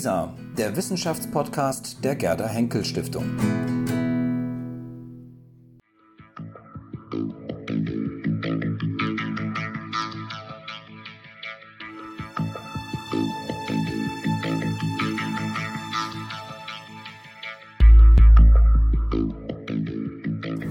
WISA, 0.00 0.32
der 0.56 0.74
Wissenschaftspodcast 0.76 2.02
der 2.02 2.16
Gerda 2.16 2.46
Henkel 2.46 2.86
Stiftung. 2.86 3.26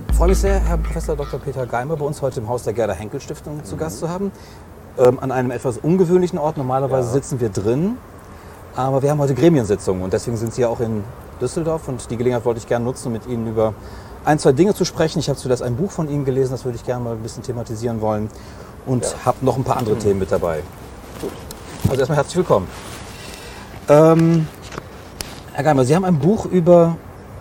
Ich 0.09 0.15
freue 0.15 0.29
mich 0.29 0.39
sehr, 0.39 0.59
Herr 0.59 0.77
Professor 0.77 1.15
Dr. 1.15 1.39
Peter 1.39 1.67
Geimer 1.67 1.95
bei 1.97 2.05
uns 2.05 2.23
heute 2.23 2.39
im 2.39 2.49
Haus 2.49 2.63
der 2.63 2.73
Gerda 2.73 2.93
Henkel 2.93 3.21
Stiftung 3.21 3.63
zu 3.63 3.77
Gast 3.77 3.99
zu 3.99 4.09
haben. 4.09 4.31
Ähm, 4.97 5.19
an 5.19 5.31
einem 5.31 5.51
etwas 5.51 5.77
ungewöhnlichen 5.77 6.39
Ort. 6.39 6.57
Normalerweise 6.57 7.09
Ja. 7.09 7.13
sitzen 7.13 7.39
wir 7.39 7.49
drin, 7.49 7.97
aber 8.79 9.01
wir 9.01 9.11
haben 9.11 9.19
heute 9.19 9.35
Gremiensitzung 9.35 10.01
und 10.01 10.13
deswegen 10.13 10.37
sind 10.37 10.53
Sie 10.53 10.61
ja 10.61 10.69
auch 10.69 10.79
in 10.79 11.03
Düsseldorf 11.41 11.89
und 11.89 12.09
die 12.09 12.15
Gelegenheit 12.15 12.45
wollte 12.45 12.59
ich 12.59 12.67
gerne 12.67 12.85
nutzen, 12.85 13.07
um 13.07 13.13
mit 13.13 13.27
Ihnen 13.27 13.47
über 13.47 13.73
ein, 14.23 14.39
zwei 14.39 14.53
Dinge 14.53 14.73
zu 14.73 14.85
sprechen. 14.85 15.19
Ich 15.19 15.27
habe 15.27 15.37
zuletzt 15.37 15.61
ein 15.61 15.75
Buch 15.75 15.91
von 15.91 16.09
Ihnen 16.09 16.23
gelesen, 16.23 16.51
das 16.51 16.63
würde 16.63 16.77
ich 16.77 16.85
gerne 16.85 17.03
mal 17.03 17.13
ein 17.13 17.21
bisschen 17.21 17.43
thematisieren 17.43 17.99
wollen 17.99 18.29
und 18.85 19.03
Ja. 19.03 19.09
habe 19.25 19.45
noch 19.45 19.57
ein 19.57 19.65
paar 19.65 19.75
andere 19.77 19.97
Themen 19.97 20.19
mit 20.19 20.31
dabei. 20.31 20.63
Also 21.89 21.99
erstmal 21.99 22.17
herzlich 22.17 22.37
willkommen. 22.37 22.67
Ähm, 23.89 24.47
Herr 25.51 25.63
Geimer, 25.65 25.83
Sie 25.83 25.93
haben 25.93 26.05
ein 26.05 26.19
Buch 26.19 26.45
über 26.45 26.95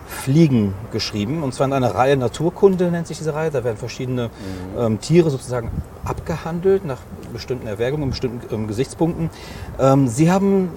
Fliegen 0.08 0.74
geschrieben, 0.90 1.44
und 1.44 1.54
zwar 1.54 1.68
in 1.68 1.72
einer 1.72 1.94
Reihe 1.94 2.16
Naturkunde 2.16 2.90
nennt 2.90 3.06
sich 3.06 3.18
diese 3.18 3.34
Reihe. 3.34 3.52
Da 3.52 3.62
werden 3.62 3.76
verschiedene 3.76 4.30
ähm, 4.76 5.00
Tiere 5.00 5.30
sozusagen 5.30 5.70
abgehandelt 6.04 6.84
nach 6.84 6.98
bestimmten 7.32 7.68
Erwägungen, 7.68 8.10
bestimmten 8.10 8.52
ähm, 8.52 8.66
Gesichtspunkten. 8.66 9.30
Ähm, 9.78 10.08
Sie 10.08 10.32
haben 10.32 10.70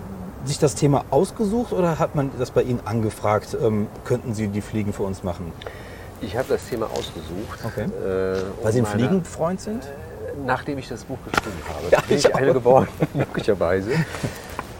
sich 0.45 0.59
das 0.59 0.76
Thema 0.76 1.05
ausgesucht 1.09 1.73
oder 1.73 2.00
hat 2.00 2.16
man 2.16 2.32
das 2.40 2.52
bei 2.52 2.63
Ihnen 2.63 2.82
angefragt? 2.85 3.57
Ähm, 3.62 3.88
könnten 4.04 4.34
Sie 4.34 4.48
die 4.48 4.62
Fliegen 4.62 4.93
für 4.93 5.04
uns 5.04 5.24
machen? 5.24 5.52
Ich 6.21 6.38
habe 6.38 6.48
das 6.49 6.68
Thema 6.68 6.85
ausgesucht. 6.88 7.60
Okay. 7.63 7.85
äh, 7.85 8.41
Weil 8.63 8.74
Sie 8.74 8.80
ein 8.80 8.85
Fliegenfreund 8.85 9.60
sind? 9.60 9.88
Nachdem 10.46 10.77
ich 10.77 10.88
das 10.88 11.04
Buch 11.04 11.18
geschrieben 11.26 11.57
habe. 11.68 11.88
Ja, 11.91 12.02
bin 12.02 12.18
ich 12.18 12.26
ich 12.26 12.35
eine 12.35 12.54
geworden, 12.54 12.88
möglicherweise. 13.13 13.91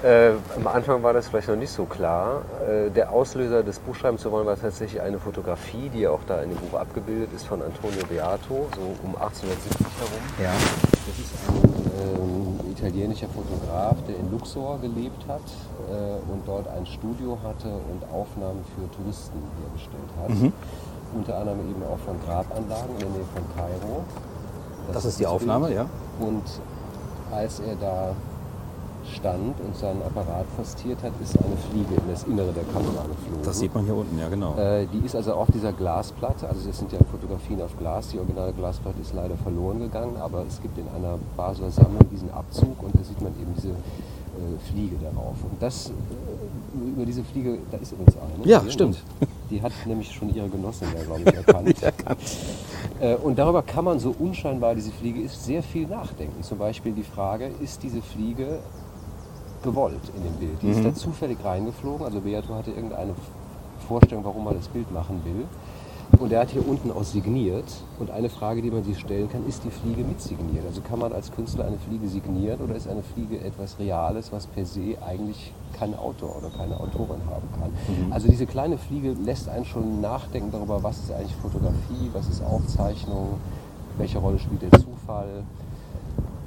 Äh, 0.04 0.32
am 0.56 0.66
Anfang 0.66 1.04
war 1.04 1.14
das 1.14 1.28
vielleicht 1.28 1.48
noch 1.48 1.56
nicht 1.56 1.72
so 1.72 1.86
klar. 1.86 2.42
Äh, 2.68 2.90
der 2.90 3.12
Auslöser, 3.12 3.62
das 3.62 3.78
Buch 3.78 3.96
schreiben 3.96 4.18
zu 4.18 4.32
wollen, 4.32 4.48
war 4.48 4.60
tatsächlich 4.60 5.00
eine 5.02 5.20
Fotografie, 5.20 5.90
die 5.90 6.02
ja 6.02 6.10
auch 6.10 6.22
da 6.28 6.42
in 6.42 6.50
dem 6.50 6.58
Buch 6.58 6.80
abgebildet 6.80 7.30
ist, 7.36 7.46
von 7.46 7.62
Antonio 7.62 8.04
Beato, 8.10 8.68
so 8.76 8.96
um 9.04 9.16
1870 9.16 9.86
herum. 10.00 10.24
Ja. 10.42 10.54
Das 11.06 11.20
ist 11.20 11.34
ein 11.48 12.20
ähm, 12.20 12.51
italienischer 12.72 13.28
Fotograf, 13.28 13.98
der 14.08 14.18
in 14.18 14.32
Luxor 14.32 14.80
gelebt 14.80 15.28
hat 15.28 15.42
äh, 15.90 16.32
und 16.32 16.42
dort 16.46 16.68
ein 16.68 16.86
Studio 16.86 17.38
hatte 17.44 17.68
und 17.68 18.04
Aufnahmen 18.14 18.64
für 18.76 18.90
Touristen 18.96 19.40
hergestellt 19.62 20.12
hat. 20.22 20.30
Mhm. 20.30 20.54
Unter 21.14 21.38
anderem 21.38 21.60
eben 21.70 21.84
auch 21.84 22.00
von 22.00 22.20
Grabanlagen 22.26 22.94
in 22.94 23.00
der 23.00 23.10
Nähe 23.10 23.26
von 23.34 23.44
Kairo. 23.56 24.04
Das 24.94 25.06
ist 25.06 25.20
die 25.20 25.28
Aufnahme, 25.28 25.68
Bild. 25.68 25.80
ja. 25.80 25.86
Und 26.26 26.44
als 27.32 27.60
er 27.60 27.76
da 27.76 28.16
stand 29.16 29.60
und 29.60 29.76
seinen 29.76 30.02
Apparat 30.04 30.46
postiert 30.56 31.02
hat, 31.04 31.12
ist 31.22 31.38
eine 31.38 31.58
Fliege 31.70 31.96
in 31.96 32.10
das 32.12 32.24
Innere 32.24 32.52
der 32.54 32.64
Kamera 32.64 33.04
geflogen. 33.08 33.44
Das 33.44 33.60
sieht 33.60 33.74
man 33.74 33.86
hier 33.86 33.96
unten, 33.96 34.18
ja 34.18 34.30
genau. 34.30 34.56
Äh, 34.58 34.88
die 34.88 35.06
ist 35.06 35.16
also 35.16 35.34
auf 35.34 35.48
dieser 35.52 35.74
Glasplatte, 35.74 36.48
also 36.48 36.68
das 36.68 36.78
sind 36.78 36.92
ja 36.92 37.00
Fotografien 37.10 37.62
auf 37.62 37.78
Glas, 37.78 38.10
die 38.10 38.20
originale 38.20 38.54
Glasplatte 38.54 39.02
ist 39.02 39.14
leider 39.14 39.36
verloren 39.38 39.80
gegangen, 39.80 40.18
aber 40.18 40.46
es 40.48 40.62
gibt 40.62 40.78
in 40.78 40.88
einer 40.96 41.18
Basler 41.36 41.72
Sammlung 41.72 42.08
diesen 42.12 42.32
Abzug 42.32 42.82
und 42.84 42.94
da 42.96 43.04
sieht 43.04 43.22
man 43.22 43.34
eben 43.42 43.54
diese 43.56 43.70
äh, 43.70 44.72
Fliege 44.72 44.96
darauf. 45.02 45.36
Und 45.44 45.62
das, 45.62 45.90
äh, 45.90 46.90
über 46.90 47.06
diese 47.06 47.24
Fliege, 47.24 47.58
da 47.72 47.78
ist 47.78 47.92
übrigens 47.92 48.16
eine. 48.16 48.48
Ja, 48.48 48.62
hier, 48.62 48.72
stimmt. 48.72 49.04
und 49.20 49.28
Die 49.50 49.62
hat 49.62 49.74
nämlich 49.86 50.12
schon 50.14 50.34
ihre 50.34 50.48
Genossin 50.48 50.88
da, 50.96 51.04
glaube 51.04 51.22
ich, 51.70 51.84
erkannt. 51.84 52.18
Äh, 53.00 53.16
Und 53.16 53.40
darüber 53.40 53.64
kann 53.64 53.84
man 53.84 54.00
so 54.00 54.14
unscheinbar, 54.20 54.76
diese 54.76 54.92
Fliege 54.92 55.22
ist, 55.22 55.44
sehr 55.44 55.64
viel 55.64 55.88
nachdenken. 55.88 56.44
Zum 56.44 56.60
Beispiel 56.60 56.92
die 56.92 57.04
Frage, 57.04 57.50
ist 57.60 57.82
diese 57.82 58.00
Fliege 58.00 58.60
gewollt 59.64 60.02
in 60.16 60.24
dem 60.24 60.34
Bild? 60.34 60.62
Die 60.62 60.70
ist 60.70 60.84
da 60.84 60.94
zufällig 60.94 61.38
reingeflogen. 61.44 62.06
Also 62.06 62.20
Beato 62.22 62.54
hatte 62.54 62.72
irgendeine 62.72 63.14
Vorstellung, 63.88 64.24
warum 64.24 64.44
man 64.44 64.56
das 64.56 64.68
Bild 64.68 64.92
machen 64.92 65.22
will. 65.24 65.46
Und 66.20 66.32
er 66.34 66.42
hat 66.42 66.50
hier 66.50 66.68
unten 66.68 66.92
auch 66.92 67.04
signiert. 67.04 67.66
Und 67.98 68.12
eine 68.12 68.30
Frage, 68.30 68.62
die 68.62 68.70
man 68.70 68.84
sich 68.84 69.00
stellen 69.00 69.30
kann, 69.30 69.48
ist 69.48 69.64
die 69.64 69.72
Fliege 69.72 70.04
mitsigniert? 70.04 70.66
Also 70.66 70.82
kann 70.82 71.00
man 71.00 71.14
als 71.14 71.32
Künstler 71.32 71.66
eine 71.66 71.78
Fliege 71.78 72.08
signieren 72.08 72.60
oder 72.60 72.76
ist 72.76 72.88
eine 72.88 73.02
Fliege 73.02 73.40
etwas 73.40 73.80
Reales, 73.80 74.32
was 74.32 74.46
per 74.48 74.66
se 74.66 74.98
eigentlich 75.06 75.54
kein 75.74 75.98
Autor 75.98 76.36
oder 76.38 76.50
keine 76.50 76.80
Autorin 76.80 77.22
haben 77.30 77.48
kann? 77.58 77.72
Also 78.12 78.28
diese 78.28 78.46
kleine 78.46 78.78
Fliege 78.78 79.14
lässt 79.14 79.48
einen 79.48 79.66
schon 79.66 80.02
nachdenken 80.02 80.52
darüber, 80.52 80.84
was 80.84 81.00
ist 81.00 81.12
eigentlich 81.12 81.36
Fotografie, 81.36 82.10
was 82.14 82.28
ist 82.28 82.44
Aufzeichnung, 82.44 83.40
welche 83.98 84.18
Rolle 84.18 84.38
spielt 84.38 84.62
der 84.64 84.72
Zufall. 84.72 85.44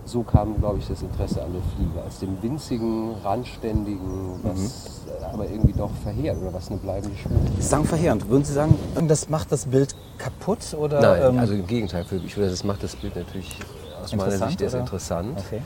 So 0.07 0.23
kam, 0.23 0.59
glaube 0.61 0.79
ich, 0.79 0.89
das 0.89 1.01
Interesse 1.03 1.43
an 1.43 1.53
der 1.53 1.63
Fliege, 1.75 2.05
als 2.05 2.19
dem 2.19 2.43
winzigen, 2.43 3.15
randständigen, 3.25 4.39
was 4.43 5.03
äh, 5.09 5.25
aber 5.33 5.49
irgendwie 5.49 5.73
doch 5.73 5.91
verheert 6.03 6.37
oder 6.41 6.53
was 6.53 6.71
eine 6.71 6.79
bleibende 6.79 7.17
Spur 7.17 7.33
Sie 7.57 7.63
sagen 7.63 7.85
verheerend. 7.85 8.29
Würden 8.29 8.45
Sie 8.45 8.53
sagen, 8.53 8.77
das 9.09 9.29
macht 9.31 9.51
das 9.51 9.67
Bild 9.67 9.95
kaputt? 10.19 10.75
Oder, 10.79 11.01
Nein, 11.01 11.23
ähm, 11.35 11.39
also 11.39 11.55
im 11.55 11.67
Gegenteil. 11.67 12.05
Ich 12.25 12.35
finde, 12.35 12.51
das 12.51 12.65
macht 12.65 12.83
das 12.83 12.97
Bild 12.97 13.17
natürlich 13.17 13.59
aus 14.03 14.15
meiner 14.15 14.49
Sicht 14.49 14.61
erst 14.61 14.75
interessant. 14.75 15.39
Okay. 15.39 15.63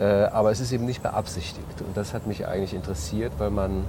Äh, 0.00 0.24
aber 0.26 0.50
es 0.50 0.60
ist 0.60 0.72
eben 0.72 0.84
nicht 0.84 1.02
beabsichtigt. 1.02 1.80
Und 1.80 1.96
das 1.96 2.14
hat 2.14 2.26
mich 2.26 2.46
eigentlich 2.46 2.74
interessiert, 2.74 3.32
weil 3.38 3.50
man 3.50 3.84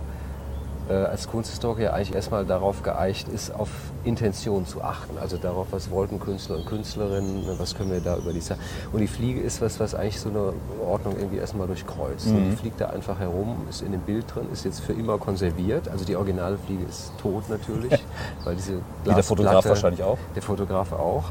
als 0.94 1.28
Kunsthistoriker 1.28 1.94
eigentlich 1.94 2.16
erstmal 2.16 2.46
darauf 2.46 2.84
geeicht 2.84 3.28
ist, 3.28 3.54
auf 3.54 3.70
Intention 4.04 4.66
zu 4.66 4.82
achten. 4.82 5.18
Also 5.18 5.38
darauf, 5.38 5.68
was 5.72 5.92
wollten 5.92 6.20
Künstler 6.20 6.58
und 6.58 6.66
Künstlerinnen, 6.66 7.44
was 7.58 7.76
können 7.76 7.92
wir 7.92 8.00
da 8.00 8.18
über 8.18 8.34
die 8.34 8.42
Sache. 8.42 8.60
Und 8.92 9.00
die 9.00 9.08
Fliege 9.08 9.40
ist 9.40 9.62
was, 9.62 9.80
was 9.80 9.94
eigentlich 9.94 10.20
so 10.20 10.30
eine 10.30 10.54
Ordnung 10.86 11.16
irgendwie 11.18 11.38
erstmal 11.38 11.68
durchkreuzt. 11.68 12.28
Mhm. 12.28 12.52
Die 12.52 12.56
fliegt 12.56 12.82
da 12.82 12.88
einfach 12.88 13.20
herum, 13.20 13.58
ist 13.70 13.82
in 13.82 13.92
dem 13.92 14.02
Bild 14.02 14.26
drin, 14.34 14.48
ist 14.52 14.66
jetzt 14.66 14.80
für 14.82 14.94
immer 14.94 15.18
konserviert. 15.18 15.88
Also 15.88 16.06
die 16.06 16.16
originale 16.16 16.58
Fliege 16.58 16.84
ist 16.86 17.12
tot 17.22 17.50
natürlich, 17.50 17.92
weil 18.44 18.56
diese 18.56 18.76
Wie 19.04 19.14
der 19.14 19.24
Fotograf 19.24 19.66
wahrscheinlich 19.66 20.04
auch. 20.04 20.18
der 20.36 20.42
Fotograf 20.42 20.92
auch. 20.94 21.26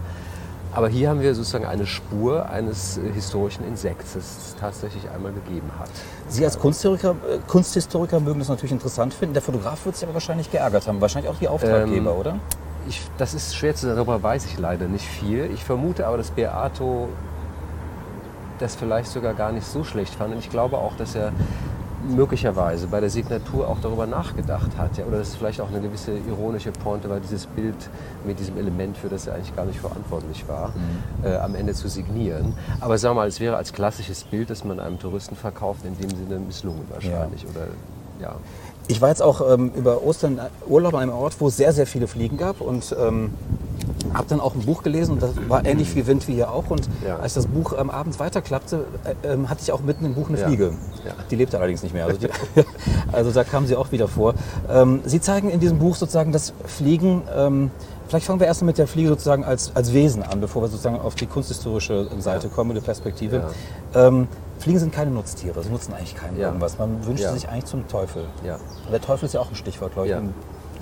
Aber 0.72 0.88
hier 0.88 1.08
haben 1.08 1.20
wir 1.20 1.34
sozusagen 1.34 1.64
eine 1.64 1.86
Spur 1.86 2.48
eines 2.48 2.98
äh, 2.98 3.10
historischen 3.12 3.66
Insekts, 3.66 4.14
das 4.14 4.22
es 4.22 4.56
tatsächlich 4.60 5.08
einmal 5.10 5.32
gegeben 5.32 5.70
hat. 5.78 5.88
Sie 6.28 6.44
als 6.44 6.58
Kunsthistoriker, 6.58 7.10
äh, 7.12 7.38
Kunsthistoriker 7.46 8.20
mögen 8.20 8.38
das 8.38 8.48
natürlich 8.48 8.72
interessant 8.72 9.14
finden. 9.14 9.34
Der 9.34 9.42
Fotograf 9.42 9.84
wird 9.86 9.96
sich 9.96 10.04
aber 10.04 10.14
wahrscheinlich 10.14 10.50
geärgert 10.50 10.86
haben. 10.86 11.00
Wahrscheinlich 11.00 11.30
auch 11.30 11.38
die 11.38 11.48
Auftraggeber, 11.48 12.12
Ähm, 12.12 12.16
oder? 12.18 12.36
Ich, 12.88 13.02
das 13.18 13.34
ist 13.34 13.54
schwer 13.56 13.74
zu 13.74 13.86
sagen, 13.86 13.96
darüber 13.96 14.22
weiß 14.22 14.44
ich 14.46 14.58
leider 14.58 14.86
nicht 14.88 15.06
viel. 15.06 15.50
Ich 15.52 15.64
vermute 15.64 16.06
aber, 16.06 16.16
dass 16.16 16.30
Beato 16.30 17.08
das 18.58 18.74
vielleicht 18.76 19.10
sogar 19.10 19.34
gar 19.34 19.52
nicht 19.52 19.66
so 19.66 19.84
schlecht 19.84 20.14
fand. 20.14 20.32
Und 20.32 20.38
ich 20.40 20.50
glaube 20.50 20.78
auch, 20.78 20.96
dass 20.96 21.14
er 21.14 21.32
möglicherweise 22.06 22.86
bei 22.86 23.00
der 23.00 23.10
Signatur 23.10 23.68
auch 23.68 23.80
darüber 23.80 24.06
nachgedacht 24.06 24.76
hat. 24.76 24.96
Ja? 24.98 25.04
Oder 25.06 25.18
dass 25.18 25.28
es 25.28 25.36
vielleicht 25.36 25.60
auch 25.60 25.68
eine 25.68 25.80
gewisse 25.80 26.12
ironische 26.16 26.72
Pointe 26.72 27.08
war, 27.10 27.20
dieses 27.20 27.46
Bild 27.46 27.76
mit 28.24 28.38
diesem 28.38 28.56
Element, 28.58 28.96
für 28.96 29.08
das 29.08 29.26
er 29.26 29.34
eigentlich 29.34 29.54
gar 29.54 29.64
nicht 29.64 29.80
verantwortlich 29.80 30.46
war, 30.48 30.72
äh, 31.22 31.36
am 31.36 31.54
Ende 31.54 31.74
zu 31.74 31.88
signieren. 31.88 32.54
Aber 32.80 32.98
sagen 32.98 33.16
wir 33.16 33.22
mal, 33.22 33.28
es 33.28 33.40
wäre 33.40 33.56
als 33.56 33.72
klassisches 33.72 34.24
Bild, 34.24 34.50
das 34.50 34.64
man 34.64 34.80
einem 34.80 34.98
Touristen 34.98 35.36
verkauft, 35.36 35.84
in 35.84 35.96
dem 35.98 36.10
Sinne 36.10 36.38
misslungen 36.38 36.84
wahrscheinlich. 36.90 37.44
Oder, 37.46 37.66
ja. 38.20 38.36
Ich 38.88 39.00
war 39.02 39.10
jetzt 39.10 39.22
auch 39.22 39.42
ähm, 39.52 39.70
über 39.76 40.02
Ostern 40.02 40.38
in 40.38 40.72
Urlaub 40.72 40.94
an 40.94 41.02
einem 41.02 41.12
Ort, 41.12 41.36
wo 41.40 41.48
es 41.48 41.56
sehr, 41.56 41.72
sehr 41.72 41.86
viele 41.86 42.06
Fliegen 42.06 42.38
gab 42.38 42.60
und 42.62 42.94
ähm, 42.98 43.30
habe 44.14 44.26
dann 44.28 44.40
auch 44.40 44.54
ein 44.54 44.62
Buch 44.62 44.82
gelesen 44.82 45.12
und 45.12 45.22
das 45.22 45.32
war 45.48 45.64
ähnlich 45.66 45.90
viel 45.90 46.06
Wind 46.06 46.26
wie 46.26 46.34
hier 46.34 46.50
auch. 46.50 46.70
Und 46.70 46.88
Ja. 47.06 47.18
als 47.18 47.34
das 47.34 47.46
Buch 47.46 47.74
ähm, 47.78 47.90
abends 47.90 48.18
weiterklappte, 48.18 48.86
äh, 49.22 49.32
ähm, 49.34 49.50
hatte 49.50 49.60
ich 49.62 49.72
auch 49.72 49.80
mitten 49.82 50.06
im 50.06 50.14
Buch 50.14 50.28
eine 50.30 50.38
Ja. 50.40 50.46
Fliege. 50.46 50.72
Ja. 51.04 51.12
Die 51.30 51.36
lebte 51.36 51.58
allerdings 51.58 51.82
nicht 51.82 51.92
mehr. 51.92 52.06
Also, 52.06 52.18
die, 52.18 52.28
also 53.12 53.30
da 53.30 53.44
kam 53.44 53.66
sie 53.66 53.76
auch 53.76 53.92
wieder 53.92 54.08
vor. 54.08 54.34
Ähm, 54.70 55.00
sie 55.04 55.20
zeigen 55.20 55.50
in 55.50 55.60
diesem 55.60 55.78
Buch 55.78 55.94
sozusagen 55.96 56.32
das 56.32 56.54
Fliegen. 56.64 57.22
Ähm, 57.36 57.70
vielleicht 58.08 58.24
fangen 58.26 58.40
wir 58.40 58.46
erst 58.46 58.62
mal 58.62 58.66
mit 58.66 58.78
der 58.78 58.86
Fliege 58.86 59.10
sozusagen 59.10 59.44
als, 59.44 59.72
als 59.74 59.92
Wesen 59.92 60.22
an, 60.22 60.40
bevor 60.40 60.62
wir 60.62 60.68
sozusagen 60.68 60.98
auf 60.98 61.14
die 61.14 61.26
kunsthistorische 61.26 62.08
Seite 62.20 62.48
kommen, 62.48 62.74
die 62.74 62.80
Perspektive. 62.80 63.42
Ähm, 63.94 64.28
Fliegen 64.58 64.78
sind 64.78 64.92
keine 64.92 65.10
Nutztiere, 65.10 65.62
sie 65.62 65.70
nutzen 65.70 65.94
eigentlich 65.94 66.16
keinem 66.16 66.38
Ja. 66.38 66.48
irgendwas. 66.48 66.78
Man 66.78 67.04
wünscht 67.06 67.22
Ja. 67.22 67.32
sich 67.32 67.48
eigentlich 67.48 67.66
zum 67.66 67.86
Teufel. 67.88 68.24
Ja. 68.44 68.58
Der 68.90 69.00
Teufel 69.00 69.26
ist 69.26 69.34
ja 69.34 69.40
auch 69.40 69.48
ein 69.50 69.54
Stichwort, 69.54 69.92
glaube 69.92 70.08
ich. 70.08 70.12
Ja. 70.14 70.22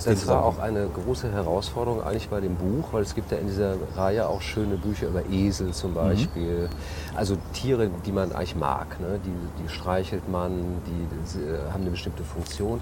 Das 0.05 0.27
war 0.29 0.45
auch 0.45 0.59
eine 0.59 0.89
große 0.89 1.33
Herausforderung 1.33 2.03
eigentlich 2.03 2.29
bei 2.29 2.41
dem 2.41 2.55
Buch, 2.57 2.89
weil 2.93 3.03
es 3.03 3.15
gibt 3.15 3.33
ja 3.33 3.39
in 3.39 3.47
dieser 3.47 3.77
Reihe 3.97 4.29
auch 4.29 4.43
schöne 4.43 4.77
Bücher 4.77 5.07
über 5.09 5.25
Esel 5.31 5.73
zum 5.73 5.95
Beispiel. 5.95 6.69
Also 7.15 7.39
Tiere, 7.55 7.89
die 8.05 8.13
man 8.13 8.31
eigentlich 8.33 8.57
mag. 8.57 9.01
Ne? 9.01 9.19
Die, 9.25 9.63
die 9.63 9.69
streichelt 9.71 10.29
man, 10.31 10.53
die, 10.87 11.39
äh, 11.41 11.73
haben 11.73 11.81
eine 11.81 11.91
bestimmte 11.91 12.25
Funktion. 12.25 12.81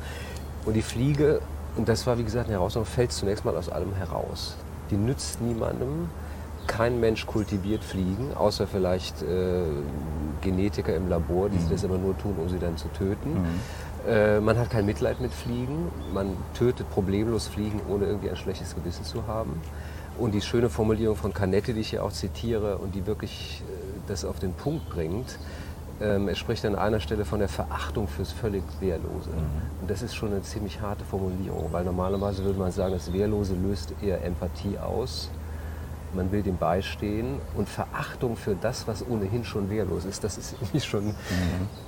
Und 0.65 0.75
die 0.75 0.83
Fliege, 0.83 1.41
und 1.77 1.89
das 1.89 2.05
war 2.05 2.19
wie 2.19 2.25
gesagt 2.25 2.47
eine 2.47 2.55
Herausforderung, 2.55 2.93
fällt 2.93 3.13
zunächst 3.13 3.45
mal 3.45 3.57
aus 3.57 3.69
allem 3.69 3.95
heraus. 3.95 4.57
Die 4.91 4.97
nützt 4.97 5.41
niemandem. 5.41 6.09
Kein 6.67 7.01
Mensch 7.01 7.27
kultiviert 7.27 7.85
Fliegen, 7.85 8.35
außer 8.35 8.67
vielleicht 8.67 9.23
äh, 9.23 9.63
Genetiker 10.41 10.95
im 10.95 11.09
Labor, 11.09 11.49
die 11.49 11.59
das 11.71 11.85
aber 11.85 11.99
nur 11.99 12.17
tun, 12.19 12.35
um 12.39 12.49
sie 12.49 12.59
dann 12.59 12.77
zu 12.77 12.89
töten. 12.89 13.37
Äh, 14.09 14.41
man 14.41 14.59
hat 14.59 14.71
kein 14.71 14.87
Mitleid 14.87 15.21
mit 15.21 15.33
Fliegen. 15.33 15.89
Man 16.13 16.37
tötet 16.55 16.91
problemlos 16.91 17.47
Fliegen, 17.49 17.81
ohne 17.89 18.07
irgendwie 18.07 18.31
ein 18.31 18.37
schlechtes 18.37 18.75
Gewissen 18.75 19.05
zu 19.05 19.27
haben. 19.27 19.61
Und 20.19 20.33
die 20.33 20.41
schöne 20.41 20.69
Formulierung 20.69 21.17
von 21.17 21.33
Canetti, 21.33 21.73
die 21.73 21.81
ich 21.81 21.91
hier 21.91 22.05
auch 22.05 22.13
zitiere 22.13 22.79
und 22.79 22.95
die 22.95 23.07
wirklich 23.07 23.63
äh, 23.67 24.09
das 24.09 24.25
auf 24.25 24.39
den 24.39 24.53
Punkt 24.53 24.89
bringt, 24.91 25.39
ähm, 26.01 26.29
er 26.29 26.35
spricht 26.35 26.65
an 26.65 26.75
einer 26.75 27.01
Stelle 27.01 27.25
von 27.25 27.39
der 27.39 27.49
Verachtung 27.49 28.09
fürs 28.09 28.33
völlig 28.33 28.63
Wehrlose. 28.81 29.31
Mhm. 29.31 29.81
Und 29.81 29.91
das 29.91 30.03
ist 30.03 30.15
schon 30.15 30.33
eine 30.33 30.43
ziemlich 30.43 30.81
harte 30.81 31.05
Formulierung, 31.05 31.69
weil 31.73 31.85
normalerweise 31.85 32.45
würde 32.45 32.59
man 32.59 32.73
sagen, 32.73 32.93
das 32.93 33.13
Wehrlose 33.13 33.55
löst 33.55 33.95
eher 34.03 34.25
Empathie 34.25 34.79
aus. 34.79 35.31
Man 36.15 36.33
will 36.33 36.43
dem 36.43 36.57
beistehen 36.57 37.39
und 37.57 37.69
Verachtung 37.69 38.37
für 38.37 38.55
das, 38.55 38.87
was 38.87 39.05
ohnehin 39.07 39.45
schon 39.45 39.71
wehrlos 39.71 40.05
ist, 40.05 40.25
das 40.25 40.39
ist 40.39 40.55
irgendwie 40.61 40.81
schon 40.81 41.07
mhm. 41.07 41.15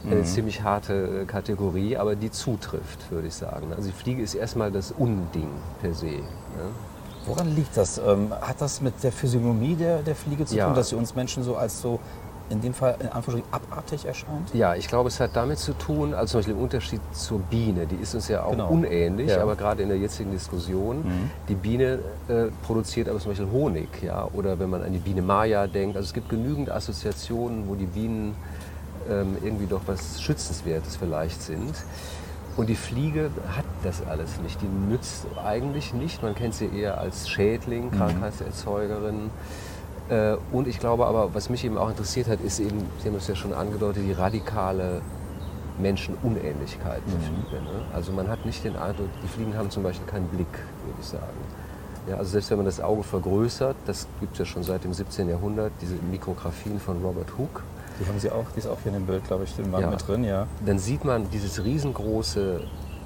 eine 0.04 0.16
mhm. 0.16 0.24
ziemlich 0.24 0.62
harte 0.62 1.22
äh, 1.22 1.24
Kategorie, 1.24 1.96
aber 1.96 2.16
die 2.16 2.30
zutrifft, 2.30 3.10
würde 3.10 3.28
ich 3.28 3.34
sagen. 3.34 3.72
Also 3.74 3.88
die 3.88 3.96
Fliege 3.96 4.22
ist 4.22 4.34
erstmal 4.34 4.72
das 4.72 4.92
Unding 4.92 5.50
per 5.80 5.94
se. 5.94 6.06
Ja? 6.06 6.22
Woran 7.26 7.54
liegt 7.54 7.76
das? 7.76 7.98
Ähm, 7.98 8.32
hat 8.40 8.60
das 8.60 8.80
mit 8.80 9.02
der 9.02 9.10
Physiognomie 9.10 9.74
der, 9.74 10.02
der 10.02 10.14
Fliege 10.14 10.44
zu 10.44 10.56
ja. 10.56 10.66
tun, 10.66 10.74
dass 10.74 10.90
sie 10.90 10.96
uns 10.96 11.14
Menschen 11.14 11.42
so 11.42 11.56
als 11.56 11.80
so 11.80 11.98
in 12.50 12.60
dem 12.60 12.74
Fall 12.74 12.96
in 13.00 13.08
Anführungsstrichen 13.08 13.52
abartig 13.52 14.04
erscheint? 14.04 14.54
Ja, 14.54 14.74
ich 14.74 14.88
glaube, 14.88 15.08
es 15.08 15.18
hat 15.20 15.30
damit 15.34 15.58
zu 15.58 15.72
tun, 15.72 16.14
also 16.14 16.32
zum 16.32 16.38
Beispiel 16.38 16.54
im 16.54 16.62
Unterschied 16.62 17.00
zur 17.12 17.40
Biene, 17.40 17.86
die 17.86 17.96
ist 17.96 18.14
uns 18.14 18.28
ja 18.28 18.44
auch 18.44 18.52
genau. 18.52 18.68
unähnlich, 18.68 19.30
ja. 19.30 19.42
aber 19.42 19.56
gerade 19.56 19.82
in 19.82 19.88
der 19.88 19.98
jetzigen 19.98 20.30
Diskussion, 20.30 20.98
mhm. 20.98 21.30
die 21.48 21.54
Biene 21.54 21.98
äh, 22.28 22.46
produziert 22.62 23.08
aber 23.08 23.18
zum 23.18 23.32
Beispiel 23.32 23.50
Honig, 23.50 23.88
ja, 24.02 24.28
oder 24.32 24.58
wenn 24.58 24.70
man 24.70 24.82
an 24.82 24.92
die 24.92 24.98
Biene 24.98 25.22
Maya 25.22 25.66
denkt, 25.66 25.96
also 25.96 26.06
es 26.06 26.14
gibt 26.14 26.28
genügend 26.28 26.70
Assoziationen, 26.70 27.68
wo 27.68 27.74
die 27.74 27.86
Bienen 27.86 28.34
ähm, 29.10 29.36
irgendwie 29.42 29.66
doch 29.66 29.82
was 29.86 30.20
Schützenswertes 30.20 30.96
vielleicht 30.96 31.42
sind. 31.42 31.74
Und 32.56 32.70
die 32.70 32.74
Fliege 32.74 33.30
hat 33.54 33.66
das 33.82 34.06
alles 34.06 34.40
nicht. 34.40 34.62
Die 34.62 34.66
nützt 34.66 35.26
eigentlich 35.44 35.92
nicht. 35.92 36.22
Man 36.22 36.34
kennt 36.34 36.54
sie 36.54 36.70
eher 36.74 36.98
als 36.98 37.28
Schädling, 37.28 37.90
mhm. 37.90 37.98
Äh, 40.08 40.36
und 40.52 40.68
ich 40.68 40.78
glaube 40.78 41.06
aber, 41.06 41.34
was 41.34 41.50
mich 41.50 41.64
eben 41.64 41.78
auch 41.78 41.88
interessiert 41.88 42.28
hat, 42.28 42.40
ist 42.40 42.60
eben, 42.60 42.78
Sie 43.02 43.08
haben 43.08 43.16
es 43.16 43.26
ja 43.26 43.34
schon 43.34 43.52
angedeutet, 43.52 44.02
die 44.06 44.12
radikale 44.12 45.02
Menschenunähnlichkeit 45.78 47.02
der 47.06 47.60
mhm. 47.60 47.64
Ne? 47.64 47.84
Also 47.92 48.12
man 48.12 48.28
hat 48.28 48.46
nicht 48.46 48.64
den 48.64 48.76
Eindruck, 48.76 49.08
die 49.22 49.28
Fliegen 49.28 49.56
haben 49.56 49.70
zum 49.70 49.82
Beispiel 49.82 50.06
keinen 50.06 50.26
Blick, 50.28 50.52
würde 50.84 50.98
ich 51.00 51.06
sagen. 51.06 51.26
Ja, 52.08 52.16
also 52.16 52.30
selbst 52.30 52.50
wenn 52.50 52.58
man 52.58 52.66
das 52.66 52.80
Auge 52.80 53.02
vergrößert, 53.02 53.76
das 53.84 54.06
gibt 54.20 54.34
es 54.34 54.38
ja 54.38 54.44
schon 54.44 54.62
seit 54.62 54.84
dem 54.84 54.94
17. 54.94 55.28
Jahrhundert, 55.28 55.72
diese 55.80 55.96
Mikrographien 56.10 56.78
von 56.78 57.02
Robert 57.02 57.36
Hooke. 57.36 57.62
Die 58.00 58.06
haben 58.06 58.20
Sie 58.20 58.30
auch, 58.30 58.44
die 58.54 58.60
ist 58.60 58.68
auch 58.68 58.78
hier 58.82 58.92
in 58.92 59.00
dem 59.00 59.06
Bild, 59.06 59.24
glaube 59.26 59.44
ich, 59.44 59.54
ja. 59.56 59.90
mit 59.90 60.06
drin, 60.06 60.22
ja. 60.22 60.46
Dann 60.64 60.78
sieht 60.78 61.04
man 61.04 61.28
dieses 61.30 61.64
riesengroße 61.64 62.60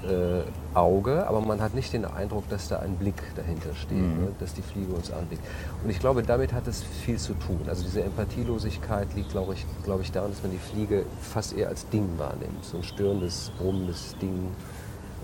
äh, 0.08 0.42
Auge, 0.76 1.26
aber 1.26 1.40
man 1.40 1.60
hat 1.60 1.74
nicht 1.74 1.92
den 1.92 2.04
Eindruck, 2.04 2.48
dass 2.48 2.68
da 2.68 2.78
ein 2.78 2.96
Blick 2.96 3.14
dahinter 3.36 3.74
steht, 3.74 3.98
mhm. 3.98 4.24
ne? 4.24 4.28
dass 4.38 4.54
die 4.54 4.62
Fliege 4.62 4.92
uns 4.92 5.10
anblickt. 5.10 5.42
Und 5.82 5.90
ich 5.90 5.98
glaube, 5.98 6.22
damit 6.22 6.52
hat 6.52 6.66
es 6.66 6.82
viel 6.82 7.18
zu 7.18 7.34
tun. 7.34 7.60
Also 7.68 7.82
diese 7.82 8.02
Empathielosigkeit 8.02 9.08
liegt, 9.14 9.30
glaube 9.30 9.54
ich, 9.54 9.66
glaube 9.84 10.02
ich, 10.02 10.12
daran, 10.12 10.30
dass 10.30 10.42
man 10.42 10.52
die 10.52 10.58
Fliege 10.58 11.04
fast 11.20 11.56
eher 11.56 11.68
als 11.68 11.88
Ding 11.88 12.08
wahrnimmt. 12.18 12.64
So 12.64 12.78
ein 12.78 12.82
störendes, 12.82 13.52
brummendes 13.58 14.16
Ding, 14.20 14.52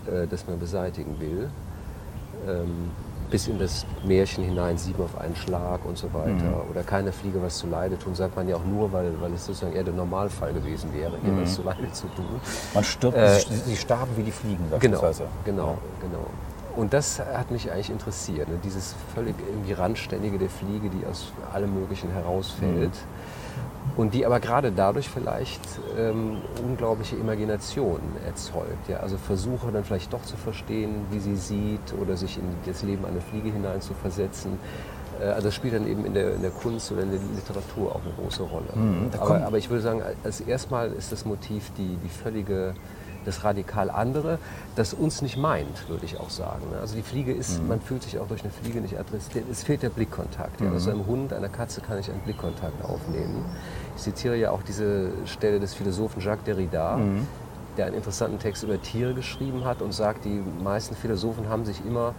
äh, 0.07 0.27
das 0.27 0.47
man 0.47 0.59
beseitigen 0.59 1.19
will. 1.21 1.51
Ähm, 2.47 2.91
bis 3.31 3.49
in 3.49 3.59
das 3.59 3.85
Märchen 4.05 4.45
hinein, 4.45 4.79
sieben 4.79 5.03
auf 5.03 5.19
einen 5.21 5.37
Schlag 5.37 5.85
und 5.85 5.99
so 5.99 6.13
weiter. 6.13 6.31
Mhm. 6.31 6.71
Oder 6.71 6.83
keine 6.83 7.13
Fliege 7.13 7.43
was 7.43 7.59
zu 7.59 7.67
Leide 7.67 7.99
tun, 7.99 8.15
sagt 8.15 8.37
man 8.37 8.49
ja 8.49 8.57
auch 8.57 8.65
nur, 8.65 8.93
weil, 8.93 9.13
weil 9.21 9.33
es 9.33 9.47
sozusagen 9.47 9.75
eher 9.75 9.85
der 9.85 9.95
Normalfall 9.95 10.53
gewesen 10.53 10.93
wäre, 10.95 11.13
ihr 11.25 11.33
mhm. 11.33 11.43
was 11.43 11.55
zu 11.55 11.63
Leide 11.63 11.91
zu 11.93 12.07
tun. 12.09 12.41
Man 12.75 12.85
stirbt, 12.85 13.17
äh, 13.17 13.39
sie 13.39 13.77
starben 13.77 14.17
wie 14.17 14.23
die 14.23 14.33
Fliegen 14.33 14.65
Genau, 14.79 15.01
genau, 15.45 15.71
ja. 15.71 15.79
genau. 16.01 16.27
Und 16.77 16.93
das 16.93 17.19
hat 17.19 17.51
mich 17.51 17.73
eigentlich 17.73 17.91
interessiert, 17.91 18.49
ne? 18.49 18.59
dieses 18.63 18.95
völlig 19.15 19.35
irgendwie 19.49 19.73
Randständige 19.73 20.39
der 20.39 20.51
Fliege, 20.51 20.91
die 20.91 21.07
aus 21.07 21.33
allem 21.53 21.75
Möglichen 21.75 22.11
herausfällt. 22.11 22.93
Mhm 22.93 23.47
und 23.97 24.13
die 24.13 24.27
aber 24.27 24.41
gerade 24.41 24.73
dadurch 24.73 25.09
vielleicht 25.09 25.61
ähm, 25.99 26.39
unglaubliche 26.63 27.17
Imagination 27.17 28.01
erzeugt. 28.27 28.89
Ja? 28.89 28.99
Also 28.99 29.17
Versuche 29.17 29.71
dann 29.73 29.85
vielleicht 29.85 30.13
doch 30.13 30.23
zu 30.23 30.37
verstehen, 30.37 31.07
wie 31.11 31.21
sie 31.21 31.37
sieht 31.37 31.95
oder 32.01 32.17
sich 32.17 32.39
in 32.39 32.45
das 32.67 32.83
Leben 32.83 33.05
einer 33.05 33.21
Fliege 33.21 33.51
hinein 33.51 33.81
zu 33.81 33.95
versetzen. 33.95 34.59
Äh, 35.21 35.27
also 35.27 35.49
das 35.49 35.55
spielt 35.55 35.75
dann 35.75 35.87
eben 35.87 36.05
in 36.05 36.15
der, 36.15 36.35
in 36.35 36.43
der, 36.43 36.51
Kunst 36.51 36.93
oder 36.93 37.03
in 37.03 37.11
der 37.11 37.21
Literatur 37.21 37.95
auch 37.95 38.01
eine 38.03 38.13
große 38.19 38.43
Rolle. 38.43 38.67
Mhm, 38.75 39.11
aber, 39.19 39.47
aber, 39.47 39.59
ich 39.59 39.71
würde 39.71 39.83
sagen, 39.83 40.03
als 40.25 40.41
erstmal 40.41 40.93
ist 40.93 41.13
das 41.13 41.25
Motiv 41.25 41.71
die, 41.79 41.97
die 42.03 42.09
völlige 42.09 42.75
das 43.27 43.45
radikal 43.45 43.91
andere, 43.91 44.39
das 44.75 44.95
uns 44.95 45.23
nicht 45.23 45.37
meint, 45.37 45.89
würde 45.89 46.05
ich 46.05 46.19
auch 46.19 46.31
sagen. 46.31 46.65
Also 46.81 46.95
die 46.95 47.03
Fliege 47.03 47.33
ist, 47.33 47.61
mhm. 47.61 47.69
man 47.69 47.81
fühlt 47.81 48.03
sich 48.03 48.19
auch 48.19 48.29
durch 48.29 48.43
eine 48.43 48.53
Fliege 48.53 48.81
nicht 48.81 48.99
adressiert. 48.99 49.45
Es 49.51 49.63
fehlt 49.63 49.83
der 49.83 49.91
Blickkontakt. 49.91 50.61
Mhm. 50.61 50.73
Also 50.73 50.91
einem 50.91 51.07
Hund, 51.07 51.33
einer 51.33 51.49
Katze 51.49 51.81
kann 51.81 51.99
ich 51.99 52.11
einen 52.11 52.21
Blickkontakt 52.21 52.85
aufnehmen. 52.85 53.45
Ich 53.97 54.03
zitiere 54.03 54.37
ja 54.37 54.51
auch 54.51 54.63
diese 54.63 55.11
Stelle 55.27 55.61
des 55.61 55.75
Philosophen 55.75 56.21
Jacques 56.21 56.45
Derrida, 56.45 56.97
mhm. 56.97 57.27
der 57.77 57.87
einen 57.87 57.97
interessanten 57.97 58.39
Text 58.39 58.63
über 58.63 58.81
Tiere 58.81 59.15
geschrieben 59.15 59.65
hat 59.65 59.83
und 59.83 59.93
sagt, 59.93 60.25
die 60.25 60.43
meisten 60.63 60.95
Philosophen 60.95 61.49
haben 61.49 61.65
sich 61.65 61.85
immer 61.85 62.15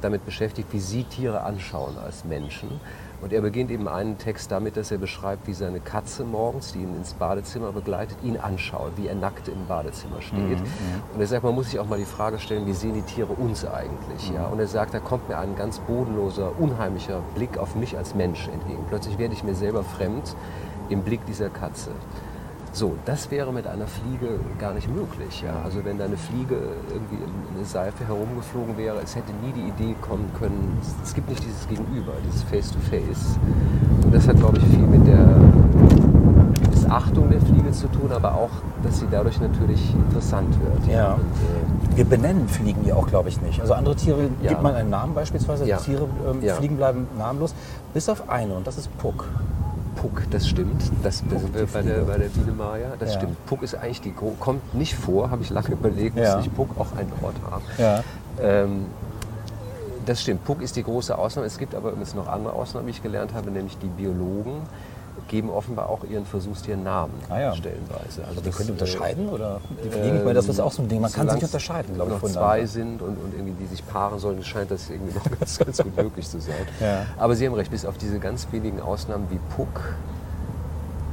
damit 0.00 0.24
beschäftigt, 0.24 0.68
wie 0.72 0.80
sie 0.80 1.04
Tiere 1.04 1.42
anschauen 1.42 1.96
als 1.98 2.24
Menschen. 2.24 2.80
Und 3.22 3.32
er 3.32 3.40
beginnt 3.40 3.70
eben 3.70 3.88
einen 3.88 4.18
Text 4.18 4.50
damit, 4.52 4.76
dass 4.76 4.90
er 4.90 4.98
beschreibt, 4.98 5.46
wie 5.46 5.54
seine 5.54 5.80
Katze 5.80 6.24
morgens, 6.24 6.72
die 6.72 6.80
ihn 6.80 6.94
ins 6.96 7.14
Badezimmer 7.14 7.72
begleitet, 7.72 8.18
ihn 8.22 8.36
anschaut, 8.36 8.92
wie 8.96 9.06
er 9.06 9.14
nackt 9.14 9.48
im 9.48 9.66
Badezimmer 9.66 10.20
steht. 10.20 10.60
Mhm, 10.60 10.66
und 11.14 11.20
er 11.20 11.26
sagt, 11.26 11.42
man 11.42 11.54
muss 11.54 11.70
sich 11.70 11.78
auch 11.78 11.88
mal 11.88 11.98
die 11.98 12.04
Frage 12.04 12.38
stellen, 12.38 12.66
wie 12.66 12.74
sehen 12.74 12.94
die 12.94 13.02
Tiere 13.02 13.32
uns 13.32 13.64
eigentlich? 13.64 14.30
Mhm. 14.30 14.36
Ja? 14.36 14.46
Und 14.46 14.58
er 14.58 14.66
sagt, 14.66 14.94
da 14.94 15.00
kommt 15.00 15.28
mir 15.28 15.38
ein 15.38 15.56
ganz 15.56 15.78
bodenloser, 15.80 16.52
unheimlicher 16.58 17.22
Blick 17.34 17.58
auf 17.58 17.74
mich 17.74 17.96
als 17.96 18.14
Mensch 18.14 18.48
entgegen. 18.48 18.84
Plötzlich 18.88 19.18
werde 19.18 19.34
ich 19.34 19.42
mir 19.42 19.54
selber 19.54 19.82
fremd 19.82 20.36
im 20.88 21.02
Blick 21.02 21.24
dieser 21.26 21.48
Katze. 21.48 21.90
So, 22.76 22.94
das 23.06 23.30
wäre 23.30 23.54
mit 23.54 23.66
einer 23.66 23.86
Fliege 23.86 24.38
gar 24.58 24.74
nicht 24.74 24.86
möglich. 24.94 25.42
Ja? 25.42 25.62
Also 25.64 25.82
wenn 25.82 25.96
da 25.96 26.04
eine 26.04 26.18
Fliege 26.18 26.56
irgendwie 26.90 27.14
in 27.14 27.56
eine 27.56 27.64
Seife 27.64 28.06
herumgeflogen 28.06 28.76
wäre, 28.76 28.98
es 29.02 29.16
hätte 29.16 29.32
nie 29.42 29.50
die 29.52 29.68
Idee 29.68 29.96
kommen 30.02 30.30
können, 30.38 30.76
es 31.02 31.14
gibt 31.14 31.30
nicht 31.30 31.42
dieses 31.42 31.66
Gegenüber, 31.68 32.12
dieses 32.26 32.42
Face-to-Face. 32.42 33.38
-face. 33.40 34.04
Und 34.04 34.14
das 34.14 34.28
hat, 34.28 34.36
glaube 34.36 34.58
ich, 34.58 34.64
viel 34.64 34.86
mit 34.86 35.06
der 35.06 35.26
Missachtung 36.68 37.30
der 37.30 37.40
Fliege 37.40 37.72
zu 37.72 37.88
tun, 37.88 38.12
aber 38.12 38.34
auch, 38.34 38.50
dass 38.82 39.00
sie 39.00 39.06
dadurch 39.10 39.40
natürlich 39.40 39.94
interessant 39.94 40.54
wird. 40.60 40.94
Ja. 40.94 41.14
Und, 41.14 41.22
äh, 41.94 41.96
Wir 41.96 42.04
benennen 42.04 42.46
Fliegen 42.46 42.84
ja 42.84 42.94
auch, 42.94 43.06
glaube 43.06 43.30
ich, 43.30 43.40
nicht. 43.40 43.58
Also 43.58 43.72
andere 43.72 43.96
Tiere 43.96 44.28
ja. 44.42 44.50
gibt 44.50 44.62
man 44.62 44.74
einen 44.74 44.90
Namen 44.90 45.14
beispielsweise, 45.14 45.66
ja. 45.66 45.78
Tiere, 45.78 46.06
ähm, 46.30 46.42
ja. 46.42 46.52
Fliegen 46.52 46.76
bleiben 46.76 47.06
namenlos, 47.16 47.54
bis 47.94 48.06
auf 48.10 48.28
eine 48.28 48.52
und 48.52 48.66
das 48.66 48.76
ist 48.76 48.94
Puck. 48.98 49.24
Puck, 50.06 50.22
das 50.30 50.48
stimmt. 50.48 50.82
Das, 51.02 51.22
wir 51.28 51.66
bei 51.66 51.82
der, 51.82 52.02
bei 52.02 52.18
der 52.18 52.28
Biene 52.28 52.52
Maya. 52.52 52.94
Das 52.98 53.14
ja. 53.14 53.18
stimmt. 53.18 53.44
Puck 53.46 53.62
ist 53.62 53.74
eigentlich 53.74 54.02
die, 54.02 54.12
kommt 54.12 54.74
nicht 54.74 54.94
vor, 54.94 55.30
habe 55.30 55.42
ich 55.42 55.50
lange 55.50 55.70
überlegt, 55.70 56.16
ja. 56.16 56.36
muss 56.36 56.44
nicht 56.44 56.54
Puck 56.54 56.70
auch 56.78 56.92
einen 56.96 57.12
Ort 57.22 57.34
haben. 57.50 57.64
Ja. 57.76 58.04
Ähm, 58.40 58.86
das 60.04 60.22
stimmt. 60.22 60.44
Puck 60.44 60.62
ist 60.62 60.76
die 60.76 60.84
große 60.84 61.16
Ausnahme. 61.16 61.48
Es 61.48 61.58
gibt 61.58 61.74
aber 61.74 61.90
übrigens 61.90 62.14
noch 62.14 62.28
andere 62.28 62.52
Ausnahmen, 62.52 62.86
wie 62.86 62.92
ich 62.92 63.02
gelernt 63.02 63.34
habe, 63.34 63.50
nämlich 63.50 63.78
die 63.78 63.88
Biologen 63.88 64.62
geben 65.28 65.50
offenbar 65.50 65.88
auch 65.88 66.04
ihren 66.04 66.24
Versuchstieren 66.24 66.82
Namen 66.82 67.14
ah, 67.28 67.40
ja. 67.40 67.54
stellenweise. 67.54 68.22
Also, 68.22 68.22
also 68.28 68.40
die 68.40 68.50
können 68.50 68.70
unterscheiden 68.70 69.28
oder 69.28 69.60
die 69.82 69.90
fliegen? 69.90 70.26
Äh, 70.26 70.34
das 70.34 70.48
ist 70.48 70.60
auch 70.60 70.72
so 70.72 70.82
ein 70.82 70.88
Ding. 70.88 71.00
Man 71.00 71.12
kann 71.12 71.28
sich 71.28 71.42
unterscheiden, 71.42 71.94
glaube 71.94 72.14
ich. 72.14 72.22
Wenn 72.22 72.30
zwei 72.30 72.66
sind 72.66 73.02
und, 73.02 73.16
und, 73.16 73.34
irgendwie 73.34 73.54
die 73.64 73.66
sich 73.66 73.86
paaren 73.86 74.18
sollen, 74.18 74.42
scheint 74.42 74.70
das 74.70 74.90
irgendwie 74.90 75.14
noch 75.14 75.24
ganz, 75.38 75.58
ganz 75.58 75.82
gut 75.82 75.96
möglich 75.96 76.28
zu 76.28 76.40
sein. 76.40 76.66
Ja. 76.80 77.06
Aber 77.16 77.34
Sie 77.34 77.46
haben 77.46 77.54
recht, 77.54 77.70
bis 77.70 77.84
auf 77.84 77.98
diese 77.98 78.18
ganz 78.18 78.46
wenigen 78.52 78.80
Ausnahmen 78.80 79.26
wie 79.30 79.38
Puck, 79.54 79.94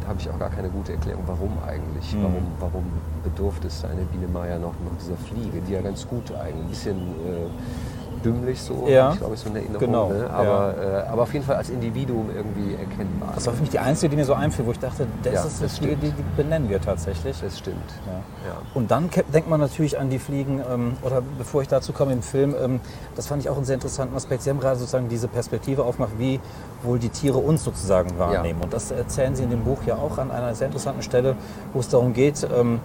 da 0.01 0.09
habe 0.09 0.19
ich 0.19 0.29
auch 0.29 0.39
gar 0.39 0.49
keine 0.49 0.69
gute 0.69 0.93
Erklärung, 0.93 1.23
warum 1.25 1.57
eigentlich. 1.65 2.13
Mhm. 2.13 2.23
Warum, 2.23 2.47
warum 2.59 2.85
bedurfte 3.23 3.67
es 3.67 3.83
eine 3.85 4.01
Biene 4.01 4.27
Maya 4.27 4.57
noch, 4.59 4.73
noch 4.73 4.97
dieser 4.99 5.17
Fliege, 5.17 5.61
die 5.67 5.73
ja 5.73 5.81
ganz 5.81 6.07
gut 6.07 6.31
eigentlich 6.33 6.63
ein 6.63 6.69
bisschen 6.69 6.97
äh, 6.97 7.92
dümmlich 8.23 8.61
so, 8.61 8.87
ja. 8.87 9.13
ich 9.13 9.19
glaube, 9.19 9.37
so 9.37 9.49
eine 9.49 9.59
Erinnerung. 9.59 9.79
Genau. 9.79 10.09
Ne? 10.09 10.29
Aber, 10.29 10.75
ja. 10.77 10.99
äh, 11.01 11.07
aber 11.07 11.23
auf 11.23 11.33
jeden 11.33 11.45
Fall 11.45 11.55
als 11.55 11.69
Individuum 11.69 12.29
irgendwie 12.35 12.73
erkennbar. 12.73 13.31
Das 13.35 13.45
war 13.45 13.53
für 13.53 13.61
mich 13.61 13.69
die 13.69 13.79
einzige, 13.79 14.09
die 14.09 14.15
mir 14.15 14.25
so 14.25 14.33
einfiel, 14.33 14.65
wo 14.65 14.71
ich 14.71 14.79
dachte, 14.79 15.07
das 15.23 15.33
ja, 15.33 15.43
ist 15.43 15.63
das 15.63 15.79
die, 15.79 15.95
die, 15.95 16.11
die 16.11 16.23
benennen 16.35 16.69
wir 16.69 16.81
tatsächlich. 16.81 17.39
Das 17.41 17.59
stimmt. 17.59 17.77
Ja. 18.07 18.57
Und 18.73 18.91
dann 18.91 19.09
denkt 19.33 19.49
man 19.49 19.59
natürlich 19.59 19.99
an 19.99 20.09
die 20.09 20.19
Fliegen, 20.19 20.61
ähm, 20.71 20.93
oder 21.01 21.21
bevor 21.37 21.61
ich 21.61 21.67
dazu 21.67 21.93
komme 21.93 22.13
im 22.13 22.21
Film, 22.21 22.55
ähm, 22.61 22.79
das 23.15 23.27
fand 23.27 23.41
ich 23.41 23.49
auch 23.49 23.57
einen 23.57 23.65
sehr 23.65 23.75
interessanten 23.75 24.15
Aspekt. 24.15 24.43
Sie 24.43 24.49
haben 24.49 24.59
gerade 24.59 24.77
sozusagen 24.77 25.09
diese 25.09 25.27
Perspektive 25.27 25.83
aufgemacht, 25.83 26.13
wie 26.17 26.39
wohl 26.83 26.99
die 26.99 27.09
Tiere 27.09 27.37
uns 27.37 27.63
sozusagen 27.63 28.17
wahrnehmen. 28.17 28.61
Und 28.61 28.73
das 28.73 28.91
erzählen 28.91 29.35
Sie 29.35 29.43
in 29.43 29.49
dem 29.49 29.63
Buch 29.63 29.79
ja 29.85 29.95
auch 29.95 30.17
an 30.17 30.31
einer 30.31 30.55
sehr 30.55 30.67
interessanten 30.67 31.01
Stelle, 31.01 31.35
wo 31.73 31.79
es 31.79 31.89
darum 31.89 32.13
geht, 32.13 32.47
ähm, 32.55 32.79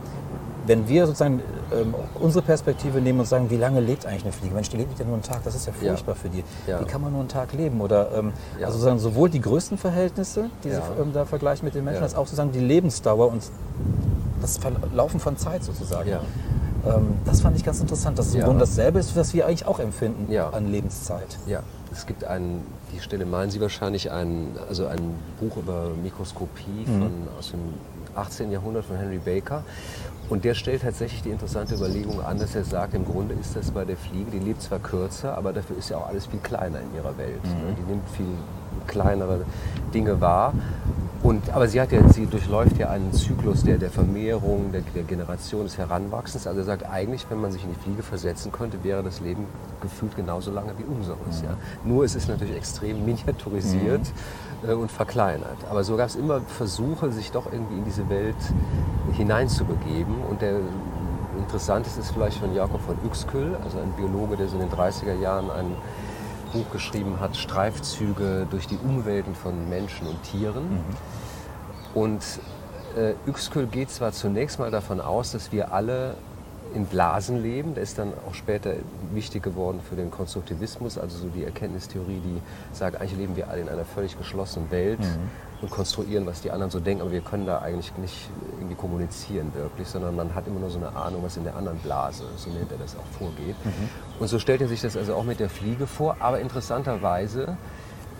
wenn 0.68 0.86
wir 0.86 1.06
sozusagen 1.06 1.42
ähm, 1.72 1.94
unsere 2.20 2.44
Perspektive 2.44 3.00
nehmen 3.00 3.20
und 3.20 3.26
sagen, 3.26 3.50
wie 3.50 3.56
lange 3.56 3.80
lebt 3.80 4.06
eigentlich 4.06 4.24
eine 4.24 4.32
Fliege? 4.32 4.54
Mensch, 4.54 4.68
die 4.68 4.76
lebt 4.76 4.98
ja 4.98 5.04
nur 5.04 5.14
einen 5.14 5.22
Tag, 5.22 5.42
das 5.44 5.54
ist 5.54 5.66
ja 5.66 5.72
furchtbar 5.72 6.14
ja. 6.14 6.20
für 6.20 6.28
die. 6.28 6.44
Ja. 6.66 6.80
Wie 6.80 6.84
kann 6.84 7.00
man 7.00 7.12
nur 7.12 7.20
einen 7.20 7.28
Tag 7.28 7.52
leben? 7.54 7.80
Oder 7.80 8.12
ähm, 8.14 8.32
ja. 8.58 8.66
also 8.66 8.78
sozusagen 8.78 8.98
sowohl 8.98 9.30
die 9.30 9.40
größten 9.40 9.78
Verhältnisse, 9.78 10.50
die 10.62 10.70
sie 10.70 10.76
ähm, 11.00 11.12
da 11.12 11.24
vergleichen 11.24 11.64
mit 11.64 11.74
den 11.74 11.84
Menschen, 11.84 12.02
als 12.02 12.14
auch 12.14 12.26
sozusagen 12.26 12.52
die 12.52 12.60
Lebensdauer 12.60 13.32
und 13.32 13.42
das 14.40 14.58
Verlaufen 14.58 15.18
von 15.18 15.36
Zeit 15.36 15.64
sozusagen. 15.64 16.10
Ähm, 16.86 17.16
das 17.24 17.40
fand 17.40 17.56
ich 17.56 17.64
ganz 17.64 17.80
interessant, 17.80 18.18
dass 18.18 18.28
es 18.28 18.34
im. 18.34 18.42
Grunde 18.42 18.60
dasselbe 18.60 18.98
ist, 18.98 19.16
was 19.16 19.34
wir 19.34 19.46
eigentlich 19.46 19.66
auch 19.66 19.80
empfinden 19.80 20.34
an 20.36 20.70
Lebenszeit. 20.70 21.38
Ja, 21.46 21.62
es 21.92 22.06
gibt 22.06 22.24
ein, 22.24 22.62
die 22.94 23.00
Stelle 23.00 23.26
meinen 23.26 23.50
Sie 23.50 23.60
wahrscheinlich, 23.60 24.10
ein, 24.10 24.56
also 24.68 24.86
ein 24.86 25.14
Buch 25.40 25.56
über 25.56 25.90
Mikroskopie 26.02 26.84
von, 26.84 27.10
aus 27.38 27.50
dem 27.50 27.60
18. 28.14 28.50
Jahrhundert 28.50 28.84
von 28.84 28.96
Henry 28.96 29.18
Baker. 29.18 29.64
Und 30.28 30.44
der 30.44 30.54
stellt 30.54 30.82
tatsächlich 30.82 31.22
die 31.22 31.30
interessante 31.30 31.74
Überlegung 31.74 32.22
an, 32.22 32.38
dass 32.38 32.54
er 32.54 32.64
sagt, 32.64 32.94
im 32.94 33.04
Grunde 33.04 33.34
ist 33.34 33.56
das 33.56 33.70
bei 33.70 33.84
der 33.84 33.96
Fliege, 33.96 34.30
die 34.30 34.38
lebt 34.38 34.60
zwar 34.60 34.78
kürzer, 34.78 35.36
aber 35.36 35.52
dafür 35.52 35.78
ist 35.78 35.88
ja 35.88 35.96
auch 35.96 36.08
alles 36.08 36.26
viel 36.26 36.40
kleiner 36.40 36.80
in 36.80 36.94
ihrer 36.94 37.16
Welt. 37.16 37.42
Ne? 37.44 37.74
Die 37.78 37.90
nimmt 37.90 38.08
viel 38.10 38.26
kleinere 38.86 39.44
Dinge 39.94 40.20
wahr. 40.20 40.52
Und, 41.22 41.50
aber 41.50 41.66
sie, 41.66 41.80
hat 41.80 41.90
ja, 41.90 42.08
sie 42.08 42.26
durchläuft 42.26 42.78
ja 42.78 42.90
einen 42.90 43.12
Zyklus 43.12 43.64
der, 43.64 43.78
der 43.78 43.90
Vermehrung, 43.90 44.70
der, 44.70 44.82
der 44.94 45.02
Generation, 45.02 45.64
des 45.64 45.76
Heranwachsens. 45.76 46.46
Also 46.46 46.60
er 46.60 46.64
sagt 46.64 46.88
eigentlich, 46.88 47.26
wenn 47.28 47.40
man 47.40 47.50
sich 47.50 47.64
in 47.64 47.70
die 47.70 47.80
Fliege 47.80 48.04
versetzen 48.04 48.52
könnte, 48.52 48.84
wäre 48.84 49.02
das 49.02 49.20
Leben 49.20 49.44
gefühlt 49.80 50.14
genauso 50.14 50.52
lange 50.52 50.78
wie 50.78 50.84
unseres. 50.84 51.42
Ja. 51.42 51.56
Nur 51.84 52.04
es 52.04 52.14
ist 52.14 52.28
natürlich 52.28 52.54
extrem 52.54 53.04
miniaturisiert 53.04 54.02
äh, 54.66 54.72
und 54.72 54.92
verkleinert. 54.92 55.58
Aber 55.70 55.82
so 55.82 55.96
gab 55.96 56.08
es 56.08 56.14
immer 56.14 56.40
Versuche, 56.40 57.10
sich 57.10 57.32
doch 57.32 57.52
irgendwie 57.52 57.78
in 57.78 57.84
diese 57.84 58.08
Welt 58.08 58.36
hineinzubegeben. 59.12 60.14
Und 60.30 60.40
der 60.40 60.60
interessanteste 61.36 62.00
ist 62.00 62.12
vielleicht 62.12 62.38
von 62.38 62.54
Jakob 62.54 62.80
von 62.80 62.96
Uexküll, 63.04 63.56
also 63.64 63.78
ein 63.78 63.92
Biologe, 63.96 64.36
der 64.36 64.46
so 64.46 64.56
in 64.56 64.68
den 64.68 64.70
30er 64.70 65.20
Jahren 65.20 65.50
ein 65.50 65.74
Buch 66.52 66.70
geschrieben 66.72 67.20
hat, 67.20 67.36
Streifzüge 67.36 68.46
durch 68.50 68.66
die 68.66 68.78
Umwelten 68.78 69.34
von 69.34 69.68
Menschen 69.68 70.06
und 70.06 70.22
Tieren. 70.22 70.84
Und 71.94 72.22
äh, 72.96 73.14
Uexküll 73.28 73.66
geht 73.66 73.90
zwar 73.90 74.12
zunächst 74.12 74.58
mal 74.58 74.70
davon 74.70 75.00
aus, 75.00 75.32
dass 75.32 75.52
wir 75.52 75.72
alle 75.72 76.14
in 76.74 76.86
Blasen 76.86 77.42
leben. 77.42 77.74
Der 77.74 77.82
ist 77.82 77.98
dann 77.98 78.12
auch 78.28 78.34
später 78.34 78.74
wichtig 79.12 79.42
geworden 79.42 79.80
für 79.86 79.96
den 79.96 80.10
Konstruktivismus, 80.10 80.98
also 80.98 81.18
so 81.18 81.28
die 81.28 81.44
Erkenntnistheorie, 81.44 82.20
die 82.20 82.42
sagt, 82.72 83.00
eigentlich 83.00 83.16
leben 83.16 83.36
wir 83.36 83.48
alle 83.48 83.62
in 83.62 83.68
einer 83.68 83.84
völlig 83.84 84.18
geschlossenen 84.18 84.70
Welt 84.70 84.98
und 85.62 85.70
konstruieren, 85.70 86.26
was 86.26 86.42
die 86.42 86.50
anderen 86.50 86.70
so 86.70 86.78
denken, 86.78 87.02
aber 87.02 87.12
wir 87.12 87.20
können 87.20 87.46
da 87.46 87.58
eigentlich 87.58 87.96
nicht 87.96 88.28
irgendwie 88.58 88.74
kommunizieren 88.74 89.52
wirklich, 89.54 89.88
sondern 89.88 90.14
man 90.14 90.34
hat 90.34 90.46
immer 90.46 90.60
nur 90.60 90.70
so 90.70 90.78
eine 90.78 90.94
Ahnung, 90.94 91.22
was 91.22 91.36
in 91.36 91.44
der 91.44 91.56
anderen 91.56 91.78
Blase, 91.78 92.24
so 92.36 92.50
nennt 92.50 92.70
er 92.70 92.78
das 92.78 92.96
auch, 92.96 93.18
vorgeht. 93.18 93.56
Und 94.18 94.28
so 94.28 94.38
stellt 94.38 94.60
er 94.60 94.68
sich 94.68 94.80
das 94.80 94.96
also 94.96 95.14
auch 95.14 95.24
mit 95.24 95.40
der 95.40 95.48
Fliege 95.48 95.86
vor, 95.86 96.16
aber 96.20 96.40
interessanterweise 96.40 97.56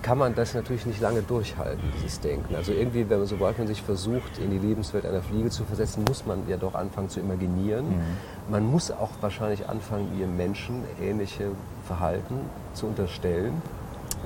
kann 0.03 0.17
man 0.17 0.35
das 0.35 0.55
natürlich 0.55 0.87
nicht 0.87 1.01
lange 1.01 1.23
durchhalten, 1.23 1.83
dieses 1.97 2.21
Denken. 2.21 2.55
Also 2.55 2.73
irgendwie, 2.73 3.11
wenn 3.11 3.19
man, 3.19 3.27
sobald 3.27 3.59
man 3.59 3.67
sich 3.67 3.83
versucht, 3.83 4.39
in 4.39 4.51
die 4.51 4.59
Lebenswelt 4.59 5.05
einer 5.05 5.23
Fliege 5.23 5.51
zu 5.51 5.65
versetzen, 5.65 6.05
muss 6.07 6.25
man 6.25 6.49
ja 6.49 6.57
doch 6.57 6.75
anfangen 6.75 7.09
zu 7.09 7.19
imaginieren. 7.19 7.87
Man 8.49 8.65
muss 8.65 8.93
auch 8.93 9.11
wahrscheinlich 9.21 9.69
anfangen, 9.69 10.17
ihrem 10.19 10.37
Menschen 10.37 10.85
ähnliche 11.03 11.51
Verhalten 11.85 12.37
zu 12.75 12.87
unterstellen. 12.87 13.61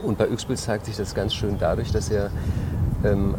Und 0.02 0.18
bei 0.18 0.28
Uexküll 0.28 0.56
zeigt 0.56 0.86
sich 0.86 0.96
das 0.96 1.14
ganz 1.14 1.34
schön 1.34 1.56
dadurch, 1.58 1.90
dass 1.90 2.10
er 2.10 2.30
ähm, 3.04 3.34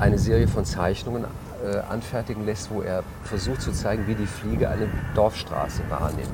eine 0.00 0.18
Serie 0.18 0.48
von 0.48 0.64
Zeichnungen 0.64 1.24
äh, 1.64 1.78
anfertigen 1.88 2.44
lässt, 2.44 2.70
wo 2.72 2.82
er 2.82 3.04
versucht 3.22 3.62
zu 3.62 3.72
zeigen, 3.72 4.06
wie 4.08 4.16
die 4.16 4.26
Fliege 4.26 4.68
eine 4.68 4.88
Dorfstraße 5.14 5.82
wahrnimmt. 5.88 6.28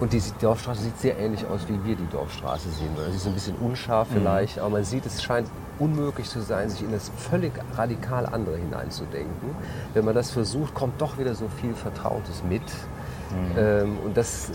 Und 0.00 0.12
die 0.12 0.20
Dorfstraße 0.40 0.82
sieht 0.82 0.98
sehr 0.98 1.18
ähnlich 1.18 1.46
aus, 1.46 1.60
wie 1.68 1.84
wir 1.84 1.94
die 1.94 2.08
Dorfstraße 2.08 2.68
sehen. 2.70 2.90
Sie 3.10 3.16
ist 3.16 3.26
ein 3.26 3.34
bisschen 3.34 3.56
unscharf 3.56 4.08
vielleicht, 4.12 4.58
aber 4.58 4.70
man 4.70 4.84
sieht, 4.84 5.06
es 5.06 5.22
scheint 5.22 5.48
unmöglich 5.78 6.28
zu 6.28 6.40
sein, 6.40 6.68
sich 6.68 6.82
in 6.82 6.92
das 6.92 7.10
völlig 7.16 7.52
radikal 7.76 8.26
andere 8.26 8.56
hineinzudenken. 8.56 9.54
Wenn 9.92 10.04
man 10.04 10.14
das 10.14 10.30
versucht, 10.30 10.74
kommt 10.74 11.00
doch 11.00 11.18
wieder 11.18 11.34
so 11.34 11.48
viel 11.60 11.74
Vertrautes 11.74 12.42
mit. 12.48 12.62
Ähm, 13.56 13.98
und 14.04 14.16
das 14.16 14.50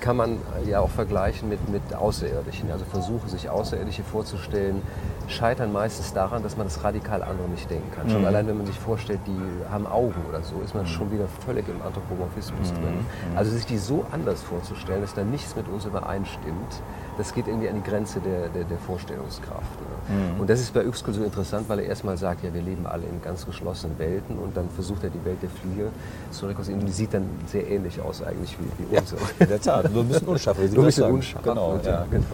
kann 0.00 0.16
man 0.16 0.38
ja 0.66 0.80
auch 0.80 0.90
vergleichen 0.90 1.48
mit, 1.48 1.68
mit 1.68 1.94
Außerirdischen. 1.94 2.70
Also 2.70 2.84
Versuche, 2.84 3.28
sich 3.28 3.50
Außerirdische 3.50 4.02
vorzustellen, 4.04 4.82
scheitern 5.28 5.72
meistens 5.72 6.12
daran, 6.12 6.42
dass 6.42 6.56
man 6.56 6.66
das 6.66 6.82
radikal 6.84 7.22
andere 7.22 7.48
nicht 7.48 7.70
denken 7.70 7.90
kann. 7.94 8.08
Schon 8.10 8.24
allein, 8.24 8.46
wenn 8.46 8.56
man 8.56 8.66
sich 8.66 8.78
vorstellt, 8.78 9.20
die 9.26 9.70
haben 9.70 9.86
Augen 9.86 10.22
oder 10.28 10.42
so, 10.42 10.60
ist 10.64 10.74
man 10.74 10.86
schon 10.86 11.10
wieder 11.10 11.26
völlig 11.44 11.68
im 11.68 11.82
Anthropomorphismus 11.82 12.72
drin. 12.72 13.04
Also 13.34 13.50
sich 13.50 13.66
die 13.66 13.78
so 13.78 14.04
anders 14.12 14.42
vorzustellen, 14.42 15.00
dass 15.00 15.14
da 15.14 15.24
nichts 15.24 15.56
mit 15.56 15.68
uns 15.68 15.84
übereinstimmt, 15.84 16.82
das 17.18 17.32
geht 17.32 17.48
irgendwie 17.48 17.68
an 17.68 17.76
die 17.76 17.88
Grenze 17.88 18.20
der, 18.20 18.48
der, 18.48 18.64
der 18.64 18.78
Vorstellungskraft. 18.78 19.80
Ne? 19.80 20.38
Und 20.38 20.50
das 20.50 20.60
ist 20.60 20.72
bei 20.72 20.86
Uexküll 20.86 21.14
so 21.14 21.24
interessant, 21.24 21.68
weil 21.68 21.80
er 21.80 21.86
erstmal 21.86 22.16
sagt, 22.16 22.44
ja, 22.44 22.52
wir 22.52 22.62
leben 22.62 22.86
alle 22.86 23.04
in 23.04 23.22
ganz 23.22 23.46
geschlossenen 23.46 23.98
Welten 23.98 24.38
und 24.38 24.56
dann 24.56 24.68
versucht 24.70 25.02
er 25.02 25.10
die 25.10 25.24
Welt 25.24 25.42
der 25.42 25.50
Fliege 25.50 25.88
zu 26.30 26.46
rekonstruieren. 26.46 26.86
Die 26.86 26.92
sieht 26.92 27.14
dann 27.14 27.28
sehr 27.46 27.68
ähnlich 27.68 28.00
aus 28.00 28.22
eigentlich 28.22 28.56
wie, 28.58 28.84
wie 28.84 28.98
unsere. 28.98 29.20
In 29.38 29.48
der 29.48 29.60
Tat, 29.60 29.92
nur 29.92 30.02
ein 30.02 30.08
bisschen 30.08 30.28
unscharf. 30.28 30.58
Nur 30.58 30.66
ein 30.66 30.86
bisschen 30.86 31.12
unscharf. 31.12 31.42
Genau, 31.42 31.78
ja. 31.82 31.90
ja, 31.90 32.06
genau. 32.10 32.26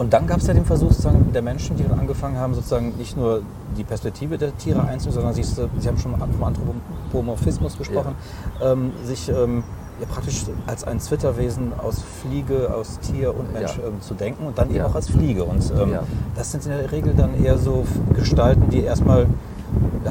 Und 0.00 0.14
dann 0.14 0.26
gab 0.26 0.38
es 0.38 0.46
ja 0.46 0.54
den 0.54 0.64
Versuch 0.64 0.88
sozusagen 0.92 1.30
der 1.34 1.42
Menschen, 1.42 1.76
die 1.76 1.82
dann 1.86 2.00
angefangen 2.00 2.38
haben, 2.38 2.54
sozusagen 2.54 2.94
nicht 2.96 3.18
nur 3.18 3.42
die 3.76 3.84
Perspektive 3.84 4.38
der 4.38 4.56
Tiere 4.56 4.80
einzunehmen, 4.80 5.12
sondern 5.12 5.34
sich, 5.34 5.46
Sie 5.46 5.60
haben 5.88 5.98
schon 5.98 6.14
vom 6.16 6.42
Anthropomorphismus 6.42 7.76
gesprochen, 7.76 8.14
ähm, 8.62 8.92
sich 9.04 9.28
ähm, 9.28 9.62
ja, 10.00 10.06
praktisch 10.06 10.44
als 10.66 10.84
ein 10.84 11.00
Zwitterwesen 11.00 11.72
aus 11.78 12.02
Fliege, 12.22 12.72
aus 12.74 12.98
Tier 13.00 13.36
und 13.36 13.52
Mensch 13.52 13.76
Ja. 13.76 13.88
ähm, 13.88 14.00
zu 14.00 14.14
denken 14.14 14.46
und 14.46 14.56
dann 14.56 14.68
eben 14.70 14.78
Ja. 14.78 14.86
auch 14.86 14.94
als 14.94 15.10
Fliege. 15.10 15.44
Und 15.44 15.70
ähm, 15.78 15.92
Ja. 15.92 16.02
das 16.34 16.50
sind 16.50 16.64
in 16.64 16.70
der 16.70 16.90
Regel 16.90 17.12
dann 17.14 17.34
eher 17.44 17.58
so 17.58 17.84
Gestalten, 18.14 18.70
die 18.70 18.82
erstmal 18.82 19.26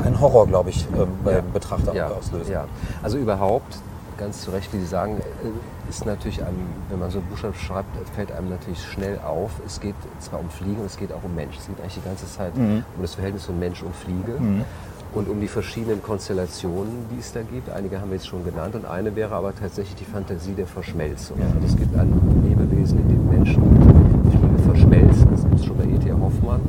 einen 0.04 0.20
Horror, 0.22 0.46
glaube 0.46 0.70
ich, 0.70 0.88
ähm, 0.96 1.08
beim 1.26 1.34
Ja. 1.38 1.42
Betrachter 1.52 1.96
ja, 1.96 2.10
auslösen. 2.10 2.52
Ja. 2.52 2.66
Also 3.02 3.18
überhaupt, 3.18 3.80
ganz 4.20 4.42
zu 4.42 4.52
Recht, 4.52 4.72
wie 4.74 4.80
Sie 4.80 4.86
sagen, 4.86 5.18
äh, 5.18 5.90
ist 5.90 6.06
natürlich 6.06 6.42
einem, 6.44 6.58
wenn 6.90 7.00
man 7.00 7.10
so 7.10 7.22
Buchstaben 7.22 7.56
schreibt, 7.56 7.88
fällt 8.16 8.32
einem 8.32 8.50
natürlich 8.50 8.84
schnell 8.84 9.18
auf. 9.26 9.52
Es 9.66 9.80
geht 9.80 9.96
zwar 10.20 10.40
um 10.42 10.50
Fliegen, 10.50 10.82
es 10.86 10.98
geht 10.98 11.12
auch 11.12 11.24
um 11.24 11.34
Mensch. 11.34 11.58
Es 11.58 11.68
geht 11.68 11.80
eigentlich 11.80 11.96
die 11.96 12.08
ganze 12.08 12.28
Zeit 12.28 12.56
Mhm. 12.58 12.84
um 12.96 13.02
das 13.02 13.16
Verhältnis 13.16 13.46
von 13.46 13.58
Mensch 13.58 13.82
und 13.82 13.96
Fliege. 13.96 14.34
Und 15.12 15.28
um 15.28 15.42
die 15.42 15.48
verschiedenen 15.48 16.04
Konstellationen, 16.04 17.08
die 17.12 17.18
es 17.20 17.32
da 17.34 17.42
gibt. 17.42 17.68
Einige 17.72 18.00
haben 18.00 18.10
wir 18.12 18.18
jetzt 18.18 18.28
schon 18.28 18.46
genannt. 18.46 18.76
Und 18.76 18.86
eine 18.86 19.16
wäre 19.16 19.34
aber 19.34 19.56
tatsächlich 19.56 19.96
die 19.96 20.06
Fantasie 20.06 20.54
der 20.54 20.68
Verschmelzung. 20.68 21.38
Also 21.42 21.66
es 21.66 21.76
gibt 21.76 21.96
ein 21.98 22.14
Lebewesen, 22.48 23.00
in 23.00 23.10
dem 23.10 23.28
Menschen 23.28 23.64
und 23.64 24.32
Fliege 24.32 24.60
verschmelzen. 24.66 25.28
Das 25.32 25.42
gibt 25.46 25.56
es 25.60 25.66
schon 25.66 25.78
bei 25.78 25.86
E.T. 25.86 26.12
Hoffmann 26.12 26.62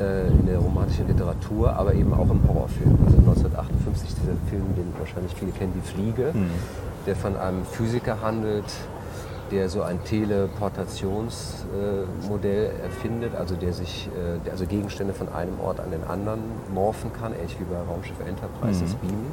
äh, 0.00 0.28
in 0.28 0.46
der 0.46 0.58
romantischen 0.58 1.06
Literatur, 1.06 1.74
aber 1.74 1.92
eben 1.94 2.12
auch 2.14 2.30
im 2.30 2.48
Horrorfilm. 2.48 2.98
Also 3.04 3.18
1958 3.18 4.14
dieser 4.14 4.32
Film, 4.48 4.74
den 4.74 4.94
wahrscheinlich 4.98 5.34
viele 5.34 5.52
kennen, 5.52 5.74
Die 5.74 5.82
Fliege, 5.92 6.32
der 7.06 7.16
von 7.16 7.36
einem 7.36 7.64
Physiker 7.64 8.22
handelt, 8.22 8.64
der 9.50 9.68
so 9.68 9.82
ein 9.82 10.02
Teleportationsmodell 10.04 12.70
erfindet, 12.82 13.34
also 13.36 13.56
der 13.56 13.72
sich, 13.72 14.08
äh, 14.08 14.38
der 14.44 14.52
also 14.52 14.66
Gegenstände 14.66 15.12
von 15.12 15.28
einem 15.28 15.58
Ort 15.60 15.80
an 15.80 15.90
den 15.90 16.04
anderen 16.04 16.40
morphen 16.72 17.12
kann, 17.12 17.34
ähnlich 17.34 17.58
wie 17.58 17.64
bei 17.64 17.76
Raumschiff 17.76 18.20
Enterprise, 18.20 18.82
das 18.82 18.94
Beamen. 18.94 19.32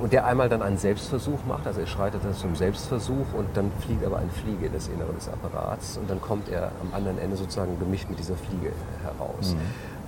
Und 0.00 0.12
der 0.12 0.26
einmal 0.26 0.48
dann 0.48 0.62
einen 0.62 0.78
Selbstversuch 0.78 1.38
macht, 1.46 1.66
also 1.66 1.80
er 1.80 1.86
schreitet 1.86 2.24
dann 2.24 2.34
zum 2.34 2.56
Selbstversuch 2.56 3.26
und 3.36 3.46
dann 3.54 3.70
fliegt 3.80 4.04
aber 4.04 4.18
eine 4.18 4.30
Fliege 4.30 4.66
in 4.66 4.72
das 4.72 4.88
Innere 4.88 5.12
des 5.12 5.28
Apparats 5.28 5.96
und 5.96 6.10
dann 6.10 6.20
kommt 6.20 6.48
er 6.48 6.72
am 6.80 6.92
anderen 6.92 7.18
Ende 7.18 7.36
sozusagen 7.36 7.78
gemischt 7.78 8.08
mit 8.08 8.18
dieser 8.18 8.34
Fliege 8.34 8.72
heraus. 9.02 9.54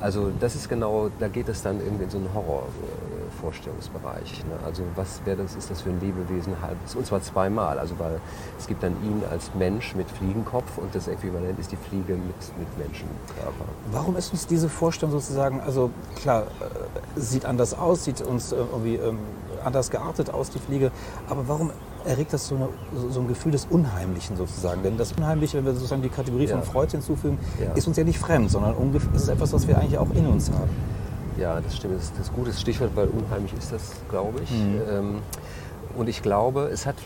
Also 0.00 0.30
das 0.38 0.54
ist 0.54 0.68
genau, 0.68 1.08
da 1.18 1.28
geht 1.28 1.48
es 1.48 1.62
dann 1.62 1.80
irgendwie 1.80 2.04
in 2.04 2.10
so 2.10 2.18
einen 2.18 2.28
Horrorvorstellungsbereich. 2.34 4.44
Ne? 4.44 4.56
Also 4.66 4.82
was 4.96 5.20
wäre 5.24 5.38
das, 5.38 5.54
ist 5.54 5.70
das 5.70 5.80
für 5.80 5.90
ein 5.90 6.00
Lebewesen 6.00 6.60
halb, 6.60 6.76
und 6.94 7.06
zwar 7.06 7.22
zweimal, 7.22 7.78
also 7.78 7.98
weil 7.98 8.20
es 8.58 8.66
gibt 8.66 8.82
dann 8.82 8.92
ihn 9.02 9.22
als 9.30 9.54
Mensch 9.54 9.94
mit 9.94 10.10
Fliegenkopf 10.10 10.78
und 10.78 10.94
das 10.94 11.08
Äquivalent 11.08 11.58
ist 11.58 11.72
die 11.72 11.76
Fliege 11.76 12.14
mit, 12.14 12.58
mit 12.58 12.78
Menschenkörper. 12.78 13.64
Warum 13.92 14.16
ist 14.16 14.32
uns 14.32 14.46
diese 14.46 14.68
Vorstellung 14.68 15.12
sozusagen, 15.12 15.60
also 15.60 15.90
klar, 16.16 16.42
äh, 16.42 17.20
sieht 17.20 17.46
anders 17.46 17.72
aus, 17.72 18.04
sieht 18.04 18.20
uns 18.20 18.52
äh, 18.52 18.56
irgendwie 18.56 18.96
ähm, 18.96 19.18
anders 19.64 19.90
geartet 19.90 20.30
aus, 20.30 20.50
die 20.50 20.58
Fliege, 20.58 20.90
aber 21.28 21.46
warum 21.48 21.70
erregt 22.04 22.32
das 22.32 22.46
so, 22.48 22.56
eine, 22.56 22.68
so- 23.10 23.20
ein 23.20 23.28
Gefühl 23.28 23.52
des 23.52 23.66
Unheimlichen 23.70 24.36
sozusagen? 24.36 24.82
Denn 24.82 24.96
das 24.96 25.12
Unheimliche, 25.12 25.58
wenn 25.58 25.64
wir 25.66 25.72
sozusagen 25.74 26.02
die 26.02 26.08
Kategorie 26.08 26.46
Ja. 26.46 26.56
von 26.58 26.62
Freud 26.64 26.90
hinzufügen, 26.90 27.38
Ja. 27.62 27.72
ist 27.72 27.86
uns 27.86 27.96
ja 27.96 28.04
nicht 28.04 28.18
fremd, 28.18 28.50
sondern 28.50 28.74
es 29.14 29.22
ist 29.22 29.28
etwas, 29.28 29.52
was 29.52 29.66
wir 29.66 29.78
eigentlich 29.78 29.98
auch 29.98 30.10
in 30.14 30.26
uns 30.26 30.50
haben. 30.50 30.70
Ja, 31.38 31.60
das 31.60 31.76
stimmt. 31.76 31.96
Das 31.96 32.04
ist 32.04 32.12
das 32.18 32.32
gute 32.32 32.52
Stichwort, 32.52 32.90
weil 32.94 33.08
unheimlich 33.08 33.52
ist 33.54 33.72
das, 33.72 33.92
glaube 34.08 34.40
ich. 34.44 34.50
Ähm, 34.52 35.16
und 35.96 36.08
ich 36.08 36.22
glaube, 36.22 36.68
es 36.72 36.86
hat, 36.86 36.96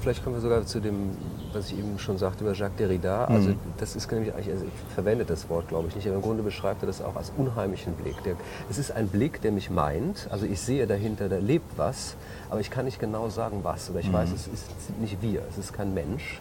vielleicht 0.00 0.24
kommen 0.24 0.36
wir 0.36 0.40
sogar 0.40 0.64
zu 0.64 0.80
dem, 0.80 1.16
was 1.52 1.70
ich 1.70 1.78
eben 1.78 1.98
schon 1.98 2.18
sagte 2.18 2.44
über 2.44 2.54
Jacques 2.54 2.76
Derrida. 2.78 3.24
Also 3.26 3.50
das 3.78 3.96
ist 3.96 4.10
nämlich 4.10 4.32
eigentlich, 4.34 4.50
also 4.50 4.64
ich 4.64 4.94
verwende 4.94 5.24
das 5.24 5.48
Wort, 5.48 5.68
glaube 5.68 5.88
ich 5.88 5.96
nicht, 5.96 6.06
aber 6.06 6.16
im 6.16 6.22
Grunde 6.22 6.42
beschreibt 6.42 6.82
er 6.82 6.86
das 6.86 7.02
auch 7.02 7.16
als 7.16 7.32
unheimlichen 7.36 7.94
Blick. 7.94 8.22
Der, 8.24 8.34
es 8.70 8.78
ist 8.78 8.92
ein 8.92 9.08
Blick, 9.08 9.40
der 9.42 9.52
mich 9.52 9.70
meint, 9.70 10.28
also 10.30 10.46
ich 10.46 10.60
sehe 10.60 10.86
dahinter, 10.86 11.28
da 11.28 11.38
lebt 11.38 11.76
was, 11.76 12.16
aber 12.48 12.60
ich 12.60 12.70
kann 12.70 12.84
nicht 12.84 12.98
genau 12.98 13.28
sagen, 13.28 13.60
was. 13.62 13.90
Oder 13.90 14.00
ich 14.00 14.12
weiß, 14.12 14.30
es 14.32 14.46
ist 14.46 14.66
nicht 15.00 15.20
wir, 15.22 15.42
es 15.50 15.58
ist 15.58 15.72
kein 15.72 15.92
Mensch. 15.92 16.40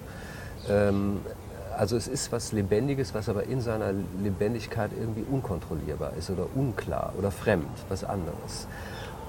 Ähm, 0.70 1.20
also 1.78 1.96
es 1.96 2.08
ist 2.08 2.32
was 2.32 2.52
Lebendiges, 2.52 3.14
was 3.14 3.30
aber 3.30 3.44
in 3.44 3.62
seiner 3.62 3.94
Lebendigkeit 4.22 4.92
irgendwie 5.00 5.24
unkontrollierbar 5.30 6.12
ist 6.18 6.30
oder 6.30 6.46
unklar 6.56 7.14
oder 7.18 7.32
fremd, 7.32 7.68
was 7.88 8.04
anderes. 8.04 8.68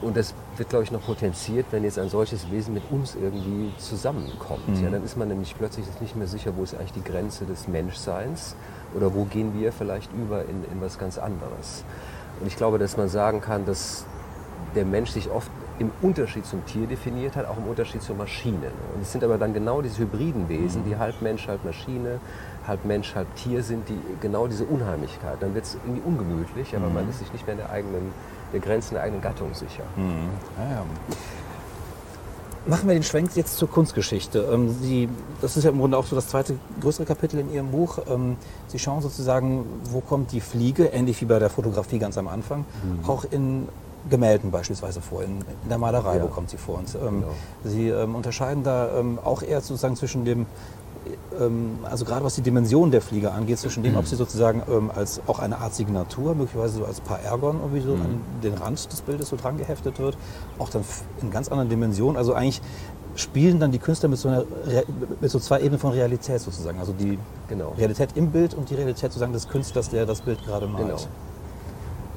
Und 0.02 0.16
das 0.16 0.34
wird, 0.56 0.70
glaube 0.70 0.84
ich, 0.84 0.90
noch 0.90 1.04
potenziert, 1.04 1.66
wenn 1.70 1.84
jetzt 1.84 1.98
ein 1.98 2.08
solches 2.08 2.50
Wesen 2.50 2.74
mit 2.74 2.82
uns 2.90 3.14
irgendwie 3.14 3.72
zusammenkommt. 3.78 4.68
Mhm. 4.68 4.84
Ja, 4.84 4.90
dann 4.90 5.04
ist 5.04 5.16
man 5.16 5.28
nämlich 5.28 5.54
plötzlich 5.56 5.86
nicht 6.00 6.16
mehr 6.16 6.26
sicher, 6.26 6.52
wo 6.56 6.62
ist 6.62 6.74
eigentlich 6.74 6.92
die 6.92 7.04
Grenze 7.04 7.44
des 7.44 7.68
Menschseins 7.68 8.56
oder 8.94 9.14
wo 9.14 9.24
gehen 9.24 9.52
wir 9.58 9.72
vielleicht 9.72 10.10
über 10.12 10.42
in, 10.42 10.64
in 10.72 10.80
was 10.80 10.98
ganz 10.98 11.18
anderes. 11.18 11.84
Und 12.40 12.46
ich 12.46 12.56
glaube, 12.56 12.78
dass 12.78 12.96
man 12.96 13.08
sagen 13.08 13.40
kann, 13.40 13.66
dass 13.66 14.04
der 14.74 14.84
Mensch 14.84 15.10
sich 15.10 15.30
oft 15.30 15.50
im 15.78 15.90
Unterschied 16.02 16.44
zum 16.44 16.64
Tier 16.66 16.86
definiert 16.86 17.36
hat, 17.36 17.46
auch 17.46 17.56
im 17.56 17.64
Unterschied 17.64 18.02
zur 18.02 18.14
Maschine. 18.14 18.70
Und 18.94 19.02
es 19.02 19.12
sind 19.12 19.24
aber 19.24 19.38
dann 19.38 19.54
genau 19.54 19.80
diese 19.80 20.02
hybriden 20.02 20.48
Wesen, 20.48 20.84
die 20.84 20.96
halb 20.96 21.22
Mensch, 21.22 21.48
halb 21.48 21.64
Maschine, 21.64 22.20
halb 22.66 22.84
Mensch, 22.84 23.14
halb 23.14 23.34
Tier 23.36 23.62
sind, 23.62 23.88
die 23.88 23.98
genau 24.20 24.46
diese 24.46 24.64
Unheimlichkeit. 24.64 25.38
Dann 25.40 25.54
wird 25.54 25.64
es 25.64 25.76
irgendwie 25.86 26.02
ungemütlich, 26.04 26.76
aber 26.76 26.88
mhm. 26.88 26.94
man 26.94 27.08
ist 27.08 27.20
sich 27.20 27.32
nicht 27.32 27.46
mehr 27.46 27.54
in 27.54 27.60
der 27.60 27.70
eigenen, 27.70 28.12
der 28.52 28.60
Grenzen 28.60 28.94
der 28.94 29.02
eigenen 29.04 29.22
Gattung 29.22 29.54
sicher. 29.54 29.84
Mhm. 29.96 30.30
Ja, 30.58 30.70
ja. 30.76 30.84
Machen 32.66 32.88
wir 32.88 32.94
den 32.94 33.02
Schwenk 33.02 33.34
jetzt 33.36 33.56
zur 33.56 33.70
Kunstgeschichte. 33.70 34.46
Ähm, 34.52 34.74
Sie, 34.82 35.08
das 35.40 35.56
ist 35.56 35.64
ja 35.64 35.70
im 35.70 35.78
Grunde 35.78 35.96
auch 35.96 36.04
so 36.04 36.14
das 36.14 36.28
zweite 36.28 36.56
größere 36.80 37.06
Kapitel 37.06 37.40
in 37.40 37.52
Ihrem 37.52 37.70
Buch. 37.70 37.98
Ähm, 38.08 38.36
Sie 38.68 38.78
schauen 38.78 39.00
sozusagen, 39.00 39.64
wo 39.84 40.00
kommt 40.00 40.32
die 40.32 40.42
Fliege, 40.42 40.86
ähnlich 40.86 41.20
wie 41.22 41.24
bei 41.24 41.38
der 41.38 41.48
Fotografie 41.48 41.98
ganz 41.98 42.18
am 42.18 42.28
Anfang, 42.28 42.66
mhm. 42.82 43.08
auch 43.08 43.24
in 43.30 43.68
Gemälden 44.08 44.50
beispielsweise 44.50 45.00
vor, 45.00 45.22
in, 45.22 45.38
in 45.62 45.68
der 45.68 45.78
Malerei, 45.78 46.16
ja. 46.16 46.22
wo 46.22 46.28
kommt 46.28 46.50
sie 46.50 46.56
vor? 46.56 46.78
Und 46.78 46.94
ähm, 46.94 47.20
genau. 47.20 47.32
Sie 47.64 47.88
ähm, 47.88 48.14
unterscheiden 48.14 48.62
da 48.62 48.98
ähm, 48.98 49.18
auch 49.22 49.42
eher 49.42 49.60
sozusagen 49.60 49.96
zwischen 49.96 50.24
dem, 50.24 50.46
also 51.84 52.04
gerade 52.04 52.24
was 52.24 52.34
die 52.34 52.42
Dimension 52.42 52.90
der 52.90 53.00
Fliege 53.00 53.32
angeht, 53.32 53.58
zwischen 53.58 53.82
dem, 53.82 53.96
ob 53.96 54.06
sie 54.06 54.16
sozusagen 54.16 54.62
ähm, 54.70 54.90
als 54.94 55.20
auch 55.26 55.38
eine 55.38 55.58
Art 55.58 55.74
Signatur, 55.74 56.34
möglicherweise 56.34 56.78
so 56.78 56.84
als 56.84 57.00
Paar 57.00 57.20
Ergon 57.20 57.58
irgendwie 57.60 57.80
so 57.80 57.96
mhm. 57.96 58.02
an 58.02 58.20
den 58.42 58.54
Rand 58.54 58.92
des 58.92 59.00
Bildes 59.00 59.28
so 59.30 59.36
dran 59.36 59.56
geheftet 59.56 59.98
wird, 59.98 60.18
auch 60.58 60.68
dann 60.68 60.84
in 61.22 61.30
ganz 61.30 61.48
anderen 61.48 61.70
Dimensionen. 61.70 62.16
Also 62.16 62.34
eigentlich 62.34 62.60
spielen 63.16 63.58
dann 63.58 63.72
die 63.72 63.78
Künstler 63.78 64.08
mit 64.08 64.18
so, 64.18 64.28
einer, 64.28 64.44
mit 65.20 65.30
so 65.30 65.38
zwei 65.38 65.60
Ebenen 65.60 65.78
von 65.78 65.92
Realität 65.92 66.40
sozusagen. 66.40 66.78
Also 66.78 66.92
die 66.92 67.18
genau. 67.48 67.70
Realität 67.78 68.10
im 68.14 68.30
Bild 68.30 68.54
und 68.54 68.68
die 68.70 68.74
Realität 68.74 69.12
sozusagen 69.12 69.32
des 69.32 69.48
Künstlers, 69.48 69.88
der 69.88 70.06
das 70.06 70.20
Bild 70.20 70.44
gerade 70.44 70.66
malt. 70.66 70.86
Genau. 70.86 70.98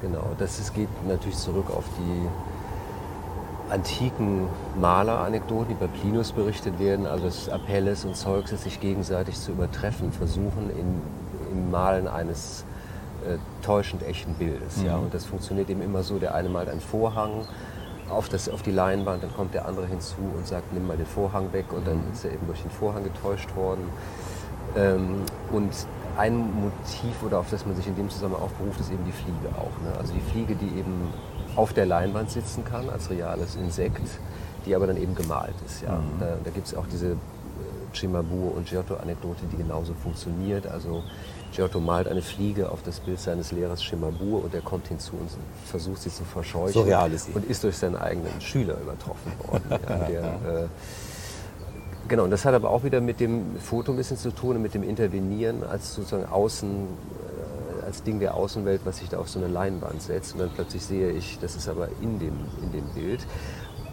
Genau, 0.00 0.24
das 0.38 0.58
ist, 0.58 0.74
geht 0.74 0.88
natürlich 1.08 1.38
zurück 1.38 1.70
auf 1.70 1.84
die 1.98 2.28
antiken 3.70 4.46
Maleranekdoten, 4.80 5.68
die 5.68 5.74
bei 5.74 5.86
Plinus 5.86 6.32
berichtet 6.32 6.78
werden, 6.78 7.06
also 7.06 7.24
dass 7.24 7.48
Apelles 7.48 8.04
und 8.04 8.16
Zeuxes 8.16 8.64
sich 8.64 8.80
gegenseitig 8.80 9.38
zu 9.38 9.52
übertreffen 9.52 10.12
versuchen 10.12 10.70
in, 10.70 11.00
im 11.52 11.70
Malen 11.70 12.06
eines 12.06 12.64
äh, 13.26 13.38
täuschend 13.64 14.02
echten 14.02 14.34
Bildes. 14.34 14.78
Mhm. 14.78 14.86
Ja? 14.86 14.96
Und 14.96 15.14
das 15.14 15.24
funktioniert 15.24 15.70
eben 15.70 15.82
immer 15.82 16.02
so, 16.02 16.18
der 16.18 16.34
eine 16.34 16.48
malt 16.48 16.68
einen 16.68 16.80
Vorhang 16.80 17.46
auf, 18.10 18.28
das, 18.28 18.48
auf 18.48 18.62
die 18.62 18.70
Leinwand, 18.70 19.22
dann 19.22 19.32
kommt 19.34 19.54
der 19.54 19.66
andere 19.66 19.86
hinzu 19.86 20.16
und 20.36 20.46
sagt, 20.46 20.72
nimm 20.74 20.86
mal 20.86 20.96
den 20.96 21.06
Vorhang 21.06 21.52
weg 21.52 21.66
und 21.72 21.86
dann 21.86 21.96
mhm. 21.96 22.12
ist 22.12 22.24
er 22.24 22.32
eben 22.32 22.46
durch 22.46 22.60
den 22.60 22.70
Vorhang 22.70 23.02
getäuscht 23.02 23.54
worden. 23.56 23.88
Ähm, 24.76 25.22
und 25.52 25.70
ein 26.16 26.36
Motiv 26.36 27.22
oder 27.24 27.38
auf 27.38 27.50
das 27.50 27.66
man 27.66 27.74
sich 27.74 27.86
in 27.86 27.96
dem 27.96 28.10
Zusammenhang 28.10 28.42
auch 28.42 28.52
beruft, 28.52 28.80
ist 28.80 28.92
eben 28.92 29.04
die 29.04 29.12
Fliege 29.12 29.48
auch. 29.56 29.82
Ne? 29.82 29.98
Also 29.98 30.12
die 30.12 30.20
Fliege, 30.20 30.54
die 30.54 30.78
eben 30.78 31.08
auf 31.56 31.72
der 31.72 31.86
Leinwand 31.86 32.30
sitzen 32.30 32.64
kann 32.64 32.88
als 32.90 33.10
reales 33.10 33.56
Insekt, 33.56 34.06
die 34.66 34.74
aber 34.74 34.86
dann 34.86 34.96
eben 34.96 35.14
gemalt 35.14 35.54
ist. 35.66 35.82
Ja? 35.82 35.96
Mhm. 35.96 36.20
Da, 36.20 36.36
da 36.44 36.50
gibt 36.50 36.66
es 36.66 36.74
auch 36.74 36.86
diese 36.90 37.12
äh, 37.12 37.16
Cimabue 37.94 38.50
und 38.50 38.66
Giotto-Anekdote, 38.66 39.42
die 39.52 39.56
genauso 39.56 39.94
funktioniert. 39.94 40.66
Also 40.66 41.02
Giotto 41.52 41.80
malt 41.80 42.08
eine 42.08 42.22
Fliege 42.22 42.70
auf 42.70 42.82
das 42.82 43.00
Bild 43.00 43.20
seines 43.20 43.52
Lehrers 43.52 43.80
Cimabue 43.80 44.38
und 44.40 44.54
er 44.54 44.62
kommt 44.62 44.88
hinzu 44.88 45.12
und 45.12 45.30
versucht 45.64 46.02
sie 46.02 46.10
zu 46.10 46.24
verscheuchen. 46.24 46.72
So 46.72 46.82
real 46.82 47.12
ist 47.12 47.28
und 47.34 47.48
ist 47.48 47.62
durch 47.62 47.76
seinen 47.76 47.96
eigenen 47.96 48.40
Schüler 48.40 48.76
übertroffen 48.80 49.32
worden. 49.46 49.64
ja, 49.70 49.96
der, 50.08 50.22
äh, 50.22 50.68
Genau, 52.06 52.24
und 52.24 52.30
das 52.30 52.44
hat 52.44 52.52
aber 52.52 52.70
auch 52.70 52.84
wieder 52.84 53.00
mit 53.00 53.18
dem 53.18 53.56
Foto 53.58 53.92
ein 53.92 53.96
bisschen 53.96 54.18
zu 54.18 54.30
tun 54.30 54.56
und 54.56 54.62
mit 54.62 54.74
dem 54.74 54.82
Intervenieren 54.82 55.62
als 55.64 55.94
sozusagen 55.94 56.26
Außen, 56.26 56.86
als 57.84 58.02
Ding 58.02 58.20
der 58.20 58.34
Außenwelt, 58.34 58.82
was 58.84 58.98
sich 58.98 59.08
da 59.08 59.18
auf 59.18 59.28
so 59.28 59.38
eine 59.38 59.48
Leinwand 59.48 60.02
setzt. 60.02 60.34
Und 60.34 60.40
dann 60.40 60.50
plötzlich 60.50 60.84
sehe 60.84 61.10
ich, 61.10 61.38
das 61.40 61.56
ist 61.56 61.68
aber 61.68 61.88
in 62.00 62.18
dem, 62.18 62.34
in 62.62 62.72
dem 62.72 62.86
Bild. 62.94 63.26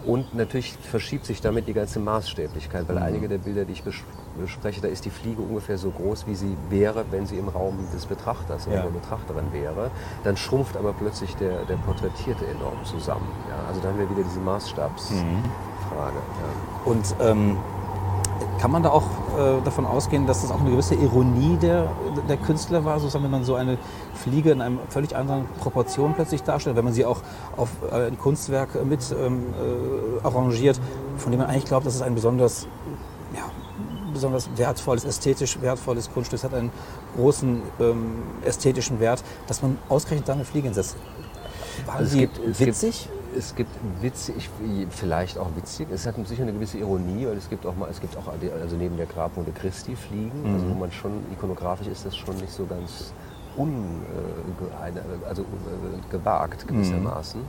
Und 0.05 0.33
natürlich 0.33 0.73
verschiebt 0.73 1.25
sich 1.25 1.41
damit 1.41 1.67
die 1.67 1.73
ganze 1.73 1.99
Maßstäblichkeit, 1.99 2.87
weil 2.87 2.95
mhm. 2.95 3.03
einige 3.03 3.29
der 3.29 3.37
Bilder, 3.37 3.65
die 3.65 3.73
ich 3.73 3.83
bespreche, 3.83 4.81
da 4.81 4.87
ist 4.87 5.05
die 5.05 5.11
Fliege 5.11 5.41
ungefähr 5.43 5.77
so 5.77 5.91
groß, 5.91 6.25
wie 6.25 6.33
sie 6.33 6.57
wäre, 6.69 7.05
wenn 7.11 7.27
sie 7.27 7.37
im 7.37 7.49
Raum 7.49 7.77
des 7.93 8.07
Betrachters 8.07 8.65
oder 8.65 8.77
ja. 8.77 8.81
der 8.81 8.89
Betrachterin 8.89 9.53
wäre. 9.53 9.91
Dann 10.23 10.37
schrumpft 10.37 10.75
aber 10.75 10.93
plötzlich 10.93 11.35
der, 11.35 11.65
der 11.65 11.75
Porträtierte 11.75 12.47
enorm 12.47 12.83
zusammen. 12.83 13.27
Ja? 13.47 13.67
Also 13.67 13.81
da 13.81 13.89
haben 13.89 13.99
wir 13.99 14.09
wieder 14.09 14.23
diese 14.23 14.39
Maßstabsfrage. 14.39 15.21
Mhm. 15.23 15.43
Ja. 16.01 16.91
Und 16.91 17.15
ähm 17.21 17.57
kann 18.61 18.69
man 18.69 18.83
da 18.83 18.91
auch 18.91 19.05
äh, 19.39 19.59
davon 19.65 19.87
ausgehen, 19.87 20.27
dass 20.27 20.43
das 20.43 20.51
auch 20.51 20.59
eine 20.59 20.69
gewisse 20.69 20.93
Ironie 20.93 21.57
der, 21.59 21.91
der 22.29 22.37
Künstler 22.37 22.85
war, 22.85 22.99
sozusagen, 22.99 23.23
wenn 23.23 23.31
man 23.31 23.43
so 23.43 23.55
eine 23.55 23.79
Fliege 24.13 24.51
in 24.51 24.61
einer 24.61 24.77
völlig 24.89 25.15
anderen 25.15 25.47
Proportion 25.59 26.13
plötzlich 26.13 26.43
darstellt, 26.43 26.75
wenn 26.75 26.85
man 26.85 26.93
sie 26.93 27.03
auch 27.03 27.21
auf 27.57 27.69
äh, 27.91 28.05
ein 28.05 28.19
Kunstwerk 28.19 28.85
mit 28.85 28.99
ähm, 29.19 29.45
äh, 29.47 30.23
arrangiert, 30.23 30.79
von 31.17 31.31
dem 31.31 31.39
man 31.39 31.49
eigentlich 31.49 31.65
glaubt, 31.65 31.87
dass 31.87 31.95
es 31.95 32.03
ein 32.03 32.13
besonders, 32.13 32.67
ja, 33.35 33.49
besonders 34.13 34.47
wertvolles, 34.55 35.05
ästhetisch 35.05 35.59
wertvolles 35.59 36.13
Kunststück 36.13 36.37
es 36.37 36.43
hat 36.43 36.53
einen 36.53 36.69
großen 37.15 37.63
ähm, 37.79 38.13
ästhetischen 38.45 38.99
Wert, 38.99 39.23
dass 39.47 39.63
man 39.63 39.79
ausgerechnet 39.89 40.29
da 40.29 40.33
eine 40.33 40.45
Fliege 40.45 40.67
hinsetzt. 40.67 40.97
War 41.87 41.95
also 41.95 42.11
sie 42.11 42.29
witzig? 42.45 43.09
Gibt, 43.09 43.20
es 43.37 43.55
gibt 43.55 43.71
witzig, 44.01 44.49
vielleicht 44.89 45.37
auch 45.37 45.49
witzig, 45.55 45.87
es 45.91 46.05
hat 46.05 46.15
sicher 46.27 46.43
eine 46.43 46.53
gewisse 46.53 46.77
Ironie, 46.77 47.27
weil 47.27 47.37
es 47.37 47.49
gibt 47.49 47.65
auch 47.65 47.75
mal, 47.75 47.89
es 47.89 48.01
gibt 48.01 48.17
auch 48.17 48.27
also 48.27 48.75
neben 48.75 48.97
der 48.97 49.05
Grabmode 49.05 49.51
Christi 49.51 49.95
Fliegen, 49.95 50.43
mhm. 50.43 50.53
also 50.53 50.69
wo 50.69 50.73
man 50.73 50.91
schon 50.91 51.23
ikonografisch 51.31 51.87
ist 51.87 52.05
das 52.05 52.15
schon 52.15 52.35
nicht 52.37 52.51
so 52.51 52.65
ganz 52.65 53.13
un, 53.57 54.01
äh, 54.05 55.27
also 55.27 55.43
äh, 55.43 56.11
gewagt 56.11 56.67
gewissermaßen. 56.67 57.41
Mhm. 57.41 57.47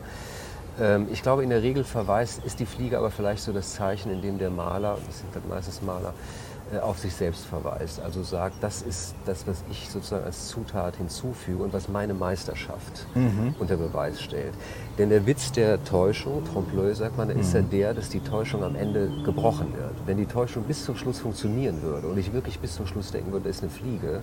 Ähm, 0.81 1.07
ich 1.11 1.23
glaube, 1.23 1.43
in 1.43 1.51
der 1.51 1.63
Regel 1.63 1.85
verweist, 1.85 2.45
ist 2.45 2.61
die 2.61 2.67
Fliege 2.67 2.99
aber 2.99 3.11
vielleicht 3.11 3.43
so 3.43 3.53
das 3.53 3.75
Zeichen, 3.75 4.11
in 4.11 4.23
dem 4.23 4.39
der 4.39 4.51
Maler, 4.51 4.97
das 5.07 5.19
sind 5.19 5.35
dann 5.35 5.43
meistens 5.49 5.83
Maler, 5.83 6.15
auf 6.81 6.99
sich 6.99 7.15
selbst 7.15 7.45
verweist. 7.45 8.01
Also 8.01 8.23
sagt, 8.23 8.63
das 8.63 8.83
ist 8.83 9.15
das, 9.27 9.47
was 9.47 9.63
ich 9.71 9.89
sozusagen 9.91 10.25
als 10.25 10.49
Zutat 10.49 10.97
hinzufüge 10.97 11.63
und 11.63 11.73
was 11.73 11.89
meine 11.89 12.15
Meisterschaft 12.15 13.07
mhm. 13.15 13.55
unter 13.59 13.77
Beweis 13.77 14.23
stellt. 14.23 14.55
Denn 14.99 15.11
der 15.11 15.27
Witz 15.27 15.53
der 15.53 15.83
Täuschung, 15.85 16.43
Trompe-l'œil 16.45 16.95
sagt 16.95 17.17
man, 17.17 17.29
mhm. 17.29 17.41
ist 17.41 17.53
ja 17.53 17.63
mhm. 17.63 17.71
der, 17.71 17.95
dass 17.95 18.09
die 18.09 18.21
Täuschung 18.21 18.63
am 18.63 18.77
Ende 18.77 19.11
gebrochen 19.25 19.75
wird. 19.77 19.95
Wenn 20.07 20.17
die 20.17 20.27
Täuschung 20.27 20.65
bis 20.65 20.85
zum 20.85 20.97
Schluss 20.97 21.19
funktionieren 21.19 21.83
würde 21.83 22.07
und 22.07 22.19
ich 22.19 22.33
wirklich 22.33 22.59
bis 22.59 22.75
zum 22.75 22.87
Schluss 22.87 23.11
denken 23.11 23.33
würde, 23.33 23.49
das 23.49 23.57
ist 23.57 23.63
eine 23.63 23.73
Fliege, 23.73 24.21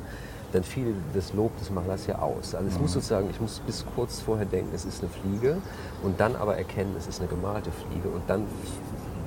dann 0.51 0.63
fiel 0.63 0.95
das 1.13 1.33
Lob 1.33 1.57
des 1.59 1.69
Malers 1.69 2.07
ja 2.07 2.19
aus. 2.19 2.55
Also 2.55 2.67
es 2.67 2.75
mhm. 2.75 2.81
muss 2.81 2.93
sozusagen, 2.93 3.29
ich 3.29 3.39
muss 3.39 3.59
bis 3.59 3.85
kurz 3.95 4.19
vorher 4.21 4.45
denken, 4.45 4.71
es 4.73 4.85
ist 4.85 5.01
eine 5.01 5.12
Fliege 5.12 5.57
und 6.01 6.19
dann 6.19 6.35
aber 6.35 6.57
erkennen, 6.57 6.95
es 6.97 7.07
ist 7.07 7.19
eine 7.19 7.29
gemalte 7.29 7.71
Fliege 7.71 8.09
und 8.09 8.23
dann 8.27 8.45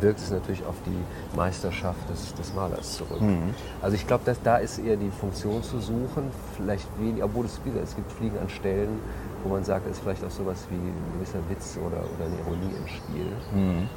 wirkt 0.02 0.20
es 0.20 0.30
natürlich 0.30 0.64
auf 0.66 0.74
die 0.84 1.36
Meisterschaft 1.36 2.08
des, 2.10 2.34
des 2.34 2.54
Malers 2.54 2.96
zurück. 2.96 3.20
Mhm. 3.20 3.54
Also 3.80 3.96
ich 3.96 4.06
glaube, 4.06 4.24
da 4.42 4.56
ist 4.56 4.78
eher 4.78 4.96
die 4.96 5.10
Funktion 5.10 5.62
zu 5.62 5.80
suchen, 5.80 6.30
vielleicht 6.56 6.86
wenig, 6.98 7.22
obwohl 7.22 7.46
es, 7.46 7.60
es 7.82 7.96
gibt 7.96 8.12
Fliegen 8.12 8.38
an 8.38 8.48
Stellen, 8.48 8.98
wo 9.44 9.50
man 9.50 9.64
sagt, 9.64 9.86
es 9.86 9.92
ist 9.92 10.02
vielleicht 10.02 10.24
auch 10.24 10.30
sowas 10.30 10.66
wie 10.70 10.76
ein 10.76 10.94
gewisser 11.14 11.38
Witz 11.48 11.78
oder, 11.78 11.98
oder 11.98 12.26
eine 12.26 12.38
Ironie 12.40 12.74
im 12.76 12.88
Spiel. 12.88 13.32
Mhm. 13.54 13.88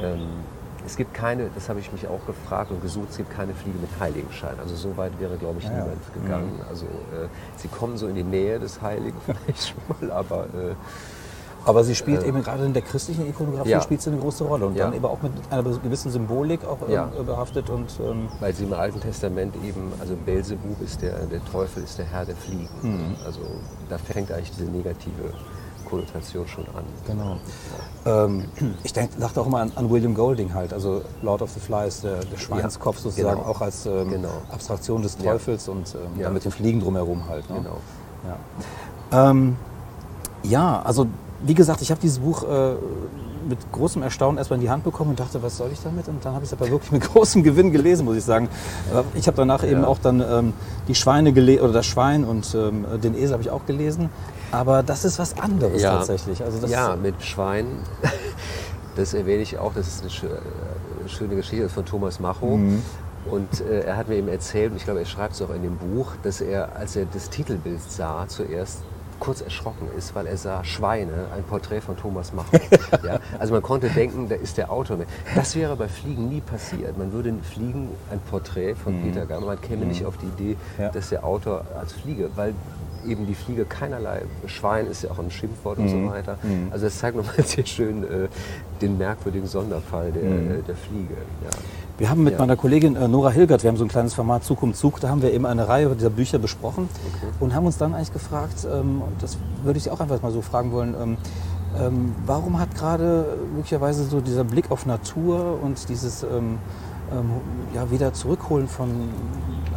Ähm, 0.00 0.28
es 0.84 0.96
gibt 0.96 1.14
keine, 1.14 1.50
das 1.54 1.68
habe 1.68 1.80
ich 1.80 1.90
mich 1.92 2.06
auch 2.06 2.24
gefragt 2.26 2.70
und 2.70 2.80
gesucht, 2.80 3.08
es 3.10 3.16
gibt 3.16 3.30
keine 3.30 3.54
Fliege 3.54 3.78
mit 3.78 3.90
Heiligenschein. 3.98 4.54
Also 4.60 4.76
so 4.76 4.96
weit 4.96 5.18
wäre, 5.18 5.36
glaube 5.36 5.58
ich, 5.58 5.64
ja, 5.64 5.72
niemand 5.72 5.98
ja. 6.14 6.22
gegangen. 6.22 6.52
Mhm. 6.56 6.68
Also 6.68 6.86
äh, 6.86 7.28
sie 7.56 7.68
kommen 7.68 7.96
so 7.96 8.06
in 8.06 8.14
die 8.14 8.22
Nähe 8.22 8.60
des 8.60 8.80
Heiligen 8.80 9.16
vielleicht 9.24 9.68
schon 9.68 9.82
mal, 9.88 10.12
aber 10.12 10.44
äh, 10.44 10.74
aber 11.66 11.82
sie 11.82 11.96
spielt 11.96 12.22
äh, 12.22 12.28
eben 12.28 12.42
gerade 12.42 12.64
in 12.64 12.72
der 12.72 12.82
christlichen 12.82 13.28
Ikonografie 13.28 13.70
ja. 13.70 13.80
spielt 13.80 14.00
sie 14.00 14.10
eine 14.10 14.20
große 14.20 14.44
Rolle 14.44 14.66
und 14.66 14.76
ja. 14.76 14.84
dann 14.84 14.94
eben 14.94 15.04
auch 15.04 15.20
mit 15.20 15.32
einer 15.50 15.64
gewissen 15.64 16.12
Symbolik 16.12 16.64
auch 16.64 16.78
ähm, 16.86 16.94
ja. 16.94 17.06
behaftet. 17.26 17.68
Und, 17.70 17.90
ähm 18.00 18.28
Weil 18.38 18.54
sie 18.54 18.64
im 18.64 18.72
Alten 18.72 19.00
Testament 19.00 19.54
eben, 19.64 19.92
also 19.98 20.14
Belzebub 20.24 20.80
ist 20.80 21.02
der, 21.02 21.26
der 21.26 21.44
Teufel 21.44 21.82
ist 21.82 21.98
der 21.98 22.04
Herr 22.04 22.24
der 22.24 22.36
Fliegen. 22.36 22.68
Mhm. 22.82 23.16
Also 23.24 23.40
da 23.88 23.98
fängt 23.98 24.30
eigentlich 24.30 24.52
diese 24.52 24.70
negative 24.70 25.32
Konnotation 25.90 26.46
schon 26.46 26.64
an. 26.66 26.84
Genau. 27.04 27.36
Ähm, 28.04 28.44
ich 28.84 28.92
denk, 28.92 29.18
dachte 29.18 29.40
auch 29.40 29.46
immer 29.46 29.60
an, 29.60 29.72
an, 29.74 29.90
William 29.90 30.14
Golding 30.14 30.54
halt, 30.54 30.72
also 30.72 31.02
Lord 31.22 31.42
of 31.42 31.50
the 31.50 31.60
Flies, 31.60 32.00
der, 32.00 32.20
der 32.24 32.36
Schweinskopf 32.36 32.98
sozusagen, 32.98 33.38
genau. 33.38 33.50
auch 33.50 33.60
als 33.60 33.86
ähm, 33.86 34.10
genau. 34.10 34.42
Abstraktion 34.52 35.02
des 35.02 35.16
Teufels 35.16 35.68
und 35.68 35.96
ähm, 36.20 36.32
mit 36.32 36.44
den 36.44 36.52
Fliegen 36.52 36.80
drumherum 36.80 37.28
halt. 37.28 37.48
Ne? 37.50 37.56
Genau. 37.56 37.78
Ja. 39.10 39.30
Ähm, 39.30 39.56
ja, 40.42 40.82
also 40.82 41.06
wie 41.44 41.54
gesagt, 41.54 41.82
ich 41.82 41.90
habe 41.90 42.00
dieses 42.00 42.18
Buch 42.18 42.42
äh, 42.42 42.74
mit 43.48 43.58
großem 43.72 44.02
Erstaunen 44.02 44.38
erstmal 44.38 44.58
in 44.58 44.62
die 44.62 44.70
Hand 44.70 44.84
bekommen 44.84 45.10
und 45.10 45.20
dachte, 45.20 45.42
was 45.42 45.56
soll 45.56 45.70
ich 45.72 45.80
damit? 45.82 46.08
Und 46.08 46.24
dann 46.24 46.34
habe 46.34 46.44
ich 46.44 46.52
es 46.52 46.58
aber 46.58 46.70
wirklich 46.70 46.92
mit 46.92 47.02
großem 47.12 47.42
Gewinn 47.42 47.72
gelesen, 47.72 48.04
muss 48.04 48.16
ich 48.16 48.24
sagen. 48.24 48.48
Ich 49.14 49.26
habe 49.26 49.36
danach 49.36 49.62
ja. 49.62 49.70
eben 49.70 49.84
auch 49.84 49.98
dann 49.98 50.20
ähm, 50.20 50.52
die 50.88 50.94
Schweine 50.94 51.32
gelesen, 51.32 51.62
oder 51.62 51.72
das 51.72 51.86
Schwein 51.86 52.24
und 52.24 52.54
ähm, 52.54 52.86
den 53.02 53.14
Esel 53.14 53.32
habe 53.32 53.42
ich 53.42 53.50
auch 53.50 53.66
gelesen. 53.66 54.10
Aber 54.52 54.82
das 54.82 55.04
ist 55.04 55.18
was 55.18 55.38
anderes 55.38 55.82
ja. 55.82 55.96
tatsächlich. 55.96 56.42
Also 56.42 56.66
ja, 56.66 56.96
mit 56.96 57.22
Schwein, 57.22 57.66
das 58.96 59.14
erwähne 59.14 59.42
ich 59.42 59.58
auch, 59.58 59.74
das 59.74 59.88
ist 59.88 60.02
eine 60.02 60.10
äh, 60.10 61.08
schöne 61.08 61.36
Geschichte 61.36 61.68
von 61.68 61.84
Thomas 61.84 62.20
Macho. 62.20 62.56
Mhm. 62.56 62.82
Und 63.30 63.60
äh, 63.60 63.80
er 63.80 63.96
hat 63.96 64.08
mir 64.08 64.16
eben 64.16 64.28
erzählt, 64.28 64.70
und 64.70 64.76
ich 64.76 64.84
glaube, 64.84 65.00
er 65.00 65.06
schreibt 65.06 65.34
es 65.34 65.42
auch 65.42 65.50
in 65.50 65.62
dem 65.62 65.76
Buch, 65.76 66.12
dass 66.22 66.40
er, 66.40 66.76
als 66.76 66.94
er 66.96 67.06
das 67.06 67.28
Titelbild 67.28 67.80
sah, 67.82 68.26
zuerst 68.28 68.82
kurz 69.20 69.40
erschrocken 69.40 69.88
ist, 69.96 70.14
weil 70.14 70.26
er 70.26 70.36
sah 70.36 70.64
Schweine, 70.64 71.26
ein 71.34 71.42
Porträt 71.44 71.80
von 71.80 71.96
Thomas 71.96 72.32
Macher. 72.32 72.60
ja? 73.04 73.20
Also 73.38 73.52
man 73.52 73.62
konnte 73.62 73.88
denken, 73.88 74.28
da 74.28 74.34
ist 74.34 74.56
der 74.58 74.70
Autor 74.70 74.96
mit. 74.96 75.08
Das 75.34 75.54
wäre 75.56 75.76
bei 75.76 75.88
Fliegen 75.88 76.28
nie 76.28 76.40
passiert. 76.40 76.96
Man 76.98 77.12
würde 77.12 77.34
Fliegen 77.42 77.90
ein 78.10 78.20
Porträt 78.30 78.74
von 78.74 78.98
mhm. 78.98 79.04
Peter 79.04 79.26
Gammer, 79.26 79.46
man 79.46 79.60
käme 79.60 79.82
mhm. 79.82 79.88
nicht 79.88 80.04
auf 80.04 80.16
die 80.18 80.26
Idee, 80.26 80.56
ja. 80.78 80.90
dass 80.90 81.10
der 81.10 81.24
Autor 81.24 81.64
als 81.78 81.92
Fliege, 81.92 82.30
weil 82.36 82.54
eben 83.06 83.26
die 83.26 83.34
Fliege 83.34 83.64
keinerlei, 83.64 84.22
Schwein 84.46 84.86
ist 84.86 85.02
ja 85.02 85.10
auch 85.10 85.18
ein 85.18 85.30
Schimpfwort 85.30 85.78
mhm. 85.78 85.84
und 85.84 85.90
so 85.90 85.96
mhm. 85.96 86.10
weiter. 86.10 86.38
Mhm. 86.42 86.68
Also 86.70 86.86
das 86.86 86.98
zeigt 86.98 87.16
nochmal 87.16 87.34
sehr 87.44 87.66
schön 87.66 88.04
äh, 88.04 88.28
den 88.80 88.98
merkwürdigen 88.98 89.46
Sonderfall 89.46 90.12
der, 90.12 90.22
mhm. 90.22 90.50
äh, 90.50 90.62
der 90.62 90.76
Fliege. 90.76 91.14
Ja. 91.44 91.50
Wir 91.98 92.10
haben 92.10 92.24
mit 92.24 92.34
ja. 92.34 92.38
meiner 92.38 92.56
Kollegin 92.56 92.94
äh, 92.94 93.08
Nora 93.08 93.30
Hilgert, 93.30 93.62
wir 93.62 93.68
haben 93.68 93.78
so 93.78 93.84
ein 93.84 93.88
kleines 93.88 94.12
Format 94.12 94.44
Zug 94.44 94.62
um 94.62 94.74
Zug, 94.74 95.00
da 95.00 95.08
haben 95.08 95.22
wir 95.22 95.32
eben 95.32 95.46
eine 95.46 95.66
Reihe 95.66 95.88
dieser 95.94 96.10
Bücher 96.10 96.38
besprochen 96.38 96.88
okay. 97.14 97.32
und 97.40 97.54
haben 97.54 97.64
uns 97.64 97.78
dann 97.78 97.94
eigentlich 97.94 98.12
gefragt, 98.12 98.66
ähm, 98.70 99.00
das 99.18 99.38
würde 99.64 99.78
ich 99.78 99.84
Sie 99.84 99.90
auch 99.90 100.00
einfach 100.00 100.20
mal 100.20 100.30
so 100.30 100.42
fragen 100.42 100.72
wollen, 100.72 100.94
ähm, 101.00 101.16
ähm, 101.78 102.14
warum 102.26 102.58
hat 102.58 102.74
gerade 102.74 103.38
möglicherweise 103.54 104.04
so 104.04 104.20
dieser 104.20 104.44
Blick 104.44 104.70
auf 104.70 104.84
Natur 104.84 105.58
und 105.62 105.88
dieses 105.88 106.22
ähm, 106.22 106.58
ähm, 107.12 107.30
ja, 107.74 107.90
wieder 107.90 108.12
zurückholen 108.12 108.68
von 108.68 108.90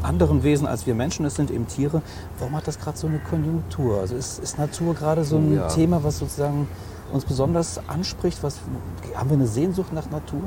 anderen 0.02 0.44
Wesen, 0.44 0.68
als 0.68 0.88
wir 0.88 0.96
Menschen 0.96 1.26
es 1.26 1.36
sind, 1.36 1.52
eben 1.52 1.68
Tiere, 1.68 2.02
warum 2.40 2.56
hat 2.56 2.68
das 2.68 2.80
gerade 2.80 2.98
so 2.98 3.08
eine 3.08 3.20
Konjunktur? 3.20 4.00
Also 4.00 4.16
ist, 4.16 4.40
ist 4.40 4.58
Natur 4.58 4.94
gerade 4.94 5.24
so 5.24 5.38
ein 5.38 5.56
ja. 5.56 5.68
Thema, 5.68 6.04
was 6.04 6.20
sozusagen 6.20 6.68
uns 7.12 7.26
besonders 7.26 7.80
anspricht? 7.88 8.44
Was, 8.44 8.58
haben 9.16 9.30
wir 9.30 9.38
eine 9.38 9.48
Sehnsucht 9.48 9.94
nach 9.94 10.10
Natur? 10.10 10.42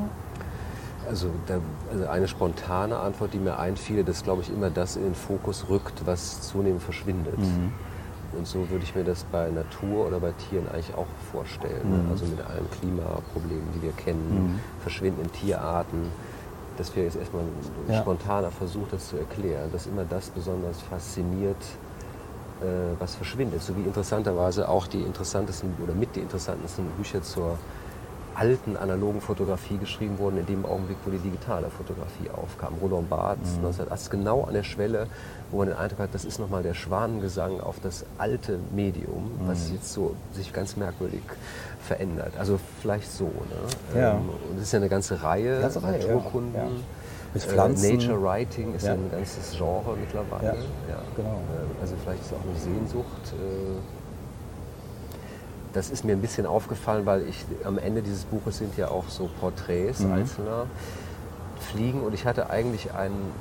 Also, 1.12 1.28
da, 1.46 1.60
also, 1.92 2.06
eine 2.06 2.26
spontane 2.26 2.96
Antwort, 2.96 3.34
die 3.34 3.38
mir 3.38 3.58
einfiel, 3.58 4.02
dass 4.02 4.24
glaube 4.24 4.40
ich 4.40 4.50
immer 4.50 4.70
das 4.70 4.96
in 4.96 5.02
den 5.02 5.14
Fokus 5.14 5.66
rückt, 5.68 6.06
was 6.06 6.40
zunehmend 6.40 6.82
verschwindet. 6.82 7.38
Mhm. 7.38 7.72
Und 8.36 8.46
so 8.46 8.70
würde 8.70 8.82
ich 8.82 8.94
mir 8.94 9.04
das 9.04 9.24
bei 9.24 9.50
Natur 9.50 10.06
oder 10.06 10.18
bei 10.18 10.32
Tieren 10.32 10.66
eigentlich 10.72 10.94
auch 10.94 11.06
vorstellen. 11.30 12.06
Mhm. 12.06 12.10
Also 12.10 12.24
mit 12.24 12.40
allen 12.40 12.66
Klimaproblemen, 12.70 13.68
die 13.76 13.82
wir 13.82 13.92
kennen, 13.92 14.54
mhm. 14.54 14.60
verschwindenden 14.80 15.30
Tierarten. 15.32 16.10
Das 16.78 16.96
wäre 16.96 17.04
jetzt 17.04 17.16
erstmal 17.16 17.42
ein 17.42 17.92
ja. 17.92 18.00
spontaner 18.00 18.50
Versuch, 18.50 18.88
das 18.90 19.10
zu 19.10 19.18
erklären, 19.18 19.70
dass 19.70 19.86
immer 19.86 20.06
das 20.08 20.30
besonders 20.30 20.80
fasziniert, 20.80 21.62
äh, 22.62 22.64
was 22.98 23.16
verschwindet. 23.16 23.62
So 23.62 23.76
wie 23.76 23.82
interessanterweise 23.82 24.66
auch 24.66 24.86
die 24.86 25.02
interessantesten 25.02 25.74
oder 25.84 25.92
mit 25.92 26.16
die 26.16 26.20
interessantesten 26.20 26.86
Bücher 26.96 27.22
zur 27.22 27.58
alten 28.34 28.76
analogen 28.76 29.20
Fotografie 29.20 29.78
geschrieben 29.78 30.18
wurden, 30.18 30.38
in 30.38 30.46
dem 30.46 30.64
Augenblick, 30.64 30.98
wo 31.04 31.10
die 31.10 31.18
digitale 31.18 31.68
Fotografie 31.70 32.30
aufkam. 32.30 32.74
Roland 32.80 33.08
Barthes, 33.08 33.52
mhm. 33.52 33.66
1980, 33.66 34.10
genau 34.10 34.44
an 34.44 34.54
der 34.54 34.62
Schwelle, 34.62 35.06
wo 35.50 35.58
man 35.58 35.68
den 35.68 35.76
Eindruck 35.76 36.00
hat, 36.00 36.14
das 36.14 36.24
ist 36.24 36.38
nochmal 36.38 36.62
der 36.62 36.74
Schwanengesang 36.74 37.60
auf 37.60 37.76
das 37.82 38.04
alte 38.18 38.58
Medium, 38.74 39.24
mhm. 39.24 39.48
was 39.48 39.70
jetzt 39.70 39.92
so 39.92 40.14
sich 40.32 40.52
ganz 40.52 40.76
merkwürdig 40.76 41.22
verändert. 41.82 42.32
Also 42.38 42.58
vielleicht 42.80 43.10
so. 43.10 43.24
Ne? 43.24 44.00
Ja. 44.00 44.12
Ähm, 44.12 44.28
und 44.50 44.56
es 44.58 44.64
ist 44.64 44.72
ja 44.72 44.78
eine 44.78 44.88
ganze 44.88 45.22
Reihe, 45.22 45.60
ganze 45.60 45.80
Naturkunden. 45.80 46.54
Ja. 46.54 46.68
Mit 47.34 47.42
Pflanzen. 47.42 47.90
Äh, 47.90 47.94
Nature 47.94 48.22
Writing 48.22 48.74
ist 48.74 48.84
ja. 48.84 48.92
ein 48.92 49.10
ganzes 49.10 49.56
Genre 49.56 49.96
mittlerweile. 49.98 50.58
Ja, 50.88 50.98
genau. 51.16 51.40
Äh, 51.50 51.80
also 51.80 51.94
vielleicht 52.02 52.20
ist 52.20 52.26
es 52.26 52.32
auch 52.34 52.44
eine 52.44 52.58
Sehnsucht. 52.58 53.32
Äh, 53.32 54.01
das 55.72 55.90
ist 55.90 56.04
mir 56.04 56.12
ein 56.12 56.20
bisschen 56.20 56.46
aufgefallen, 56.46 57.06
weil 57.06 57.26
ich 57.28 57.44
am 57.64 57.78
Ende 57.78 58.02
dieses 58.02 58.24
Buches 58.24 58.58
sind 58.58 58.76
ja 58.76 58.88
auch 58.88 59.04
so 59.08 59.28
Porträts 59.40 60.00
mhm. 60.00 60.12
einzelner 60.12 60.66
Fliegen 61.60 62.02
und 62.02 62.14
ich 62.14 62.26
hatte 62.26 62.50
eigentlich 62.50 62.92
einen, 62.92 63.32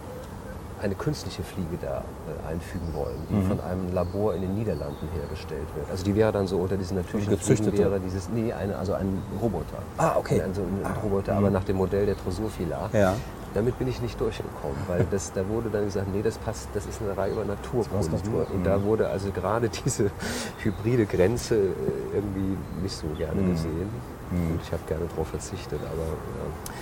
eine 0.81 0.95
künstliche 0.95 1.43
Fliege 1.43 1.77
da 1.81 2.03
äh, 2.47 2.51
einfügen 2.51 2.93
wollen, 2.93 3.17
die 3.29 3.35
mhm. 3.35 3.47
von 3.47 3.59
einem 3.61 3.93
Labor 3.93 4.33
in 4.35 4.41
den 4.41 4.55
Niederlanden 4.55 5.07
hergestellt 5.13 5.67
wird. 5.75 5.89
Also 5.89 6.03
die 6.03 6.15
wäre 6.15 6.31
dann 6.31 6.47
so 6.47 6.57
unter 6.57 6.77
diesen 6.77 6.97
natürlichen 6.97 7.37
Fliegen 7.37 7.77
wäre 7.77 7.99
dieses, 7.99 8.29
nee, 8.29 8.53
eine, 8.53 8.77
also 8.77 8.93
ein 8.93 9.21
Roboter. 9.41 9.79
Ah, 9.97 10.13
okay. 10.17 10.41
Ein, 10.41 10.53
so 10.53 10.61
ein 10.61 10.79
ah, 10.83 10.93
Roboter, 11.03 11.33
aber 11.35 11.47
mhm. 11.47 11.53
nach 11.53 11.63
dem 11.63 11.77
Modell 11.77 12.05
der 12.05 12.15
Drosophila. 12.15 12.89
Ja. 12.93 13.15
Damit 13.53 13.77
bin 13.77 13.87
ich 13.87 14.01
nicht 14.01 14.19
durchgekommen, 14.19 14.77
weil 14.87 15.05
das, 15.11 15.33
da 15.33 15.47
wurde 15.47 15.69
dann 15.69 15.85
gesagt, 15.85 16.07
nee, 16.13 16.21
das 16.21 16.37
passt, 16.37 16.69
das 16.73 16.85
ist 16.85 17.01
eine 17.01 17.15
Reihe 17.17 17.33
über 17.33 17.43
Naturkunde. 17.43 18.11
Natur. 18.11 18.47
Und 18.53 18.63
da 18.63 18.77
mhm. 18.77 18.83
wurde 18.83 19.09
also 19.09 19.31
gerade 19.31 19.69
diese 19.85 20.11
hybride 20.59 21.05
Grenze 21.05 21.55
äh, 21.55 22.15
irgendwie 22.15 22.57
nicht 22.81 22.95
so 22.95 23.07
gerne 23.17 23.41
mhm. 23.41 23.51
gesehen. 23.51 23.89
Mhm. 24.31 24.51
Und 24.51 24.61
ich 24.63 24.71
habe 24.71 24.83
gerne 24.87 25.05
darauf 25.07 25.27
verzichtet, 25.27 25.79
aber 25.81 26.03
ja. 26.03 26.73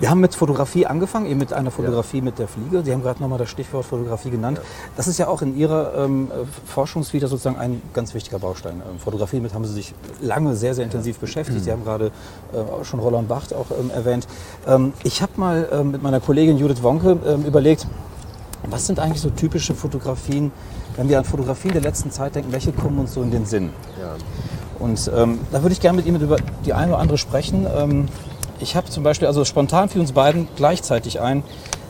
Wir 0.00 0.08
haben 0.08 0.20
mit 0.20 0.34
Fotografie 0.34 0.86
angefangen, 0.86 1.26
eben 1.26 1.38
mit 1.38 1.52
einer 1.52 1.70
Fotografie 1.70 2.18
ja. 2.18 2.24
mit 2.24 2.38
der 2.38 2.48
Fliege. 2.48 2.82
Sie 2.82 2.90
haben 2.90 3.02
gerade 3.02 3.20
nochmal 3.20 3.38
das 3.38 3.50
Stichwort 3.50 3.84
Fotografie 3.84 4.30
genannt. 4.30 4.56
Ja. 4.56 4.64
Das 4.96 5.06
ist 5.06 5.18
ja 5.18 5.28
auch 5.28 5.42
in 5.42 5.54
Ihrer 5.58 5.92
ähm, 5.94 6.30
Forschungsvita 6.64 7.26
sozusagen 7.26 7.58
ein 7.58 7.82
ganz 7.92 8.14
wichtiger 8.14 8.38
Baustein. 8.38 8.76
Ähm, 8.76 8.98
Fotografie, 8.98 9.40
mit 9.40 9.52
haben 9.52 9.66
Sie 9.66 9.74
sich 9.74 9.94
lange 10.22 10.56
sehr, 10.56 10.74
sehr 10.74 10.86
intensiv 10.86 11.16
ja. 11.16 11.20
beschäftigt. 11.20 11.62
Sie 11.62 11.70
haben 11.70 11.84
gerade 11.84 12.06
äh, 12.06 12.84
schon 12.84 12.98
Roland 12.98 13.28
Bacht 13.28 13.52
auch 13.52 13.66
ähm, 13.78 13.90
erwähnt. 13.90 14.26
Ähm, 14.66 14.94
ich 15.04 15.20
habe 15.20 15.32
mal 15.36 15.68
ähm, 15.70 15.90
mit 15.90 16.02
meiner 16.02 16.20
Kollegin 16.20 16.56
Judith 16.56 16.82
Wonke 16.82 17.18
ähm, 17.26 17.44
überlegt, 17.44 17.86
was 18.70 18.86
sind 18.86 19.00
eigentlich 19.00 19.20
so 19.20 19.28
typische 19.28 19.74
Fotografien, 19.74 20.50
wenn 20.96 21.10
wir 21.10 21.18
an 21.18 21.24
Fotografien 21.24 21.72
der 21.72 21.82
letzten 21.82 22.10
Zeit 22.10 22.36
denken, 22.36 22.52
welche 22.52 22.72
kommen 22.72 22.98
uns 22.98 23.12
so 23.12 23.22
in 23.22 23.30
den 23.30 23.44
Sinn? 23.44 23.70
Und 24.78 25.08
da 25.08 25.62
würde 25.62 25.72
ich 25.72 25.80
gerne 25.80 25.96
mit 25.96 26.06
Ihnen 26.06 26.20
über 26.20 26.36
die 26.64 26.72
eine 26.72 26.92
oder 26.92 27.00
andere 27.00 27.18
sprechen. 27.18 27.66
Ich 28.60 28.76
habe 28.76 28.90
zum 28.90 29.02
Beispiel, 29.02 29.26
also 29.26 29.44
spontan 29.44 29.88
für 29.88 30.00
uns 30.00 30.12
beiden 30.12 30.48
gleichzeitig 30.54 31.20
ein, 31.20 31.42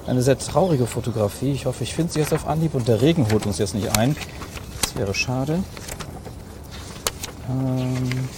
eine 0.07 0.23
sehr 0.23 0.39
traurige 0.39 0.87
Fotografie. 0.87 1.53
Ich 1.53 1.67
hoffe, 1.67 1.83
ich 1.83 1.95
finde 1.95 2.13
sie 2.13 2.21
jetzt 2.21 2.33
auf 2.33 2.47
Anhieb 2.47 2.75
und 2.75 2.87
der 2.87 3.03
Regen 3.03 3.27
holt 3.33 3.45
uns 3.47 3.59
jetzt 3.59 3.75
nicht 3.75 3.99
ein. 3.99 4.17
Das 4.83 4.97
wäre 4.97 5.15
schade. 5.15 5.63
Ähm 7.49 8.29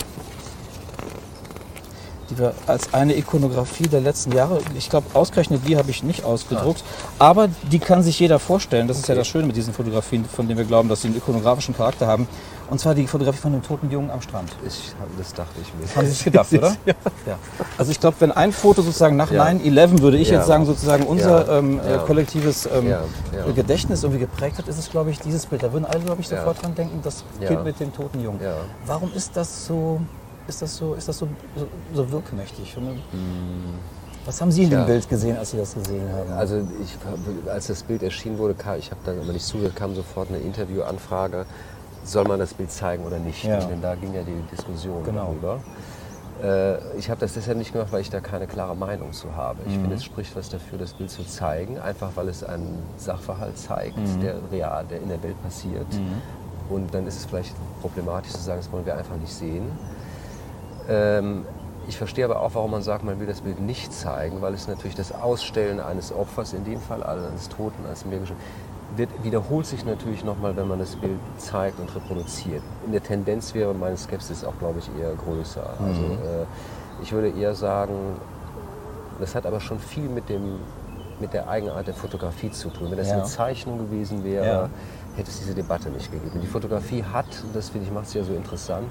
die 2.33 2.39
wir 2.39 2.55
als 2.67 2.95
eine 2.95 3.17
Ikonografie 3.17 3.89
der 3.89 4.01
letzten 4.01 4.33
Jahre, 4.33 4.61
ich 4.77 4.89
glaube 4.89 5.07
ausgerechnet 5.15 5.63
die 5.67 5.77
habe 5.77 5.91
ich 5.91 6.03
nicht 6.03 6.25
ausgedruckt, 6.25 6.83
ah. 7.19 7.31
aber 7.31 7.49
die 7.71 7.79
kann 7.79 8.03
sich 8.03 8.19
jeder 8.19 8.39
vorstellen. 8.39 8.89
Das 8.89 8.99
ist 8.99 9.09
ja 9.09 9.15
das 9.15 9.27
Schöne 9.27 9.47
mit 9.47 9.57
diesen 9.57 9.73
Fotografien, 9.73 10.25
von 10.25 10.49
denen 10.49 10.59
wir 10.59 10.65
glauben, 10.65 10.89
dass 10.89 11.03
sie 11.03 11.09
einen 11.09 11.17
ikonografischen 11.17 11.77
Charakter 11.77 12.07
haben. 12.07 12.27
Und 12.71 12.79
zwar 12.79 12.95
die 12.95 13.07
Fotografie 13.07 13.39
von 13.39 13.53
dem 13.53 13.63
toten 13.63 13.91
Jungen 13.91 14.11
am 14.11 14.23
Strand. 14.23 14.51
Ich, 14.67 14.93
das 15.19 15.35
dachte 15.35 15.61
ich 15.61 15.69
mir. 15.75 15.95
Haben 15.95 16.07
Sie 16.07 16.13
sich 16.13 16.25
gedacht, 16.25 16.51
oder? 16.53 16.75
ja. 16.87 16.95
ja. 17.27 17.39
Also 17.77 17.93
ich 17.93 18.01
glaube, 18.01 18.17
wenn 18.21 18.33
ein 18.33 18.51
Foto 18.51 18.81
sozusagen 18.81 19.17
nach 19.17 19.31
ja. 19.31 19.45
9-11, 19.45 20.01
würde 20.01 20.17
ich 20.17 20.31
ja. 20.31 20.39
jetzt 20.39 20.47
sagen, 20.47 20.65
sozusagen 20.65 21.05
unser 21.05 21.59
ähm, 21.59 21.81
äh, 21.81 21.99
kollektives 22.07 22.67
ähm, 22.67 22.95
Gedächtnis 23.55 24.05
irgendwie 24.05 24.21
geprägt 24.21 24.57
hat, 24.57 24.69
ist 24.69 24.79
es, 24.79 24.91
glaube 24.91 25.11
ich, 25.11 25.19
dieses 25.19 25.45
Bild. 25.45 25.63
Da 25.63 25.73
würden 25.73 25.85
alle, 25.85 26.01
glaube 26.01 26.23
ich, 26.23 26.29
sofort 26.29 26.63
dran 26.63 26.75
denken, 26.75 27.01
das 27.03 27.25
Kind 27.47 27.63
mit 27.63 27.79
dem 27.79 27.93
toten 27.93 28.23
Jungen. 28.23 28.41
Warum 28.87 29.13
ist 29.15 29.37
das 29.37 29.67
so 29.67 30.01
ist 30.47 30.63
das 30.63 30.77
so, 30.77 30.95
ist 30.95 31.09
das 31.09 31.19
so, 31.19 31.29
so, 31.57 31.67
so 31.95 32.11
wirkmächtig? 32.11 32.75
Hm. 32.77 32.99
Was 34.25 34.41
haben 34.41 34.53
Sie 34.53 34.65
in 34.65 34.71
dem 34.71 34.87
Bild 34.87 35.09
gesehen, 35.09 35.37
als 35.37 35.51
Sie 35.51 35.57
das 35.57 35.75
gesehen 35.75 36.09
haben? 36.13 36.33
Also 36.33 36.63
ich, 36.83 36.97
als 37.51 37.67
das 37.67 37.83
Bild 37.83 38.03
erschienen 38.03 38.39
wurde, 38.39 38.55
kam, 38.55 38.79
ich 38.79 38.91
habe 38.91 39.01
dann 39.05 39.19
aber 39.21 39.33
nicht 39.33 39.45
zugehört, 39.45 39.75
kam 39.75 39.95
sofort 39.95 40.29
eine 40.29 40.39
Interviewanfrage, 40.39 41.45
soll 42.05 42.25
man 42.25 42.39
das 42.39 42.55
Bild 42.55 42.71
zeigen 42.71 43.05
oder 43.05 43.19
nicht? 43.19 43.45
Ja. 43.45 43.59
Denn 43.59 43.83
da 43.83 43.95
ging 43.95 44.15
ja 44.15 44.23
die 44.23 44.41
Diskussion 44.55 45.03
genau. 45.05 45.27
darüber. 45.27 45.61
Äh, 46.43 46.97
ich 46.99 47.11
habe 47.11 47.21
das 47.21 47.35
deshalb 47.35 47.59
nicht 47.59 47.73
gemacht, 47.73 47.93
weil 47.93 48.01
ich 48.01 48.11
da 48.11 48.21
keine 48.21 48.47
klare 48.47 48.77
Meinung 48.77 49.13
zu 49.13 49.35
habe. 49.35 49.59
Ich 49.67 49.77
mhm. 49.77 49.83
finde, 49.83 49.97
es 49.97 50.05
spricht 50.05 50.37
was 50.37 50.49
dafür, 50.49 50.79
das 50.79 50.93
Bild 50.93 51.11
zu 51.11 51.25
zeigen, 51.25 51.79
einfach 51.79 52.11
weil 52.15 52.29
es 52.29 52.43
einen 52.45 52.79
Sachverhalt 52.97 53.59
zeigt, 53.59 53.99
mhm. 53.99 54.21
der 54.21 54.37
real, 54.51 54.85
der 54.89 55.01
in 55.01 55.09
der 55.09 55.23
Welt 55.23 55.41
passiert. 55.43 55.93
Mhm. 55.93 56.23
Und 56.75 56.95
dann 56.95 57.07
ist 57.07 57.19
es 57.19 57.25
vielleicht 57.27 57.55
problematisch 57.81 58.33
zu 58.33 58.41
sagen, 58.41 58.61
das 58.61 58.73
wollen 58.73 58.87
wir 58.87 58.97
einfach 58.97 59.17
nicht 59.17 59.33
sehen. 59.33 59.71
Ähm, 60.89 61.45
ich 61.89 61.97
verstehe 61.97 62.25
aber 62.25 62.41
auch, 62.41 62.55
warum 62.55 62.71
man 62.71 62.83
sagt, 62.83 63.05
man 63.05 63.19
will 63.19 63.27
das 63.27 63.41
Bild 63.41 63.61
nicht 63.61 63.93
zeigen, 63.93 64.41
weil 64.41 64.55
es 64.55 64.69
natürlich 64.69 64.95
das 64.95 65.13
Ausstellen 65.13 65.81
eines 65.81 66.13
Opfers, 66.13 66.53
in 66.53 66.65
dem 66.65 66.81
Fall 66.81 67.03
also 67.03 67.27
eines 67.27 67.49
Toten, 67.49 67.85
eines 67.87 68.05
Menschen, 68.05 68.37
wird, 68.97 69.11
wiederholt 69.23 69.67
sich 69.67 69.85
natürlich 69.85 70.25
nochmal, 70.25 70.57
wenn 70.57 70.69
man 70.69 70.79
das 70.79 70.97
Bild 70.97 71.19
zeigt 71.39 71.81
und 71.81 71.95
reproduziert. 71.95 72.63
In 72.87 72.93
der 72.93 73.03
Tendenz 73.03 73.55
wäre 73.55 73.75
meine 73.75 73.97
Skepsis 73.97 74.45
auch, 74.45 74.57
glaube 74.59 74.79
ich, 74.79 74.91
eher 75.01 75.13
größer. 75.15 75.75
Mhm. 75.79 75.87
Also 75.87 76.03
äh, 76.03 76.47
ich 77.03 77.13
würde 77.13 77.31
eher 77.31 77.55
sagen, 77.55 77.95
das 79.19 79.35
hat 79.35 79.47
aber 79.47 79.61
schon 79.61 79.79
viel 79.79 80.09
mit, 80.09 80.29
dem, 80.29 80.59
mit 81.21 81.33
der 81.33 81.49
Eigenart 81.49 81.87
der 81.87 81.95
Fotografie 81.95 82.51
zu 82.51 82.69
tun. 82.69 82.91
Wenn 82.91 82.99
das 82.99 83.09
ja. 83.09 83.15
eine 83.15 83.25
Zeichnung 83.25 83.79
gewesen 83.79 84.25
wäre, 84.25 84.47
ja 84.47 84.69
hätte 85.17 85.31
es 85.31 85.41
diese 85.41 85.55
Debatte 85.55 85.91
nicht 85.91 86.11
gegeben. 86.11 86.41
Die 86.41 86.47
Fotografie 86.47 87.05
hat, 87.05 87.27
und 87.45 87.55
das 87.55 87.69
finde 87.69 87.87
ich 87.87 87.93
macht 87.93 88.07
es 88.07 88.15
ja 88.15 88.25
so 88.25 88.33
interessant, 88.35 88.89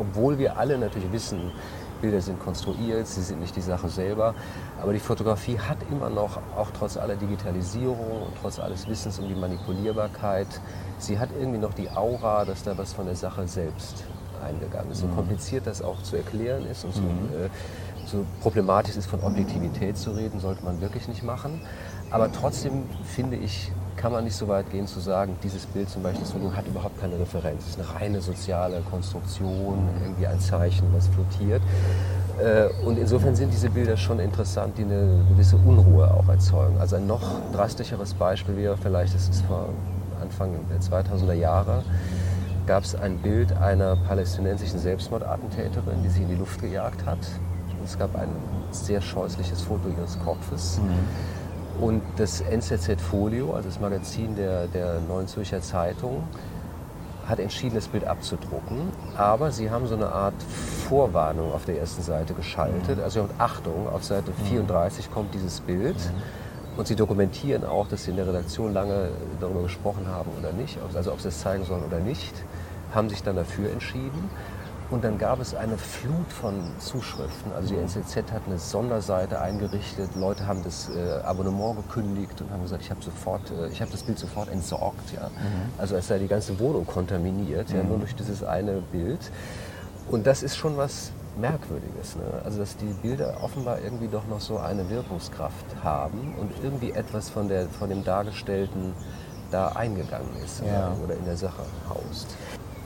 obwohl 0.00 0.38
wir 0.38 0.56
alle 0.58 0.76
natürlich 0.78 1.10
wissen, 1.12 1.52
Bilder 2.00 2.20
sind 2.20 2.38
konstruiert, 2.40 3.06
sie 3.06 3.22
sind 3.22 3.40
nicht 3.40 3.56
die 3.56 3.62
Sache 3.62 3.88
selber. 3.88 4.34
Aber 4.82 4.92
die 4.92 4.98
Fotografie 4.98 5.58
hat 5.58 5.78
immer 5.90 6.10
noch, 6.10 6.36
auch 6.56 6.70
trotz 6.78 6.96
aller 6.98 7.16
Digitalisierung 7.16 8.22
und 8.26 8.32
trotz 8.40 8.58
alles 8.58 8.86
Wissens 8.86 9.18
um 9.18 9.28
die 9.28 9.34
Manipulierbarkeit, 9.34 10.60
sie 10.98 11.18
hat 11.18 11.30
irgendwie 11.38 11.58
noch 11.58 11.72
die 11.72 11.90
Aura, 11.90 12.44
dass 12.44 12.62
da 12.64 12.76
was 12.76 12.92
von 12.92 13.06
der 13.06 13.16
Sache 13.16 13.46
selbst 13.48 14.04
eingegangen 14.44 14.90
ist. 14.90 14.98
So 14.98 15.06
Mhm. 15.06 15.14
kompliziert 15.14 15.66
das 15.66 15.80
auch 15.80 16.02
zu 16.02 16.16
erklären 16.16 16.66
ist 16.66 16.84
und 16.84 16.92
so, 16.94 17.00
äh, 17.02 17.48
so 18.04 18.26
problematisch 18.42 18.96
ist, 18.96 19.06
von 19.06 19.20
Objektivität 19.22 19.96
zu 19.96 20.10
reden, 20.10 20.38
sollte 20.38 20.64
man 20.64 20.80
wirklich 20.82 21.08
nicht 21.08 21.22
machen. 21.22 21.60
Aber 22.10 22.30
trotzdem 22.30 22.82
finde 23.04 23.36
ich, 23.36 23.72
kann 23.96 24.12
man 24.12 24.24
nicht 24.24 24.36
so 24.36 24.46
weit 24.48 24.70
gehen 24.70 24.86
zu 24.86 25.00
sagen, 25.00 25.36
dieses 25.42 25.66
Bild 25.66 25.88
zum 25.88 26.02
Beispiel 26.02 26.26
hat 26.54 26.66
überhaupt 26.66 27.00
keine 27.00 27.18
Referenz. 27.18 27.62
Es 27.64 27.70
ist 27.70 27.80
eine 27.80 28.00
reine 28.00 28.20
soziale 28.20 28.80
Konstruktion, 28.90 29.88
irgendwie 30.02 30.26
ein 30.26 30.38
Zeichen, 30.40 30.86
was 30.94 31.08
flotiert. 31.08 31.62
Äh, 32.38 32.68
Und 32.84 32.98
insofern 32.98 33.34
sind 33.34 33.52
diese 33.52 33.70
Bilder 33.70 33.96
schon 33.96 34.20
interessant, 34.20 34.76
die 34.76 34.82
eine 34.82 35.24
gewisse 35.30 35.56
Unruhe 35.56 36.10
auch 36.10 36.28
erzeugen. 36.28 36.76
Also 36.78 36.96
ein 36.96 37.06
noch 37.06 37.22
drastischeres 37.52 38.14
Beispiel 38.14 38.56
wäre 38.56 38.76
vielleicht, 38.76 39.14
das 39.14 39.28
ist 39.28 39.42
vor 39.46 39.68
Anfang 40.20 40.52
der 40.70 40.80
2000er 40.80 41.32
Jahre, 41.32 41.82
gab 42.66 42.84
es 42.84 42.94
ein 42.94 43.18
Bild 43.18 43.52
einer 43.56 43.96
palästinensischen 43.96 44.78
Selbstmordattentäterin, 44.78 46.02
die 46.02 46.08
sie 46.10 46.22
in 46.22 46.28
die 46.28 46.34
Luft 46.34 46.60
gejagt 46.60 47.06
hat. 47.06 47.18
Und 47.78 47.84
es 47.84 47.98
gab 47.98 48.14
ein 48.16 48.28
sehr 48.72 49.00
scheußliches 49.00 49.62
Foto 49.62 49.88
ihres 49.96 50.18
Kopfes. 50.24 50.80
Und 51.80 52.02
das 52.16 52.40
NZZ 52.40 53.00
Folio, 53.00 53.52
also 53.52 53.68
das 53.68 53.80
Magazin 53.80 54.34
der, 54.34 54.66
der 54.68 55.00
Neuen 55.00 55.26
Zürcher 55.28 55.60
Zeitung, 55.60 56.24
hat 57.28 57.38
entschieden, 57.40 57.74
das 57.74 57.88
Bild 57.88 58.04
abzudrucken. 58.06 58.92
Aber 59.16 59.50
sie 59.50 59.70
haben 59.70 59.86
so 59.86 59.94
eine 59.94 60.10
Art 60.10 60.34
Vorwarnung 60.88 61.52
auf 61.52 61.64
der 61.64 61.78
ersten 61.78 62.02
Seite 62.02 62.34
geschaltet. 62.34 63.00
Also 63.00 63.22
und 63.22 63.30
Achtung, 63.38 63.88
auf 63.88 64.04
Seite 64.04 64.32
34 64.48 65.10
kommt 65.10 65.34
dieses 65.34 65.60
Bild. 65.60 65.96
Und 66.76 66.86
sie 66.86 66.94
dokumentieren 66.94 67.64
auch, 67.64 67.88
dass 67.88 68.04
sie 68.04 68.10
in 68.10 68.16
der 68.16 68.28
Redaktion 68.28 68.72
lange 68.72 69.08
darüber 69.40 69.62
gesprochen 69.62 70.06
haben 70.08 70.30
oder 70.38 70.52
nicht, 70.52 70.78
also 70.94 71.10
ob 71.10 71.20
sie 71.20 71.28
es 71.28 71.40
zeigen 71.40 71.64
sollen 71.64 71.82
oder 71.84 72.00
nicht, 72.00 72.34
haben 72.94 73.08
sich 73.08 73.22
dann 73.22 73.36
dafür 73.36 73.70
entschieden. 73.70 74.30
Und 74.90 75.02
dann 75.02 75.18
gab 75.18 75.40
es 75.40 75.54
eine 75.54 75.76
Flut 75.78 76.30
von 76.32 76.54
Zuschriften. 76.78 77.52
Also 77.52 77.74
die 77.74 77.80
NZZ 77.80 78.16
hat 78.32 78.42
eine 78.46 78.58
Sonderseite 78.58 79.40
eingerichtet. 79.40 80.10
Leute 80.14 80.46
haben 80.46 80.62
das 80.62 80.88
äh, 80.90 81.22
Abonnement 81.24 81.76
gekündigt 81.76 82.40
und 82.40 82.50
haben 82.52 82.62
gesagt, 82.62 82.82
ich 82.82 82.90
habe 82.90 83.02
sofort, 83.02 83.50
äh, 83.50 83.66
ich 83.68 83.80
habe 83.80 83.90
das 83.90 84.04
Bild 84.04 84.18
sofort 84.18 84.48
entsorgt. 84.48 85.12
Ja. 85.12 85.28
Also 85.76 85.96
als 85.96 86.06
sei 86.06 86.18
die 86.18 86.28
ganze 86.28 86.60
Wohnung 86.60 86.86
kontaminiert, 86.86 87.70
ja, 87.70 87.82
nur 87.82 87.98
durch 87.98 88.14
dieses 88.14 88.44
eine 88.44 88.80
Bild. 88.92 89.32
Und 90.08 90.24
das 90.26 90.44
ist 90.44 90.56
schon 90.56 90.76
was 90.76 91.10
Merkwürdiges. 91.36 92.14
Ne? 92.14 92.22
Also 92.44 92.60
dass 92.60 92.76
die 92.76 92.94
Bilder 93.02 93.38
offenbar 93.42 93.80
irgendwie 93.80 94.06
doch 94.06 94.26
noch 94.28 94.40
so 94.40 94.58
eine 94.58 94.88
Wirkungskraft 94.88 95.66
haben 95.82 96.34
und 96.40 96.52
irgendwie 96.62 96.92
etwas 96.92 97.28
von, 97.28 97.48
der, 97.48 97.68
von 97.68 97.88
dem 97.88 98.04
Dargestellten 98.04 98.92
da 99.50 99.68
eingegangen 99.68 100.28
ist 100.44 100.62
Ja. 100.64 100.92
oder 101.04 101.14
in 101.14 101.24
der 101.24 101.36
Sache 101.36 101.62
haust. 101.88 102.28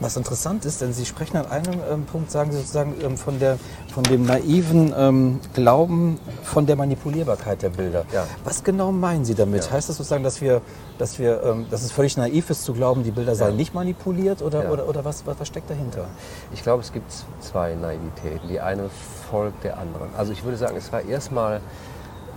Was 0.01 0.17
interessant 0.17 0.65
ist, 0.65 0.81
denn 0.81 0.93
Sie 0.93 1.05
sprechen 1.05 1.37
an 1.37 1.45
einem 1.45 1.79
ähm, 1.89 2.05
Punkt, 2.05 2.31
sagen 2.31 2.51
Sie 2.51 2.57
sozusagen 2.57 2.95
ähm, 3.03 3.17
von, 3.17 3.39
der, 3.39 3.59
von 3.93 4.03
dem 4.03 4.25
naiven 4.25 4.91
ähm, 4.97 5.39
Glauben 5.53 6.19
von 6.41 6.65
der 6.65 6.75
Manipulierbarkeit 6.75 7.61
der 7.61 7.69
Bilder. 7.69 8.03
Ja. 8.11 8.25
Was 8.43 8.63
genau 8.63 8.91
meinen 8.91 9.25
Sie 9.25 9.35
damit? 9.35 9.65
Ja. 9.65 9.71
Heißt 9.73 9.89
das 9.89 9.97
sozusagen, 9.97 10.23
dass, 10.23 10.41
wir, 10.41 10.61
dass, 10.97 11.19
wir, 11.19 11.43
ähm, 11.43 11.67
dass 11.69 11.83
es 11.83 11.91
völlig 11.91 12.17
naiv 12.17 12.49
ist 12.49 12.63
zu 12.63 12.73
glauben, 12.73 13.03
die 13.03 13.11
Bilder 13.11 13.35
seien 13.35 13.51
Ja. 13.51 13.55
nicht 13.55 13.75
manipuliert 13.75 14.41
oder, 14.41 14.71
oder, 14.71 14.89
oder 14.89 15.05
was, 15.05 15.23
was, 15.27 15.39
was 15.39 15.47
steckt 15.47 15.69
dahinter? 15.69 16.07
Ich 16.51 16.63
glaube, 16.63 16.81
es 16.81 16.91
gibt 16.91 17.11
zwei 17.39 17.75
Naivitäten. 17.75 18.47
Die 18.49 18.59
eine 18.59 18.89
folgt 19.29 19.63
der 19.63 19.77
anderen. 19.77 20.09
Also 20.17 20.33
ich 20.33 20.43
würde 20.43 20.57
sagen, 20.57 20.75
es 20.77 20.91
war 20.91 21.03
erstmal 21.03 21.61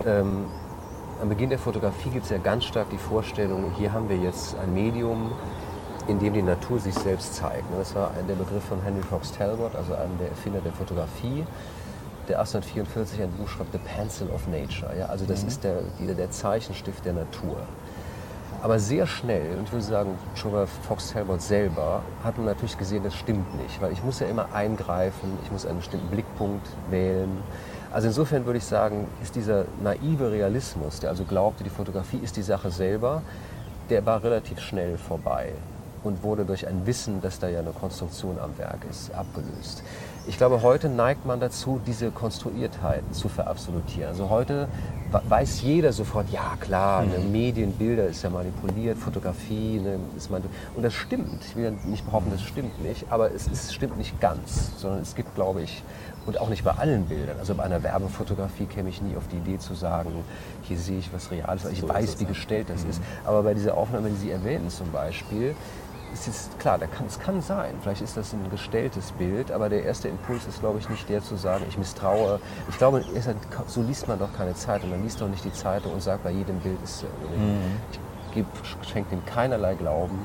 ähm, 0.05 0.45
am 1.19 1.29
Beginn 1.29 1.49
der 1.49 1.59
Fotografie 1.59 2.09
gibt 2.09 2.25
es 2.25 2.29
ja 2.29 2.37
ganz 2.37 2.65
stark 2.65 2.89
die 2.91 2.97
Vorstellung, 2.97 3.71
hier 3.77 3.93
haben 3.93 4.09
wir 4.09 4.17
jetzt 4.17 4.55
ein 4.61 4.73
Medium, 4.73 5.31
in 6.07 6.19
dem 6.19 6.33
die 6.33 6.41
Natur 6.41 6.79
sich 6.79 6.93
selbst 6.93 7.35
zeigt. 7.35 7.69
ne? 7.71 7.77
Das 7.79 7.95
war 7.95 8.11
ein- 8.17 8.27
der 8.27 8.35
Begriff 8.35 8.63
von 8.65 8.81
Henry 8.83 9.01
Fox 9.01 9.31
Talbot, 9.31 9.75
also 9.75 9.93
einem 9.95 10.17
der 10.19 10.29
Erfinder 10.29 10.59
der 10.59 10.71
Fotografie, 10.73 11.45
der 12.27 12.39
1844 12.39 13.21
ein 13.21 13.31
Buch 13.31 13.47
schreibt, 13.47 13.71
The 13.71 13.79
Pencil 13.79 14.29
of 14.29 14.47
Nature. 14.47 14.97
Ja? 14.97 15.07
Also 15.07 15.25
das 15.25 15.43
ist 15.43 15.63
der, 15.63 15.81
der, 15.99 16.15
der 16.15 16.31
Zeichenstift 16.31 17.05
der 17.05 17.13
Natur. 17.13 17.57
Aber 18.61 18.79
sehr 18.79 19.05
schnell, 19.05 19.57
und 19.57 19.65
ich 19.65 19.71
würde 19.71 19.83
sagen, 19.85 20.17
schon 20.33 20.51
bei 20.51 20.65
Fox 20.65 21.11
Talbot 21.11 21.41
selber, 21.41 22.01
hat 22.23 22.37
man 22.37 22.47
natürlich 22.47 22.77
gesehen, 22.77 23.03
das 23.03 23.13
stimmt 23.15 23.55
nicht. 23.61 23.79
Weil 23.81 23.91
ich 23.91 24.03
muss 24.03 24.19
ja 24.19 24.27
immer 24.27 24.47
eingreifen, 24.53 25.37
ich 25.43 25.51
muss 25.51 25.65
einen 25.67 25.77
bestimmten 25.77 26.07
Blickpunkt 26.07 26.65
wählen. 26.89 27.29
Also 27.91 28.07
insofern 28.07 28.45
würde 28.45 28.57
ich 28.57 28.65
sagen, 28.65 29.07
ist 29.21 29.35
dieser 29.35 29.65
naive 29.83 30.31
Realismus, 30.31 30.99
der 30.99 31.11
also 31.11 31.23
glaubte, 31.25 31.63
die 31.63 31.69
Fotografie 31.69 32.17
ist 32.17 32.37
die 32.37 32.41
Sache 32.41 32.71
selber, 32.71 33.21
der 33.91 34.03
war 34.05 34.23
relativ 34.23 34.59
schnell 34.59 34.97
vorbei 34.97 35.53
und 36.05 36.23
wurde 36.23 36.45
durch 36.45 36.67
ein 36.67 36.85
Wissen, 36.85 37.21
dass 37.21 37.39
da 37.39 37.49
ja 37.49 37.59
eine 37.59 37.71
Konstruktion 37.71 38.39
am 38.39 38.57
Werk 38.57 38.79
ist, 38.89 39.13
abgelöst. 39.13 39.83
Ich 40.27 40.37
glaube, 40.37 40.63
heute 40.63 40.89
neigt 40.89 41.25
man 41.25 41.39
dazu, 41.39 41.79
diese 41.85 42.09
Konstruiertheit 42.09 43.03
zu 43.11 43.29
verabsolutieren. 43.29 44.09
Also 44.09 44.29
heute 44.29 44.67
weiß 45.11 45.61
jeder 45.61 45.93
sofort, 45.93 46.31
ja 46.31 46.57
klar, 46.59 47.03
ne, 47.03 47.19
Medien, 47.19 47.73
Bilder 47.73 48.07
ist 48.07 48.23
ja 48.23 48.31
manipuliert, 48.31 48.97
Fotografie 48.97 49.79
ne, 49.79 49.99
ist 50.17 50.31
manipuliert. 50.31 50.61
Und 50.75 50.83
das 50.83 50.93
stimmt. 50.93 51.43
Ich 51.47 51.55
will 51.55 51.77
nicht 51.85 52.05
behaupten, 52.05 52.31
das 52.31 52.41
stimmt 52.41 52.81
nicht, 52.83 53.05
aber 53.11 53.31
es, 53.31 53.47
ist, 53.47 53.73
stimmt 53.73 53.97
nicht 53.97 54.19
ganz, 54.19 54.71
sondern 54.77 55.01
es 55.01 55.13
gibt, 55.13 55.35
glaube 55.35 55.61
ich, 55.61 55.83
und 56.25 56.39
auch 56.39 56.49
nicht 56.49 56.63
bei 56.63 56.71
allen 56.71 57.05
Bildern. 57.05 57.37
Also 57.37 57.53
bei 57.53 57.63
einer 57.63 57.83
Werbefotografie 57.83 58.65
käme 58.65 58.89
ich 58.89 59.01
nie 59.03 59.15
auf 59.15 59.27
die 59.27 59.37
Idee 59.37 59.59
zu 59.59 59.75
sagen, 59.75 60.09
hier 60.63 60.77
sehe 60.77 60.97
ich 60.97 61.13
was 61.13 61.29
Reales, 61.29 61.65
weil 61.65 61.73
ich 61.73 61.81
So 61.81 61.89
weiß, 61.89 62.19
wie 62.19 62.25
gestellt 62.25 62.67
das 62.69 62.83
ist. 62.83 62.99
Aber 63.25 63.43
bei 63.43 63.53
dieser 63.53 63.77
Aufnahme, 63.77 64.09
die 64.09 64.15
Sie 64.15 64.31
erwähnen 64.31 64.69
zum 64.71 64.91
Beispiel, 64.91 65.55
ist 66.15 66.27
jetzt 66.27 66.59
klar, 66.59 66.77
da 66.77 66.87
kann, 66.87 67.05
es 67.07 67.19
kann 67.19 67.41
sein, 67.41 67.73
vielleicht 67.81 68.01
ist 68.01 68.15
das 68.17 68.33
ein 68.33 68.49
gestelltes 68.49 69.11
Bild, 69.13 69.51
aber 69.51 69.69
der 69.69 69.83
erste 69.83 70.07
Impuls 70.07 70.45
ist, 70.47 70.59
glaube 70.61 70.79
ich, 70.79 70.89
nicht 70.89 71.07
der 71.09 71.21
zu 71.21 71.35
sagen, 71.35 71.65
ich 71.69 71.77
misstraue. 71.77 72.39
Ich 72.69 72.77
glaube, 72.77 73.03
so 73.67 73.81
liest 73.81 74.07
man 74.07 74.17
doch 74.19 74.33
keine 74.35 74.53
Zeitung. 74.55 74.89
Man 74.89 75.03
liest 75.03 75.19
doch 75.21 75.27
nicht 75.27 75.43
die 75.45 75.53
Zeitung 75.53 75.93
und 75.93 76.01
sagt, 76.01 76.23
bei 76.23 76.31
jedem 76.31 76.59
Bild 76.59 76.77
ist 76.83 76.99
so. 76.99 77.07
Ich 77.91 77.99
gebe, 78.33 78.47
schenke 78.81 79.09
dem 79.11 79.25
keinerlei 79.25 79.75
Glauben. 79.75 80.19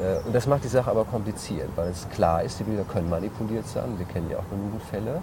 Äh, 0.00 0.26
Und 0.26 0.34
das 0.34 0.46
macht 0.46 0.64
die 0.64 0.68
Sache 0.68 0.90
aber 0.90 1.04
kompliziert, 1.04 1.68
weil 1.76 1.88
es 1.90 2.08
klar 2.10 2.42
ist, 2.42 2.58
die 2.60 2.64
Bilder 2.64 2.84
können 2.84 3.08
manipuliert 3.08 3.66
sein. 3.68 3.94
Wir 3.98 4.06
kennen 4.06 4.28
ja 4.30 4.38
auch 4.38 4.48
genügend 4.50 4.82
Fälle. 4.82 5.20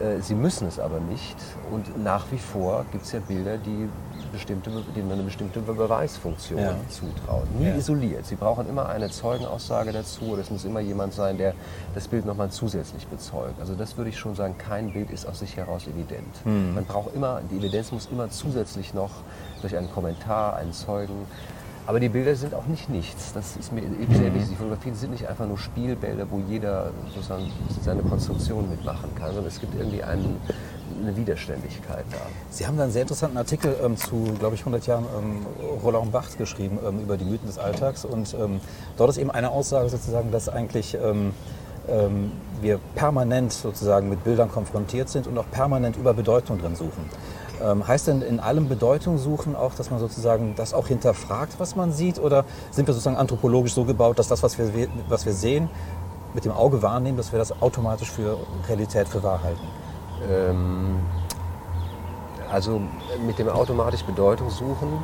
Äh, 0.00 0.20
Sie 0.22 0.34
müssen 0.34 0.66
es 0.68 0.78
aber 0.78 1.00
nicht. 1.00 1.36
Und 1.70 2.02
nach 2.02 2.24
wie 2.30 2.38
vor 2.38 2.84
gibt 2.92 3.04
es 3.04 3.12
ja 3.12 3.20
Bilder, 3.20 3.58
die 3.58 3.88
bestimmte, 4.32 4.70
denen 4.96 5.06
man 5.08 5.14
eine 5.18 5.22
bestimmte 5.24 5.60
Beweisfunktion 5.60 6.58
Ja. 6.60 6.74
zutraut. 6.88 7.46
Nie 7.58 7.66
Ja. 7.66 7.74
isoliert. 7.76 8.26
Sie 8.26 8.34
brauchen 8.36 8.68
immer 8.68 8.88
eine 8.88 9.10
Zeugenaussage 9.10 9.92
dazu 9.92 10.24
oder 10.24 10.40
es 10.42 10.50
muss 10.50 10.64
immer 10.64 10.80
jemand 10.80 11.12
sein, 11.14 11.36
der 11.38 11.54
das 11.94 12.08
Bild 12.08 12.24
nochmal 12.24 12.50
zusätzlich 12.50 13.06
bezeugt. 13.06 13.60
Also 13.60 13.74
das 13.74 13.96
würde 13.96 14.10
ich 14.10 14.18
schon 14.18 14.34
sagen, 14.34 14.56
kein 14.58 14.92
Bild 14.92 15.10
ist 15.10 15.26
aus 15.26 15.38
sich 15.40 15.56
heraus 15.56 15.86
evident. 15.86 16.34
Hm. 16.44 16.74
Man 16.74 16.84
braucht 16.86 17.14
immer, 17.14 17.40
die 17.50 17.58
Evidenz 17.58 17.92
muss 17.92 18.06
immer 18.10 18.30
zusätzlich 18.30 18.94
noch 18.94 19.10
durch 19.60 19.76
einen 19.76 19.90
Kommentar, 19.92 20.56
einen 20.56 20.72
Zeugen. 20.72 21.26
Aber 21.84 21.98
die 21.98 22.08
Bilder 22.08 22.36
sind 22.36 22.54
auch 22.54 22.66
nicht 22.66 22.88
nichts. 22.88 23.32
Das 23.32 23.56
ist 23.56 23.72
mir 23.72 23.80
eben 23.82 24.14
sehr 24.14 24.32
wichtig. 24.32 24.50
Die 24.50 24.54
Fotografien 24.54 24.94
sind 24.94 25.10
nicht 25.10 25.26
einfach 25.28 25.48
nur 25.48 25.58
Spielbälder, 25.58 26.30
wo 26.30 26.38
jeder 26.48 26.90
sozusagen 27.12 27.50
seine 27.82 28.02
Konstruktion 28.02 28.70
mitmachen 28.70 29.12
kann, 29.16 29.28
sondern 29.32 29.46
es 29.46 29.58
gibt 29.58 29.74
irgendwie 29.74 30.00
einen, 30.04 30.36
eine 31.00 31.16
Widerständigkeit 31.16 32.04
da. 32.10 32.18
Sie 32.50 32.66
haben 32.66 32.76
da 32.76 32.84
einen 32.84 32.92
sehr 32.92 33.02
interessanten 33.02 33.36
Artikel 33.36 33.76
ähm, 33.82 33.96
zu, 33.96 34.24
glaube 34.38 34.54
ich, 34.54 34.60
100 34.60 34.86
Jahren 34.86 35.04
ähm, 35.18 35.46
Roland 35.82 36.12
Barthes 36.12 36.36
geschrieben 36.36 36.78
ähm, 36.86 37.00
über 37.00 37.16
die 37.16 37.24
Mythen 37.24 37.46
des 37.46 37.58
Alltags. 37.58 38.04
Und 38.04 38.34
ähm, 38.34 38.60
dort 38.96 39.10
ist 39.10 39.18
eben 39.18 39.30
eine 39.30 39.50
Aussage 39.50 39.88
sozusagen, 39.88 40.30
dass 40.30 40.48
eigentlich 40.48 40.94
ähm, 40.94 41.32
ähm, 41.88 42.32
wir 42.60 42.78
permanent 42.94 43.52
sozusagen 43.52 44.08
mit 44.08 44.22
Bildern 44.24 44.50
konfrontiert 44.50 45.08
sind 45.08 45.26
und 45.26 45.36
auch 45.38 45.50
permanent 45.50 45.96
über 45.96 46.14
Bedeutung 46.14 46.58
drin 46.58 46.76
suchen. 46.76 47.10
Heißt 47.86 48.08
denn 48.08 48.22
in 48.22 48.40
allem 48.40 48.68
Bedeutung 48.68 49.18
suchen 49.18 49.54
auch, 49.54 49.74
dass 49.76 49.88
man 49.88 50.00
sozusagen 50.00 50.54
das 50.56 50.74
auch 50.74 50.88
hinterfragt, 50.88 51.54
was 51.58 51.76
man 51.76 51.92
sieht? 51.92 52.18
Oder 52.18 52.44
sind 52.72 52.88
wir 52.88 52.94
sozusagen 52.94 53.16
anthropologisch 53.16 53.72
so 53.72 53.84
gebaut, 53.84 54.18
dass 54.18 54.26
das, 54.26 54.42
was 54.42 54.58
wir, 54.58 54.88
was 55.08 55.26
wir 55.26 55.32
sehen, 55.32 55.68
mit 56.34 56.44
dem 56.44 56.50
Auge 56.50 56.82
wahrnehmen, 56.82 57.16
dass 57.16 57.30
wir 57.30 57.38
das 57.38 57.62
automatisch 57.62 58.10
für 58.10 58.36
Realität, 58.68 59.06
für 59.06 59.22
wahr 59.22 59.44
halten? 59.44 59.66
Ähm, 60.30 61.00
also 62.50 62.80
mit 63.26 63.38
dem 63.38 63.48
automatisch 63.48 64.02
Bedeutung 64.04 64.50
suchen, 64.50 65.02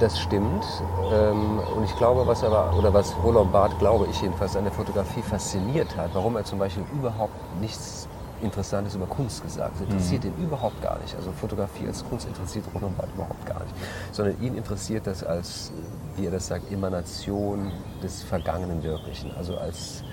das 0.00 0.18
stimmt. 0.18 0.64
Ähm, 1.12 1.60
und 1.76 1.84
ich 1.84 1.96
glaube, 1.96 2.26
was 2.26 2.44
aber, 2.44 2.76
oder 2.76 2.92
was 2.94 3.14
Roland 3.22 3.52
Barth, 3.52 3.78
glaube 3.78 4.06
ich 4.10 4.20
jedenfalls, 4.22 4.56
an 4.56 4.64
der 4.64 4.72
Fotografie 4.72 5.22
fasziniert 5.22 5.96
hat, 5.96 6.10
warum 6.14 6.36
er 6.36 6.44
zum 6.44 6.58
Beispiel 6.58 6.84
überhaupt 6.94 7.34
nichts 7.60 8.08
Interessantes 8.42 8.94
über 8.94 9.06
Kunst 9.06 9.42
gesagt 9.42 9.80
hat. 9.80 9.88
Interessiert 9.88 10.24
ihn 10.24 10.34
überhaupt 10.38 10.80
gar 10.82 10.98
nicht. 10.98 11.14
Also 11.16 11.32
Fotografie 11.32 11.86
als 11.86 12.04
Kunst 12.04 12.26
interessiert 12.28 12.64
Roland 12.74 12.96
Barth 12.96 13.10
überhaupt 13.14 13.46
gar 13.46 13.60
nicht. 13.60 13.74
Sondern 14.12 14.40
ihn 14.42 14.56
interessiert 14.56 15.06
das 15.06 15.24
als, 15.24 15.72
wie 16.16 16.26
er 16.26 16.32
das 16.32 16.48
sagt, 16.48 16.70
Emanation 16.70 17.72
des 18.02 18.22
vergangenen 18.22 18.82
Wirklichen. 18.82 19.32
Also 19.36 19.56
als 19.56 20.04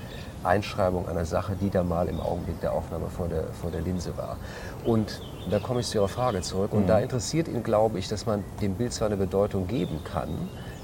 Einschreibung 0.44 1.08
einer 1.08 1.26
Sache, 1.26 1.56
die 1.60 1.70
da 1.70 1.84
mal 1.84 2.08
im 2.08 2.20
Augenblick 2.20 2.60
der 2.62 2.74
Aufnahme 2.74 3.08
vor 3.08 3.28
der, 3.28 3.46
vor 3.54 3.72
der 3.72 3.82
Linse 3.82 4.18
war. 4.18 4.38
Und 4.86 5.22
da 5.50 5.60
komme 5.60 5.80
ich 5.82 5.88
zu 5.88 5.98
Ihrer 5.98 6.08
Frage 6.08 6.42
zurück. 6.42 6.74
Und 6.74 6.88
da 6.88 7.00
interessiert 7.00 7.48
ihn, 7.48 7.64
glaube 7.64 8.00
ich, 8.00 8.08
dass 8.08 8.26
man 8.26 8.44
dem 8.62 8.76
Bild 8.76 8.94
zwar 8.94 9.08
eine 9.08 9.18
Bedeutung 9.18 9.68
geben 9.68 10.04
kann, 10.04 10.30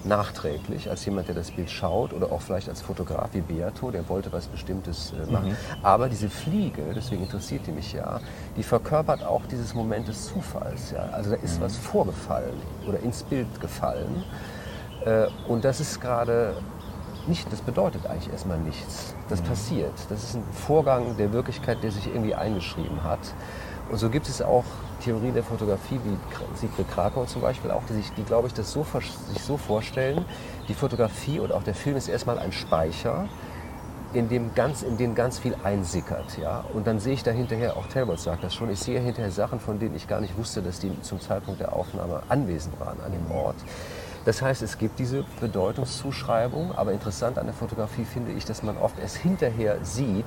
nachträglich, 0.04 0.90
als 0.90 1.06
jemand, 1.06 1.28
der 1.28 1.36
das 1.36 1.52
Bild 1.52 1.70
schaut 1.70 2.14
oder 2.14 2.32
auch 2.32 2.42
vielleicht 2.42 2.70
als 2.70 2.82
Fotograf 2.82 3.30
wie 3.34 3.42
Beato, 3.42 3.92
der 3.92 4.08
wollte 4.10 4.32
was 4.32 4.48
Bestimmtes 4.48 5.14
äh, 5.14 5.32
machen. 5.32 5.56
Aber 5.84 6.10
diese 6.10 6.30
Fliege, 6.30 6.82
deswegen 6.96 7.24
interessiert 7.24 7.68
die 7.68 7.72
mich 7.72 7.94
ja, 7.94 8.20
die 8.56 8.64
verkörpert 8.64 9.24
auch 9.24 9.42
dieses 9.52 9.74
Moment 9.74 10.08
des 10.08 10.28
Zufalls. 10.28 10.92
Ja? 10.92 11.10
Also 11.12 11.32
da 11.32 11.36
ist 11.38 11.60
was 11.62 11.76
vorgefallen 11.76 12.56
oder 12.88 13.00
ins 13.00 13.24
Bild 13.24 13.60
gefallen. 13.60 14.24
Äh, 15.06 15.28
und 15.48 15.66
das 15.66 15.80
ist 15.80 16.00
gerade 16.00 16.56
nicht, 17.28 17.52
das 17.52 17.62
bedeutet 17.62 18.06
eigentlich 18.08 18.32
erstmal 18.32 18.60
nichts. 18.60 19.14
Das 19.30 19.42
passiert. 19.42 19.94
Das 20.10 20.24
ist 20.24 20.36
ein 20.36 20.44
Vorgang 20.54 21.18
der 21.18 21.34
Wirklichkeit, 21.34 21.84
der 21.84 21.92
sich 21.92 22.08
irgendwie 22.08 22.34
eingeschrieben 22.34 23.04
hat. 23.04 23.20
Und 23.90 23.98
so 23.98 24.10
gibt 24.10 24.28
es 24.28 24.42
auch 24.42 24.66
Theorien 25.04 25.34
der 25.34 25.44
Fotografie, 25.44 26.00
wie 26.04 26.18
Sigrid 26.58 26.90
Krakau 26.92 27.26
zum 27.26 27.42
Beispiel 27.42 27.72
auch, 27.72 27.84
die 27.90 27.94
sich, 27.94 28.12
die 28.14 28.24
glaube 28.24 28.48
ich, 28.48 28.54
das 28.54 28.72
so, 28.72 28.86
sich 29.34 29.42
so 29.42 29.58
vorstellen, 29.58 30.26
die 30.68 30.74
Fotografie 30.74 31.40
und 31.40 31.52
auch 31.52 31.64
der 31.64 31.76
Film 31.76 31.96
ist 31.96 32.08
erstmal 32.08 32.40
ein 32.40 32.52
Speicher, 32.52 33.28
in 34.14 34.30
dem 34.30 34.54
ganz, 34.56 34.84
in 34.84 34.98
den 34.98 35.16
ganz 35.16 35.40
viel 35.40 35.56
einsickert. 35.64 36.38
Ja? 36.38 36.66
Und 36.74 36.88
dann 36.88 37.00
sehe 37.00 37.14
ich 37.14 37.24
da 37.24 37.32
hinterher, 37.32 37.78
auch 37.78 37.88
Talbot 37.88 38.20
sagt 38.20 38.44
das 38.44 38.56
schon, 38.56 38.70
ich 38.70 38.80
sehe 38.80 39.00
hinterher 39.00 39.32
Sachen, 39.32 39.60
von 39.60 39.80
denen 39.80 39.96
ich 39.96 40.08
gar 40.08 40.22
nicht 40.22 40.38
wusste, 40.38 40.62
dass 40.62 40.80
die 40.80 41.02
zum 41.02 41.20
Zeitpunkt 41.20 41.60
der 41.60 41.74
Aufnahme 41.74 42.24
anwesend 42.30 42.80
waren 42.80 43.00
an 43.02 43.12
dem 43.12 43.32
Ort. 43.32 43.56
Das 44.28 44.42
heißt, 44.42 44.62
es 44.62 44.78
gibt 44.78 45.00
diese 45.00 45.24
Bedeutungszuschreibung, 45.40 46.74
aber 46.76 46.92
interessant 46.92 47.38
an 47.38 47.46
der 47.46 47.54
Fotografie 47.54 48.04
finde 48.04 48.34
ich, 48.34 48.44
dass 48.44 48.62
man 48.62 48.76
oft 48.76 49.00
erst 49.00 49.16
hinterher 49.16 49.78
sieht, 49.84 50.26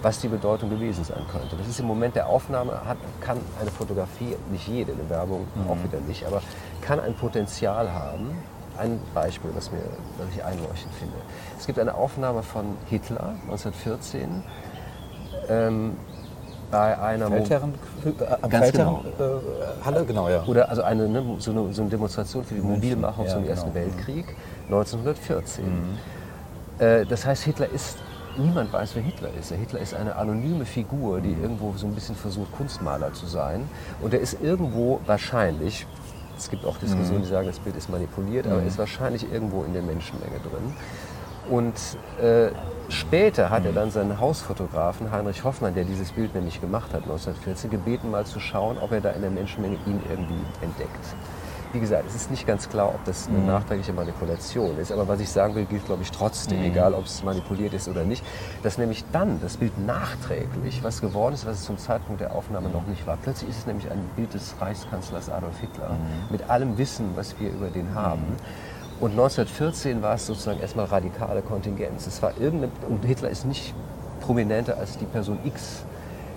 was 0.00 0.20
die 0.20 0.28
Bedeutung 0.28 0.70
gewesen 0.70 1.02
sein 1.02 1.24
könnte. 1.32 1.56
Das 1.56 1.66
ist 1.66 1.80
im 1.80 1.86
Moment 1.86 2.14
der 2.14 2.28
Aufnahme, 2.28 2.84
hat, 2.86 2.98
kann 3.20 3.40
eine 3.60 3.72
Fotografie, 3.72 4.36
nicht 4.52 4.68
jede, 4.68 4.92
eine 4.92 5.10
Werbung 5.10 5.44
auch 5.68 5.76
wieder 5.82 5.98
nicht, 6.06 6.24
aber 6.24 6.40
kann 6.82 7.00
ein 7.00 7.14
Potenzial 7.14 7.92
haben. 7.92 8.30
Ein 8.78 9.00
Beispiel, 9.12 9.50
was, 9.56 9.72
mir, 9.72 9.82
was 10.18 10.28
ich 10.32 10.44
einleuchtend 10.44 10.94
finde. 10.94 11.16
Es 11.58 11.66
gibt 11.66 11.80
eine 11.80 11.96
Aufnahme 11.96 12.44
von 12.44 12.76
Hitler 12.88 13.34
1914 13.48 14.44
ähm, 15.48 15.96
bei 16.70 16.98
einer 16.98 17.28
Feldherren, 17.28 17.74
äh, 18.04 18.24
am 18.42 18.50
Ganz 18.50 18.64
Feldherren, 18.64 18.96
äh, 19.18 19.84
Halle, 19.84 20.04
genau, 20.04 20.28
ja. 20.28 20.42
oder 20.44 20.68
also 20.68 20.82
eine, 20.82 21.08
ne, 21.08 21.22
so, 21.38 21.50
eine, 21.50 21.72
so 21.72 21.82
eine 21.82 21.90
Demonstration 21.90 22.44
für 22.44 22.54
die 22.54 22.60
Mobilmachung 22.60 23.24
ja, 23.26 23.32
zum 23.32 23.42
genau. 23.42 23.52
Ersten 23.52 23.74
Weltkrieg 23.74 24.26
1914. 24.66 25.64
Äh, 26.78 27.06
das 27.06 27.24
heißt, 27.24 27.44
Hitler 27.44 27.68
ist, 27.70 27.98
niemand 28.36 28.72
weiß, 28.72 28.94
wer 28.94 29.02
Hitler 29.02 29.30
ist. 29.38 29.50
Der 29.50 29.58
Hitler 29.58 29.80
ist 29.80 29.94
eine 29.94 30.16
anonyme 30.16 30.64
Figur, 30.64 31.20
die 31.20 31.32
irgendwo 31.40 31.72
so 31.76 31.86
ein 31.86 31.94
bisschen 31.94 32.16
versucht, 32.16 32.52
Kunstmaler 32.52 33.12
zu 33.12 33.26
sein. 33.26 33.68
Und 34.02 34.12
er 34.12 34.20
ist 34.20 34.38
irgendwo 34.42 35.00
wahrscheinlich, 35.06 35.86
es 36.36 36.50
gibt 36.50 36.64
auch 36.64 36.76
Diskussionen, 36.78 37.22
die 37.22 37.28
sagen, 37.28 37.46
das 37.46 37.58
Bild 37.58 37.76
ist 37.76 37.88
manipuliert, 37.88 38.46
aber 38.46 38.60
er 38.60 38.66
ist 38.66 38.78
wahrscheinlich 38.78 39.30
irgendwo 39.32 39.64
in 39.64 39.72
der 39.72 39.82
Menschenmenge 39.82 40.38
drin. 40.40 40.74
Und 41.48 41.74
äh, 42.20 42.50
später 42.88 43.50
hat 43.50 43.64
er 43.64 43.72
dann 43.72 43.90
seinen 43.90 44.18
Hausfotografen 44.20 45.10
Heinrich 45.10 45.44
Hoffmann, 45.44 45.74
der 45.74 45.84
dieses 45.84 46.12
Bild 46.12 46.34
nämlich 46.34 46.60
gemacht 46.60 46.92
hat 46.92 47.02
1914, 47.02 47.70
gebeten 47.70 48.10
mal 48.10 48.26
zu 48.26 48.40
schauen, 48.40 48.78
ob 48.78 48.92
er 48.92 49.00
da 49.00 49.10
in 49.10 49.22
der 49.22 49.30
Menschenmenge 49.30 49.76
ihn 49.86 50.00
irgendwie 50.08 50.40
entdeckt. 50.60 51.14
Wie 51.72 51.80
gesagt, 51.80 52.04
es 52.08 52.14
ist 52.14 52.30
nicht 52.30 52.46
ganz 52.46 52.68
klar, 52.68 52.88
ob 52.94 53.04
das 53.04 53.28
eine 53.28 53.38
nachträgliche 53.38 53.92
Manipulation 53.92 54.78
ist, 54.78 54.92
aber 54.92 55.08
was 55.08 55.20
ich 55.20 55.28
sagen 55.28 55.54
will, 55.56 55.66
gilt 55.66 55.84
glaube 55.84 56.02
ich 56.02 56.10
trotzdem, 56.10 56.62
egal 56.62 56.94
ob 56.94 57.04
es 57.04 57.22
manipuliert 57.22 57.74
ist 57.74 57.88
oder 57.88 58.04
nicht, 58.04 58.24
dass 58.62 58.78
nämlich 58.78 59.04
dann 59.12 59.40
das 59.42 59.56
Bild 59.56 59.76
nachträglich 59.84 60.82
was 60.82 61.00
geworden 61.00 61.34
ist, 61.34 61.44
was 61.44 61.58
es 61.58 61.64
zum 61.64 61.76
Zeitpunkt 61.76 62.20
der 62.20 62.34
Aufnahme 62.34 62.70
noch 62.70 62.86
nicht 62.86 63.06
war. 63.06 63.18
Plötzlich 63.18 63.50
ist 63.50 63.58
es 63.58 63.66
nämlich 63.66 63.90
ein 63.90 63.98
Bild 64.14 64.32
des 64.32 64.54
Reichskanzlers 64.60 65.28
Adolf 65.28 65.58
Hitler 65.60 65.96
mit 66.30 66.48
allem 66.48 66.78
Wissen, 66.78 67.10
was 67.14 67.38
wir 67.40 67.50
über 67.50 67.68
den 67.68 67.94
haben. 67.94 68.24
Und 68.98 69.10
1914 69.10 70.00
war 70.00 70.14
es 70.14 70.26
sozusagen 70.26 70.60
erstmal 70.60 70.86
radikale 70.86 71.42
Kontingenz. 71.42 72.06
Es 72.06 72.22
war 72.22 72.32
irgendeine, 72.40 72.72
und 72.88 73.04
Hitler 73.04 73.28
ist 73.28 73.44
nicht 73.44 73.74
prominenter 74.20 74.78
als 74.78 74.96
die 74.96 75.04
Person 75.04 75.38
X, 75.44 75.84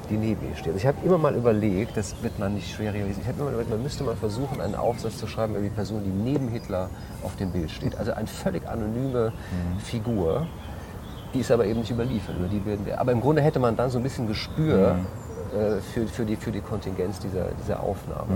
die 0.09 0.17
neben 0.17 0.45
ihm 0.45 0.55
steht. 0.55 0.75
Ich 0.75 0.85
habe 0.85 0.97
immer 1.05 1.17
mal 1.17 1.35
überlegt, 1.35 1.95
das 1.95 2.21
wird 2.21 2.37
man 2.37 2.55
nicht 2.55 2.69
schwer 2.73 2.93
realisieren, 2.93 3.21
ich 3.21 3.27
habe 3.27 3.37
immer 3.39 3.45
mal 3.45 3.53
überlegt, 3.53 3.71
man 3.71 3.83
müsste 3.83 4.03
mal 4.03 4.15
versuchen, 4.15 4.59
einen 4.59 4.75
Aufsatz 4.75 5.17
zu 5.17 5.27
schreiben 5.27 5.53
über 5.53 5.63
die 5.63 5.69
Person, 5.69 6.03
die 6.03 6.09
neben 6.09 6.49
Hitler 6.49 6.89
auf 7.23 7.35
dem 7.37 7.51
Bild 7.51 7.71
steht. 7.71 7.97
Also 7.97 8.11
eine 8.11 8.27
völlig 8.27 8.67
anonyme 8.67 9.31
Figur, 9.83 10.45
die 11.33 11.39
ist 11.39 11.51
aber 11.51 11.65
eben 11.65 11.79
nicht 11.79 11.91
überliefert. 11.91 12.35
Über 12.37 12.47
die 12.47 12.65
werden 12.65 12.85
wir, 12.85 12.99
aber 12.99 13.13
im 13.13 13.21
Grunde 13.21 13.41
hätte 13.41 13.59
man 13.59 13.77
dann 13.77 13.89
so 13.89 13.99
ein 13.99 14.03
bisschen 14.03 14.27
Gespür 14.27 14.97
äh, 15.53 15.79
für, 15.93 16.07
für, 16.07 16.25
die, 16.25 16.35
für 16.35 16.51
die 16.51 16.61
Kontingenz 16.61 17.19
dieser, 17.19 17.45
dieser 17.63 17.79
Aufnahme. 17.81 18.33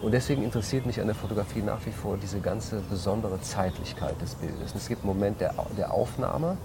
Und 0.00 0.12
deswegen 0.12 0.44
interessiert 0.44 0.86
mich 0.86 1.00
an 1.00 1.06
der 1.06 1.16
Fotografie 1.16 1.60
nach 1.60 1.84
wie 1.84 1.90
vor 1.90 2.16
diese 2.16 2.38
ganze 2.40 2.80
besondere 2.88 3.40
Zeitlichkeit 3.40 4.20
des 4.20 4.36
Bildes. 4.36 4.74
Es 4.74 4.88
gibt 4.88 5.02
einen 5.02 5.12
Moment 5.12 5.40
der, 5.40 5.54
der 5.76 5.92
Aufnahme, 5.92 6.56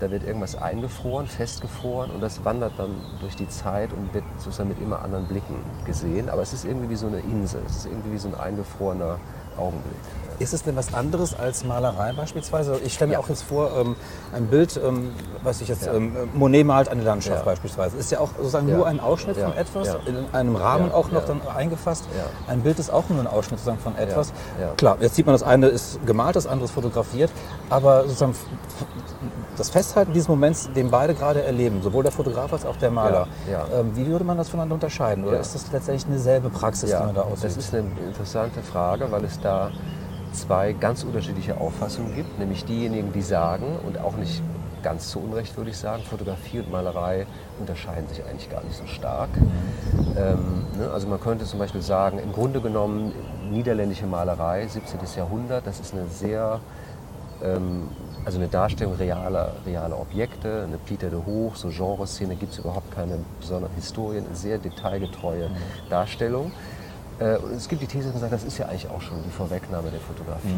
da 0.00 0.10
wird 0.10 0.24
irgendwas 0.24 0.56
eingefroren, 0.56 1.28
festgefroren 1.28 2.10
und 2.10 2.20
das 2.20 2.44
wandert 2.44 2.72
dann 2.76 2.90
durch 3.20 3.36
die 3.36 3.48
Zeit 3.48 3.92
und 3.92 4.12
wird 4.12 4.24
sozusagen 4.38 4.70
mit 4.70 4.80
immer 4.80 5.02
anderen 5.02 5.26
Blicken 5.26 5.54
gesehen. 5.86 6.28
Aber 6.28 6.42
es 6.42 6.52
ist 6.52 6.64
irgendwie 6.64 6.90
wie 6.90 6.96
so 6.96 7.06
eine 7.06 7.20
Insel, 7.20 7.62
es 7.64 7.76
ist 7.76 7.86
irgendwie 7.86 8.12
wie 8.12 8.18
so 8.18 8.28
ein 8.28 8.34
eingefrorener 8.34 9.20
Augenblick. 9.56 9.96
Ist 10.38 10.52
es 10.52 10.62
denn 10.64 10.76
was 10.76 10.92
anderes 10.94 11.34
als 11.38 11.64
Malerei 11.64 12.12
beispielsweise? 12.12 12.78
Ich 12.84 12.94
stelle 12.94 13.08
mir 13.10 13.14
Ja. 13.14 13.20
auch 13.20 13.28
jetzt 13.28 13.42
vor, 13.42 13.70
ähm, 13.76 13.96
ein 14.34 14.46
Bild, 14.46 14.78
ähm, 14.84 15.12
was 15.42 15.60
ich 15.60 15.68
jetzt, 15.68 15.86
Ja. 15.86 15.94
ähm, 15.94 16.28
Monet 16.34 16.66
malt 16.66 16.88
eine 16.88 17.02
Landschaft 17.02 17.38
Ja. 17.38 17.44
beispielsweise. 17.44 17.96
Ist 17.96 18.10
ja 18.10 18.18
auch 18.20 18.30
sozusagen 18.36 18.66
nur 18.70 18.86
ein 18.86 19.00
Ausschnitt 19.00 19.36
von 19.36 19.52
etwas, 19.56 19.88
in 20.06 20.16
einem 20.32 20.56
Rahmen 20.56 20.90
auch 20.92 21.10
noch 21.10 21.24
dann 21.24 21.40
eingefasst. 21.46 22.04
Ein 22.48 22.62
Bild 22.62 22.78
ist 22.78 22.90
auch 22.92 23.08
nur 23.08 23.20
ein 23.20 23.26
Ausschnitt 23.26 23.60
sozusagen 23.60 23.78
von 23.78 23.96
etwas. 23.96 24.32
Klar, 24.76 24.96
jetzt 25.00 25.14
sieht 25.14 25.26
man, 25.26 25.34
das 25.34 25.42
eine 25.42 25.66
ist 25.68 26.04
gemalt, 26.06 26.36
das 26.36 26.46
andere 26.46 26.64
ist 26.64 26.72
fotografiert, 26.72 27.30
aber 27.70 28.02
sozusagen 28.02 28.34
das 29.56 29.70
Festhalten 29.70 30.12
dieses 30.12 30.28
Moments, 30.28 30.68
den 30.74 30.90
beide 30.90 31.14
gerade 31.14 31.42
erleben, 31.42 31.80
sowohl 31.82 32.02
der 32.02 32.12
Fotograf 32.12 32.52
als 32.52 32.66
auch 32.66 32.76
der 32.76 32.90
Maler. 32.90 33.28
Ähm, 33.72 33.92
wie 33.94 34.06
würde 34.06 34.24
man 34.24 34.36
das 34.36 34.48
voneinander 34.48 34.74
unterscheiden? 34.74 35.24
Oder 35.24 35.38
ist 35.40 35.54
das 35.54 35.70
letztendlich 35.72 36.06
eine 36.06 36.18
selbe 36.18 36.50
Praxis, 36.50 36.90
die 36.90 36.96
man 36.96 37.14
da 37.14 37.22
ausübt? 37.22 37.44
das 37.44 37.56
ist 37.56 37.74
eine 37.74 37.84
interessante 38.06 38.62
Frage, 38.62 39.10
weil 39.10 39.24
es 39.24 39.40
da 39.40 39.70
zwei 40.34 40.72
ganz 40.72 41.04
unterschiedliche 41.04 41.58
Auffassungen 41.58 42.14
gibt, 42.14 42.38
nämlich 42.38 42.64
diejenigen, 42.64 43.12
die 43.12 43.22
sagen, 43.22 43.78
und 43.86 43.98
auch 43.98 44.16
nicht 44.16 44.42
ganz 44.82 45.08
zu 45.08 45.18
Unrecht 45.18 45.56
würde 45.56 45.70
ich 45.70 45.78
sagen, 45.78 46.02
Fotografie 46.02 46.60
und 46.60 46.70
Malerei 46.70 47.26
unterscheiden 47.58 48.06
sich 48.08 48.22
eigentlich 48.24 48.50
gar 48.50 48.62
nicht 48.62 48.76
so 48.76 48.86
stark. 48.86 49.30
Ähm, 50.16 50.66
ne, 50.78 50.90
also 50.92 51.08
man 51.08 51.20
könnte 51.20 51.46
zum 51.46 51.58
Beispiel 51.58 51.80
sagen, 51.80 52.18
im 52.18 52.32
Grunde 52.32 52.60
genommen 52.60 53.12
niederländische 53.50 54.06
Malerei, 54.06 54.66
17. 54.66 55.00
Jahrhundert, 55.16 55.66
das 55.66 55.80
ist 55.80 55.94
eine 55.94 56.06
sehr 56.08 56.60
ähm, 57.42 57.88
also 58.24 58.38
eine 58.38 58.48
Darstellung 58.48 58.94
realer, 58.94 59.52
realer 59.66 60.00
Objekte, 60.00 60.64
eine 60.66 60.78
Peter 60.78 61.10
de 61.10 61.18
Hoch, 61.24 61.56
so 61.56 61.68
Genreszene 61.68 62.36
gibt 62.36 62.52
es 62.52 62.58
überhaupt 62.58 62.90
keine 62.90 63.18
besonderen 63.38 63.74
Historien, 63.74 64.24
eine 64.26 64.34
sehr 64.34 64.58
detailgetreue 64.58 65.50
Darstellung. 65.90 66.52
Äh, 67.18 67.36
und 67.36 67.52
es 67.52 67.68
gibt 67.68 67.82
die 67.82 67.86
These, 67.86 68.08
man 68.10 68.20
sagt, 68.20 68.32
das 68.32 68.44
ist 68.44 68.58
ja 68.58 68.66
eigentlich 68.66 68.88
auch 68.88 69.00
schon 69.00 69.22
die 69.22 69.30
Vorwegnahme 69.30 69.90
der 69.90 70.00
Fotografie. 70.00 70.48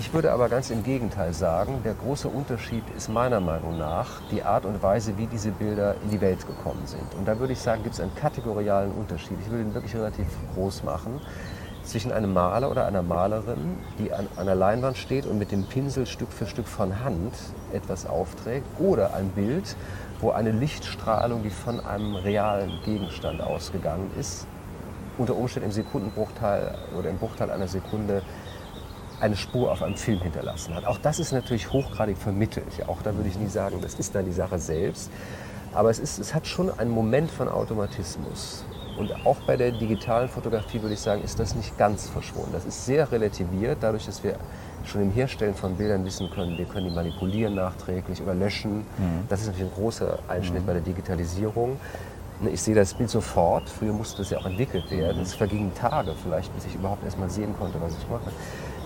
Ich 0.00 0.14
würde 0.14 0.32
aber 0.32 0.48
ganz 0.48 0.70
im 0.70 0.84
Gegenteil 0.84 1.32
sagen, 1.32 1.80
der 1.84 1.94
große 1.94 2.28
Unterschied 2.28 2.84
ist 2.96 3.08
meiner 3.08 3.40
Meinung 3.40 3.78
nach 3.78 4.20
die 4.30 4.44
Art 4.44 4.64
und 4.64 4.80
Weise, 4.80 5.18
wie 5.18 5.26
diese 5.26 5.50
Bilder 5.50 5.96
in 6.04 6.10
die 6.10 6.20
Welt 6.20 6.46
gekommen 6.46 6.86
sind. 6.86 7.14
Und 7.18 7.26
da 7.26 7.40
würde 7.40 7.52
ich 7.52 7.58
sagen, 7.58 7.82
gibt 7.82 7.96
es 7.96 8.00
einen 8.00 8.14
kategorialen 8.14 8.92
Unterschied. 8.92 9.36
Ich 9.44 9.50
will 9.50 9.60
ihn 9.60 9.74
wirklich 9.74 9.96
relativ 9.96 10.28
groß 10.54 10.84
machen 10.84 11.20
zwischen 11.82 12.12
einem 12.12 12.32
Maler 12.32 12.70
oder 12.70 12.86
einer 12.86 13.02
Malerin, 13.02 13.78
die 13.98 14.12
an 14.12 14.28
einer 14.36 14.54
Leinwand 14.54 14.96
steht 14.96 15.26
und 15.26 15.38
mit 15.38 15.50
dem 15.50 15.64
Pinsel 15.64 16.06
Stück 16.06 16.32
für 16.32 16.46
Stück 16.46 16.68
von 16.68 17.02
Hand 17.02 17.34
etwas 17.72 18.06
aufträgt, 18.06 18.66
oder 18.78 19.14
ein 19.14 19.30
Bild, 19.30 19.74
wo 20.20 20.30
eine 20.30 20.52
Lichtstrahlung, 20.52 21.42
die 21.42 21.50
von 21.50 21.80
einem 21.80 22.14
realen 22.14 22.70
Gegenstand 22.84 23.40
ausgegangen 23.40 24.10
ist, 24.18 24.46
unter 25.18 25.36
Umständen 25.36 25.68
im 25.68 25.72
Sekundenbruchteil 25.72 26.74
oder 26.98 27.10
im 27.10 27.18
Bruchteil 27.18 27.50
einer 27.50 27.68
Sekunde 27.68 28.22
eine 29.20 29.36
Spur 29.36 29.72
auf 29.72 29.82
einem 29.82 29.96
Film 29.96 30.20
hinterlassen 30.20 30.74
hat. 30.74 30.86
Auch 30.86 30.98
das 30.98 31.18
ist 31.18 31.32
natürlich 31.32 31.72
hochgradig 31.72 32.16
vermittelt. 32.16 32.66
Auch 32.86 33.02
da 33.02 33.14
würde 33.16 33.28
ich 33.28 33.38
nie 33.38 33.48
sagen, 33.48 33.80
das 33.82 33.94
ist 33.94 34.14
dann 34.14 34.24
die 34.24 34.32
Sache 34.32 34.58
selbst. 34.58 35.10
Aber 35.74 35.90
es, 35.90 35.98
ist, 35.98 36.18
es 36.18 36.34
hat 36.34 36.46
schon 36.46 36.76
einen 36.78 36.90
Moment 36.90 37.30
von 37.30 37.48
Automatismus. 37.48 38.64
Und 38.96 39.12
auch 39.26 39.36
bei 39.46 39.56
der 39.56 39.70
digitalen 39.72 40.28
Fotografie 40.28 40.80
würde 40.82 40.94
ich 40.94 41.00
sagen, 41.00 41.22
ist 41.22 41.38
das 41.38 41.54
nicht 41.54 41.76
ganz 41.78 42.08
verschwunden. 42.08 42.50
Das 42.52 42.64
ist 42.64 42.84
sehr 42.84 43.10
relativiert, 43.12 43.78
dadurch, 43.80 44.06
dass 44.06 44.24
wir 44.24 44.36
schon 44.84 45.02
im 45.02 45.10
Herstellen 45.12 45.54
von 45.54 45.76
Bildern 45.76 46.04
wissen 46.04 46.30
können, 46.30 46.56
wir 46.58 46.64
können 46.64 46.88
die 46.88 46.94
manipulieren 46.94 47.54
nachträglich 47.54 48.22
oder 48.22 48.34
löschen. 48.34 48.84
Das 49.28 49.40
ist 49.40 49.48
natürlich 49.48 49.70
ein 49.70 49.74
großer 49.74 50.18
Einschnitt 50.28 50.66
bei 50.66 50.72
der 50.72 50.82
Digitalisierung. 50.82 51.76
Ich 52.46 52.62
sehe 52.62 52.74
das 52.74 52.94
Bild 52.94 53.10
sofort. 53.10 53.68
Früher 53.68 53.92
musste 53.92 54.18
das 54.18 54.30
ja 54.30 54.38
auch 54.38 54.46
entwickelt 54.46 54.88
werden. 54.92 55.22
Es 55.22 55.34
vergingen 55.34 55.74
Tage 55.74 56.14
vielleicht, 56.22 56.54
bis 56.54 56.66
ich 56.66 56.76
überhaupt 56.76 57.04
erst 57.04 57.18
mal 57.18 57.28
sehen 57.28 57.54
konnte, 57.58 57.80
was 57.80 57.92
ich 57.98 58.08
mache. 58.08 58.30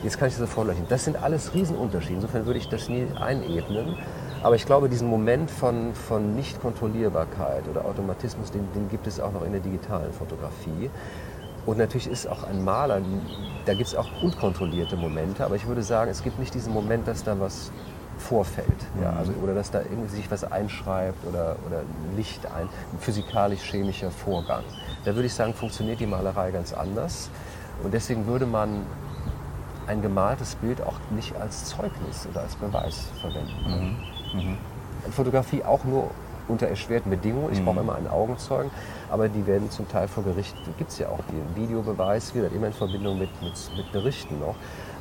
Jetzt 0.02 0.18
kann 0.18 0.28
ich 0.28 0.34
das 0.34 0.48
sofort 0.48 0.68
löschen. 0.68 0.86
Das 0.88 1.04
sind 1.04 1.22
alles 1.22 1.52
Riesenunterschiede. 1.52 2.14
Insofern 2.14 2.46
würde 2.46 2.58
ich 2.58 2.68
das 2.68 2.88
nie 2.88 3.06
einebnen. 3.20 3.96
Aber 4.42 4.56
ich 4.56 4.64
glaube, 4.64 4.88
diesen 4.88 5.06
Moment 5.08 5.50
von, 5.50 5.94
von 5.94 6.34
Nichtkontrollierbarkeit 6.34 7.68
oder 7.68 7.84
Automatismus, 7.84 8.50
den, 8.50 8.66
den 8.74 8.88
gibt 8.88 9.06
es 9.06 9.20
auch 9.20 9.32
noch 9.32 9.44
in 9.44 9.52
der 9.52 9.60
digitalen 9.60 10.12
Fotografie. 10.14 10.90
Und 11.66 11.78
natürlich 11.78 12.08
ist 12.08 12.26
auch 12.26 12.42
ein 12.44 12.64
Maler, 12.64 13.02
da 13.66 13.74
gibt 13.74 13.86
es 13.86 13.94
auch 13.94 14.08
unkontrollierte 14.22 14.96
Momente, 14.96 15.44
aber 15.44 15.54
ich 15.54 15.66
würde 15.66 15.82
sagen, 15.82 16.10
es 16.10 16.24
gibt 16.24 16.40
nicht 16.40 16.54
diesen 16.54 16.72
Moment, 16.72 17.06
dass 17.06 17.22
da 17.22 17.38
was 17.38 17.70
vorfällt. 18.18 18.68
Ja, 19.02 19.12
mhm. 19.12 19.18
also, 19.18 19.32
oder 19.42 19.54
dass 19.54 19.70
da 19.70 19.80
irgendwie 19.80 20.16
sich 20.16 20.30
was 20.30 20.44
einschreibt 20.44 21.26
oder, 21.26 21.56
oder 21.66 21.82
Licht 22.16 22.46
ein, 22.46 22.68
ein 22.92 22.98
physikalisch-chemischer 23.00 24.10
Vorgang. 24.10 24.62
Da 25.04 25.14
würde 25.14 25.26
ich 25.26 25.34
sagen, 25.34 25.54
funktioniert 25.54 26.00
die 26.00 26.06
Malerei 26.06 26.50
ganz 26.50 26.72
anders. 26.72 27.30
Und 27.82 27.92
deswegen 27.94 28.26
würde 28.26 28.46
man 28.46 28.86
ein 29.86 30.02
gemaltes 30.02 30.54
Bild 30.56 30.80
auch 30.80 30.98
nicht 31.10 31.34
als 31.36 31.64
Zeugnis 31.64 32.26
oder 32.30 32.42
als 32.42 32.54
Beweis 32.56 33.06
verwenden. 33.20 33.98
Mhm. 34.32 34.40
Mhm. 34.40 35.12
Fotografie 35.12 35.64
auch 35.64 35.84
nur 35.84 36.10
unter 36.48 36.66
erschwerten 36.66 37.10
Bedingungen. 37.10 37.52
Ich 37.52 37.60
mhm. 37.60 37.64
brauche 37.64 37.80
immer 37.80 37.94
einen 37.94 38.08
Augenzeugen, 38.08 38.70
aber 39.10 39.28
die 39.28 39.46
werden 39.46 39.70
zum 39.70 39.88
Teil 39.88 40.08
vor 40.08 40.24
Gericht, 40.24 40.54
gibt 40.78 40.90
es 40.90 40.98
ja 40.98 41.08
auch 41.08 41.20
den 41.30 41.62
Videobeweis, 41.62 42.34
wieder 42.34 42.50
immer 42.52 42.68
in 42.68 42.72
Verbindung 42.72 43.18
mit, 43.18 43.30
mit, 43.42 43.52
mit, 43.76 43.92
Berichten 43.92 44.38
noch. 44.40 44.54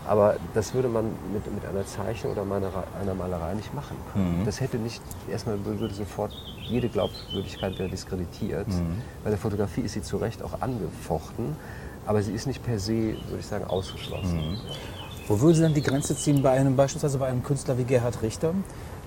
Aber 0.08 0.36
das 0.54 0.74
würde 0.74 0.88
man 0.88 1.06
mit, 1.32 1.54
mit 1.54 1.66
einer 1.66 1.86
Zeichnung 1.86 2.34
oder 2.34 2.44
meiner, 2.44 2.70
einer 3.00 3.14
Malerei 3.14 3.54
nicht 3.54 3.74
machen 3.74 3.96
können. 4.12 4.42
Mhm. 4.42 4.46
Das 4.46 4.60
hätte 4.60 4.78
nicht, 4.78 5.02
erstmal 5.30 5.64
würde 5.64 5.94
sofort 5.94 6.32
jede 6.68 6.90
Glaubwürdigkeit 6.90 7.78
wäre 7.78 7.90
diskreditiert. 7.90 8.68
Mhm. 8.68 9.02
Bei 9.24 9.30
der 9.30 9.38
Fotografie 9.38 9.82
ist 9.82 9.94
sie 9.94 10.02
zu 10.02 10.18
Recht 10.18 10.42
auch 10.44 10.62
angefochten, 10.62 11.56
aber 12.06 12.22
sie 12.24 12.32
ist 12.34 12.48
nicht 12.48 12.64
per 12.64 12.80
se, 12.80 13.16
würde 13.28 13.40
ich 13.40 13.46
sagen, 13.46 13.66
ausgeschlossen. 13.66 14.52
Mhm. 14.52 14.58
Wo 15.28 15.40
würde 15.40 15.56
Sie 15.56 15.62
dann 15.62 15.74
die 15.74 15.84
Grenze 15.84 16.16
ziehen 16.16 16.42
bei 16.42 16.52
einem, 16.52 16.76
beispielsweise 16.76 17.18
bei 17.20 17.28
einem 17.28 17.44
Künstler 17.44 17.78
wie 17.78 17.84
Gerhard 17.84 18.22
Richter, 18.22 18.54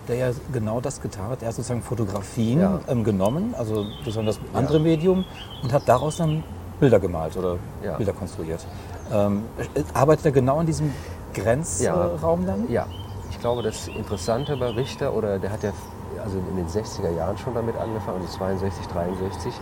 der 0.09 0.16
ja 0.16 0.30
genau 0.53 0.80
das 0.80 1.01
getan 1.01 1.28
hat. 1.30 1.42
Er 1.42 1.49
hat 1.49 1.55
sozusagen 1.55 1.82
Fotografien 1.82 2.61
ja. 2.61 2.80
ähm, 2.88 3.05
genommen, 3.05 3.55
also 3.59 3.84
sozusagen 3.99 4.26
das 4.26 4.38
andere 4.53 4.78
ja. 4.78 4.84
Medium, 4.84 5.24
und 5.62 5.72
hat 5.72 5.82
daraus 5.86 6.18
dann 6.18 6.45
Bilder 6.80 7.01
gemalt 7.01 7.36
oder 7.36 7.59
ja. 7.82 7.97
Bilder 7.97 8.12
konstruiert. 8.12 8.64
Ähm, 9.12 9.44
arbeitet 9.92 10.26
er 10.26 10.32
genau 10.32 10.61
in 10.61 10.66
diesem 10.66 10.92
Grenzraum 11.34 12.46
dann? 12.46 12.70
Ja, 12.70 12.86
ich 13.30 13.40
glaube, 13.40 13.62
das 13.62 13.88
Interessante 13.88 14.57
bei 14.57 14.70
Richter, 14.70 15.12
oder 15.12 15.38
der 15.38 15.50
hat 15.50 15.62
ja 15.62 15.72
also 16.24 16.38
in 16.38 16.57
den 16.57 16.66
60er 16.66 17.14
Jahren 17.16 17.36
schon 17.36 17.55
damit 17.55 17.76
angefangen, 17.76 18.20
also 18.22 18.38
62, 18.38 18.86
63. 18.86 19.52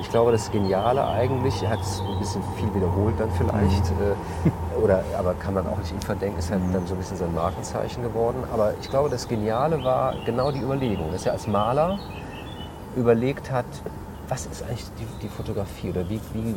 Ich 0.00 0.10
glaube, 0.10 0.32
das 0.32 0.50
Geniale 0.50 1.06
eigentlich, 1.06 1.62
er 1.62 1.70
hat 1.70 1.80
es 1.80 2.00
ein 2.00 2.18
bisschen 2.18 2.42
viel 2.56 2.74
wiederholt 2.74 3.14
dann 3.18 3.30
vielleicht, 3.32 3.90
mhm. 3.92 4.50
äh, 4.76 4.82
oder, 4.82 5.04
aber 5.16 5.34
kann 5.34 5.54
man 5.54 5.66
auch 5.66 5.78
nicht 5.78 5.92
ihm 5.92 6.00
verdenken, 6.00 6.38
ist 6.38 6.50
halt 6.50 6.62
mhm. 6.62 6.72
dann 6.72 6.86
so 6.86 6.94
ein 6.94 6.98
bisschen 6.98 7.16
sein 7.16 7.34
Markenzeichen 7.34 8.02
geworden. 8.02 8.42
Aber 8.52 8.74
ich 8.80 8.90
glaube, 8.90 9.08
das 9.08 9.28
Geniale 9.28 9.82
war 9.84 10.14
genau 10.24 10.50
die 10.50 10.60
Überlegung, 10.60 11.12
dass 11.12 11.24
er 11.26 11.32
als 11.32 11.46
Maler 11.46 11.98
überlegt 12.96 13.50
hat, 13.50 13.66
was 14.28 14.46
ist 14.46 14.62
eigentlich 14.64 14.84
die, 14.98 15.06
die 15.22 15.28
Fotografie 15.28 15.90
oder 15.90 16.08
wie, 16.08 16.20
wie, 16.32 16.54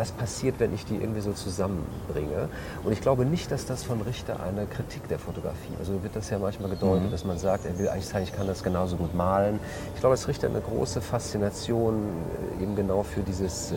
was 0.00 0.12
passiert, 0.12 0.58
wenn 0.60 0.72
ich 0.74 0.86
die 0.86 0.94
irgendwie 0.96 1.20
so 1.20 1.32
zusammenbringe. 1.32 2.48
Und 2.84 2.92
ich 2.92 3.02
glaube 3.02 3.26
nicht, 3.26 3.52
dass 3.52 3.66
das 3.66 3.84
von 3.84 4.00
Richter 4.00 4.42
eine 4.42 4.64
Kritik 4.64 5.06
der 5.08 5.18
Fotografie, 5.18 5.74
also 5.78 6.02
wird 6.02 6.16
das 6.16 6.30
ja 6.30 6.38
manchmal 6.38 6.70
gedeutet, 6.70 7.08
mhm. 7.08 7.10
dass 7.10 7.26
man 7.26 7.38
sagt, 7.38 7.66
er 7.66 7.78
will 7.78 7.86
eigentlich 7.90 8.06
sagen, 8.06 8.24
ich 8.24 8.34
kann 8.34 8.46
das 8.46 8.62
genauso 8.62 8.96
gut 8.96 9.14
malen. 9.14 9.60
Ich 9.94 10.00
glaube, 10.00 10.14
dass 10.14 10.26
Richter 10.26 10.48
eine 10.48 10.62
große 10.62 11.02
Faszination 11.02 12.06
äh, 12.58 12.62
eben 12.62 12.76
genau 12.76 13.02
für 13.02 13.20
dieses, 13.20 13.72
äh, 13.72 13.76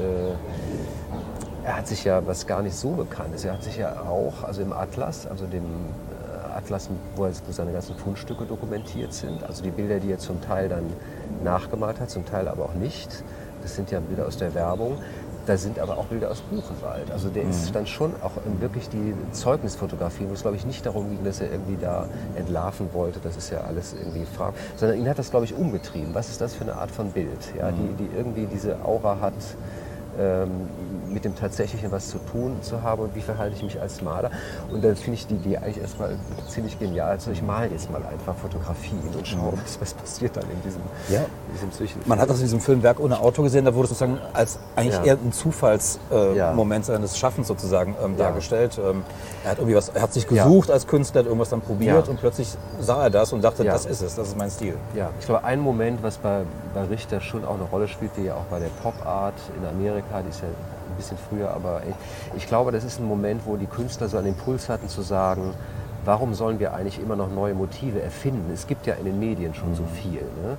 er 1.66 1.78
hat 1.78 1.88
sich 1.88 2.06
ja, 2.06 2.26
was 2.26 2.48
gar 2.48 2.62
nicht 2.62 2.76
so 2.76 2.92
bekannt 2.92 3.36
ist, 3.36 3.44
er 3.44 3.54
hat 3.54 3.64
sich 3.64 3.76
ja 3.76 4.04
auch, 4.04 4.44
also 4.46 4.62
im 4.62 4.72
Atlas, 4.72 5.28
also 5.28 5.46
dem 5.46 5.66
äh, 5.66 6.56
Atlas, 6.56 6.90
wo 7.18 7.28
seine 7.52 7.74
ganzen 7.74 7.98
Fundstücke 7.98 8.46
dokumentiert 8.46 9.14
sind, 9.14 9.44
also 9.44 9.62
die 9.62 9.72
Bilder, 9.72 10.00
die 10.00 10.14
er 10.14 10.20
zum 10.20 10.42
Teil 10.42 10.70
dann 10.70 10.86
nachgemalt 11.44 12.00
hat, 12.00 12.10
zum 12.10 12.26
Teil 12.26 12.48
aber 12.48 12.64
auch 12.64 12.76
nicht. 12.76 13.10
Das 13.64 13.76
sind 13.76 13.92
ja 13.92 14.02
Bilder 14.02 14.28
aus 14.28 14.38
der 14.38 14.54
Werbung. 14.54 14.98
Da 15.46 15.58
sind 15.58 15.78
aber 15.78 15.98
auch 15.98 16.06
Bilder 16.06 16.32
aus 16.32 16.42
Buchenwald. 16.42 17.12
Also 17.12 17.30
der 17.30 17.44
mhm. 17.44 17.50
ist 17.50 17.76
dann 17.76 17.86
schon 17.86 18.14
auch 18.22 18.32
wirklich 18.60 18.90
die 18.90 19.14
Zeugnisfotografie, 19.32 20.26
wo 20.30 20.34
es 20.34 20.42
glaube 20.42 20.56
ich 20.56 20.66
nicht 20.66 20.86
darum 20.86 21.10
ging, 21.10 21.24
dass 21.24 21.42
er 21.42 21.52
irgendwie 21.52 21.78
da 21.80 22.08
entlarven 22.36 22.94
wollte, 22.94 23.20
das 23.20 23.36
ist 23.36 23.50
ja 23.50 23.62
alles 23.62 23.94
irgendwie 23.94 24.26
fraglich, 24.26 24.62
sondern 24.78 25.00
ihn 25.00 25.10
hat 25.10 25.20
das 25.20 25.32
glaube 25.32 25.46
ich 25.46 25.54
umgetrieben. 25.54 26.14
Was 26.14 26.30
ist 26.30 26.40
das 26.40 26.54
für 26.54 26.64
eine 26.64 26.76
Art 26.76 26.92
von 26.92 27.12
Bild, 27.12 27.54
ja, 27.58 27.72
mhm. 27.72 27.98
die, 27.98 28.06
die 28.06 28.16
irgendwie 28.16 28.46
diese 28.46 28.84
Aura 28.86 29.20
hat, 29.20 29.34
mit 31.10 31.26
dem 31.26 31.36
Tatsächlichen 31.36 31.92
was 31.92 32.10
zu 32.10 32.18
tun 32.32 32.58
zu 32.62 32.82
haben 32.82 33.04
und 33.04 33.16
wie 33.16 33.22
verhalte 33.22 33.56
ich 33.56 33.64
mich 33.64 33.80
als 33.80 34.02
Maler. 34.02 34.32
Und 34.72 34.84
dann 34.84 34.96
finde 34.96 35.20
ich 35.20 35.28
die 35.28 35.36
Idee 35.36 35.58
eigentlich 35.58 35.80
erstmal 35.80 36.16
ziemlich 36.48 36.78
genial. 36.80 37.12
Also 37.12 37.32
ich 37.32 37.42
male 37.42 37.70
jetzt 37.70 37.92
mal 37.92 38.02
einfach 38.06 38.36
Fotografien 38.36 39.00
und 39.16 39.28
schaue, 39.28 39.54
was, 39.54 39.80
was 39.80 39.94
passiert 39.94 40.36
dann 40.36 40.44
in 40.44 40.62
diesem, 40.64 40.82
ja. 41.10 41.26
diesem 41.54 41.72
Zwischen. 41.72 42.02
Man 42.06 42.20
hat 42.20 42.30
das 42.30 42.38
in 42.38 42.44
diesem 42.44 42.60
Film 42.60 42.84
Werk 42.84 43.00
ohne 43.00 43.20
Auto 43.20 43.44
gesehen, 43.44 43.66
da 43.66 43.74
wurde 43.74 43.86
es 43.86 43.98
sozusagen 43.98 44.20
als 44.34 44.60
eigentlich 44.76 44.96
ja. 44.96 45.04
eher 45.04 45.14
ein 45.14 45.32
Zufallsmoment 45.32 46.86
äh, 46.86 46.92
ja. 46.92 46.96
seines 46.96 47.18
Schaffens 47.18 47.48
sozusagen 47.48 47.96
ähm, 48.04 48.18
dargestellt. 48.18 48.80
Ähm, 48.84 49.04
er 49.44 49.52
hat 49.52 49.58
irgendwie 49.58 49.76
was, 49.76 49.90
er 49.90 50.02
hat 50.02 50.14
sich 50.14 50.28
gesucht 50.28 50.72
als 50.72 50.88
Künstler, 50.88 51.20
hat 51.20 51.26
irgendwas 51.28 51.50
dann 51.50 51.62
probiert 51.62 52.08
und 52.08 52.20
plötzlich 52.20 52.50
sah 52.80 53.04
er 53.04 53.10
das 53.10 53.34
und 53.34 53.44
dachte, 53.44 53.64
das 53.64 53.86
ist 53.86 54.02
es, 54.02 54.16
das 54.16 54.30
ist 54.30 54.38
mein 54.38 54.50
Stil. 54.50 54.76
Ja, 54.96 55.10
ich 55.20 55.26
glaube, 55.26 55.44
ein 55.44 55.60
Moment, 55.60 56.02
was 56.04 56.18
bei, 56.18 56.44
bei 56.74 56.84
Richter 56.84 57.22
schon 57.22 57.46
auch 57.46 57.56
eine 57.56 57.64
Rolle 57.64 57.88
spielt, 57.88 58.12
wie 58.18 58.26
ja 58.26 58.36
auch 58.36 58.46
bei 58.50 58.60
der 58.60 58.70
Pop 58.82 58.94
Art 59.06 59.34
in 59.58 59.68
Amerika, 59.68 60.03
die 60.22 60.30
ist 60.30 60.42
ja 60.42 60.48
ein 60.48 60.96
bisschen 60.98 61.18
früher, 61.30 61.52
aber 61.52 61.82
ich, 61.88 62.38
ich 62.38 62.48
glaube, 62.48 62.72
das 62.72 62.84
ist 62.84 63.00
ein 63.00 63.08
Moment, 63.08 63.42
wo 63.46 63.56
die 63.58 63.66
Künstler 63.66 64.08
so 64.08 64.18
einen 64.18 64.28
Impuls 64.28 64.70
hatten 64.70 64.88
zu 64.88 65.02
sagen, 65.02 65.54
warum 66.06 66.34
sollen 66.34 66.60
wir 66.60 66.74
eigentlich 66.74 67.00
immer 67.00 67.16
noch 67.16 67.30
neue 67.32 67.54
Motive 67.54 68.02
erfinden? 68.02 68.52
Es 68.54 68.68
gibt 68.68 68.86
ja 68.86 68.96
in 68.96 69.06
den 69.06 69.20
Medien 69.20 69.54
schon 69.54 69.76
so 69.76 69.84
viel. 69.86 70.22
Ne? 70.22 70.58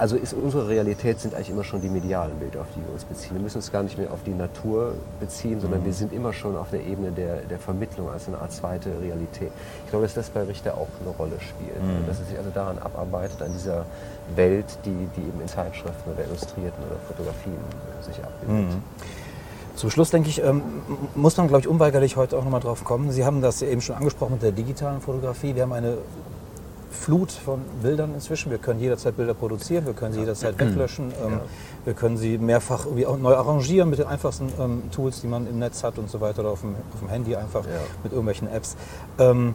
Also 0.00 0.16
ist 0.16 0.32
unsere 0.32 0.66
Realität 0.66 1.20
sind 1.20 1.34
eigentlich 1.34 1.50
immer 1.50 1.62
schon 1.62 1.82
die 1.82 1.90
medialen 1.90 2.34
Bilder, 2.38 2.62
auf 2.62 2.68
die 2.74 2.80
wir 2.80 2.90
uns 2.90 3.04
beziehen. 3.04 3.34
Wir 3.34 3.42
müssen 3.42 3.58
uns 3.58 3.70
gar 3.70 3.82
nicht 3.82 3.98
mehr 3.98 4.10
auf 4.10 4.22
die 4.24 4.32
Natur 4.32 4.94
beziehen, 5.20 5.60
sondern 5.60 5.82
mhm. 5.82 5.84
wir 5.84 5.92
sind 5.92 6.14
immer 6.14 6.32
schon 6.32 6.56
auf 6.56 6.70
der 6.70 6.86
Ebene 6.86 7.12
der, 7.12 7.42
der 7.42 7.58
Vermittlung 7.58 8.08
als 8.08 8.26
eine 8.26 8.38
Art 8.38 8.50
zweite 8.50 8.88
Realität. 9.02 9.52
Ich 9.84 9.90
glaube, 9.90 10.06
dass 10.06 10.14
das 10.14 10.30
bei 10.30 10.42
Richter 10.42 10.72
auch 10.72 10.88
eine 11.02 11.10
Rolle 11.10 11.38
spielt. 11.38 11.82
Mhm. 11.82 12.06
Dass 12.06 12.18
er 12.18 12.24
sich 12.24 12.38
also 12.38 12.48
daran 12.48 12.78
abarbeitet, 12.78 13.42
an 13.42 13.52
dieser 13.52 13.84
Welt, 14.34 14.64
die, 14.86 15.06
die 15.16 15.20
eben 15.20 15.38
in 15.38 15.48
Zeitschriften 15.48 16.10
oder 16.10 16.24
Illustrierten 16.24 16.82
oder 16.88 16.98
Fotografien 17.06 17.58
sich 18.00 18.24
abbildet. 18.24 18.70
Mhm. 18.70 18.82
Zum 19.76 19.90
Schluss, 19.90 20.10
denke 20.10 20.30
ich, 20.30 20.42
ähm, 20.42 20.62
muss 21.14 21.36
man, 21.36 21.48
glaube 21.48 21.60
ich, 21.60 21.68
unweigerlich 21.68 22.16
heute 22.16 22.38
auch 22.38 22.44
nochmal 22.44 22.60
drauf 22.60 22.84
kommen. 22.84 23.12
Sie 23.12 23.26
haben 23.26 23.42
das 23.42 23.60
eben 23.60 23.82
schon 23.82 23.96
angesprochen 23.96 24.32
mit 24.34 24.42
der 24.42 24.52
digitalen 24.52 25.02
Fotografie. 25.02 25.54
Wir 25.54 25.64
haben 25.64 25.74
eine 25.74 25.98
Flut 26.90 27.30
von 27.30 27.60
Bildern 27.82 28.14
inzwischen. 28.14 28.50
Wir 28.50 28.58
können 28.58 28.80
jederzeit 28.80 29.16
Bilder 29.16 29.34
produzieren, 29.34 29.86
wir 29.86 29.92
können 29.92 30.12
sie 30.12 30.20
jederzeit 30.20 30.58
weglöschen, 30.58 31.12
ähm, 31.24 31.32
ja. 31.32 31.40
wir 31.84 31.94
können 31.94 32.16
sie 32.16 32.36
mehrfach 32.36 32.86
neu 32.86 33.34
arrangieren 33.34 33.90
mit 33.90 34.00
den 34.00 34.06
einfachsten 34.06 34.52
ähm, 34.60 34.82
Tools, 34.90 35.20
die 35.20 35.28
man 35.28 35.46
im 35.46 35.58
Netz 35.58 35.84
hat 35.84 35.98
und 35.98 36.10
so 36.10 36.20
weiter 36.20 36.40
oder 36.40 36.50
auf 36.50 36.60
dem, 36.60 36.74
auf 36.92 37.00
dem 37.00 37.08
Handy 37.08 37.36
einfach 37.36 37.64
ja. 37.64 37.70
mit 38.02 38.12
irgendwelchen 38.12 38.48
Apps. 38.48 38.76
Ähm, 39.18 39.54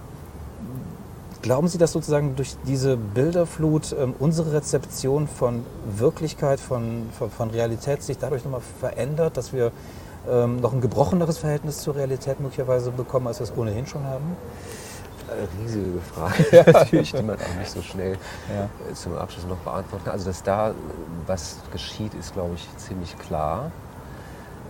glauben 1.41 1.67
Sie, 1.67 1.77
dass 1.77 1.91
sozusagen 1.91 2.36
durch 2.36 2.55
diese 2.65 2.97
Bilderflut 2.97 3.95
ähm, 3.99 4.15
unsere 4.17 4.53
Rezeption 4.53 5.27
von 5.27 5.65
Wirklichkeit, 5.97 6.59
von, 6.59 7.07
von, 7.17 7.29
von 7.29 7.49
Realität 7.49 8.01
sich 8.01 8.17
dadurch 8.17 8.45
nochmal 8.45 8.61
verändert, 8.79 9.38
dass 9.38 9.51
wir 9.51 9.71
ähm, 10.29 10.61
noch 10.61 10.73
ein 10.73 10.81
gebrocheneres 10.81 11.38
Verhältnis 11.38 11.79
zur 11.79 11.95
Realität 11.95 12.39
möglicherweise 12.39 12.91
bekommen, 12.91 13.27
als 13.27 13.39
wir 13.39 13.43
es 13.43 13.55
ohnehin 13.55 13.86
schon 13.86 14.03
haben? 14.05 14.36
Riesige 15.61 15.99
Frage, 16.01 16.45
ja. 16.51 16.63
natürlich, 16.71 17.11
die 17.11 17.23
man 17.23 17.36
auch 17.36 17.59
nicht 17.59 17.71
so 17.71 17.82
schnell 17.82 18.17
ja. 18.53 18.65
Äh, 18.89 18.93
zum 18.93 19.15
Abschluss 19.15 19.45
noch 19.45 19.57
beantworten 19.57 20.05
kann. 20.05 20.13
Also, 20.13 20.26
dass 20.26 20.43
da 20.43 20.73
was 21.28 21.57
geschieht, 21.71 22.13
ist, 22.13 22.34
glaube 22.34 22.55
ich, 22.55 22.67
ziemlich 22.78 23.17
klar. 23.19 23.71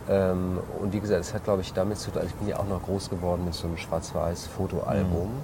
Ähm, 0.08 0.60
und 0.80 0.94
wie 0.94 1.00
gesagt, 1.00 1.22
es 1.22 1.34
hat, 1.34 1.44
glaube 1.44 1.62
ich, 1.62 1.74
damit 1.74 1.98
zu 1.98 2.12
tun, 2.12 2.22
also 2.22 2.30
ich 2.34 2.36
bin 2.36 2.48
ja 2.48 2.58
auch 2.58 2.68
noch 2.68 2.84
groß 2.84 3.10
geworden 3.10 3.46
mit 3.46 3.54
so 3.54 3.68
einem 3.68 3.78
Schwarz-Weiß-Fotoalbum. 3.78 5.28
Mhm. 5.28 5.44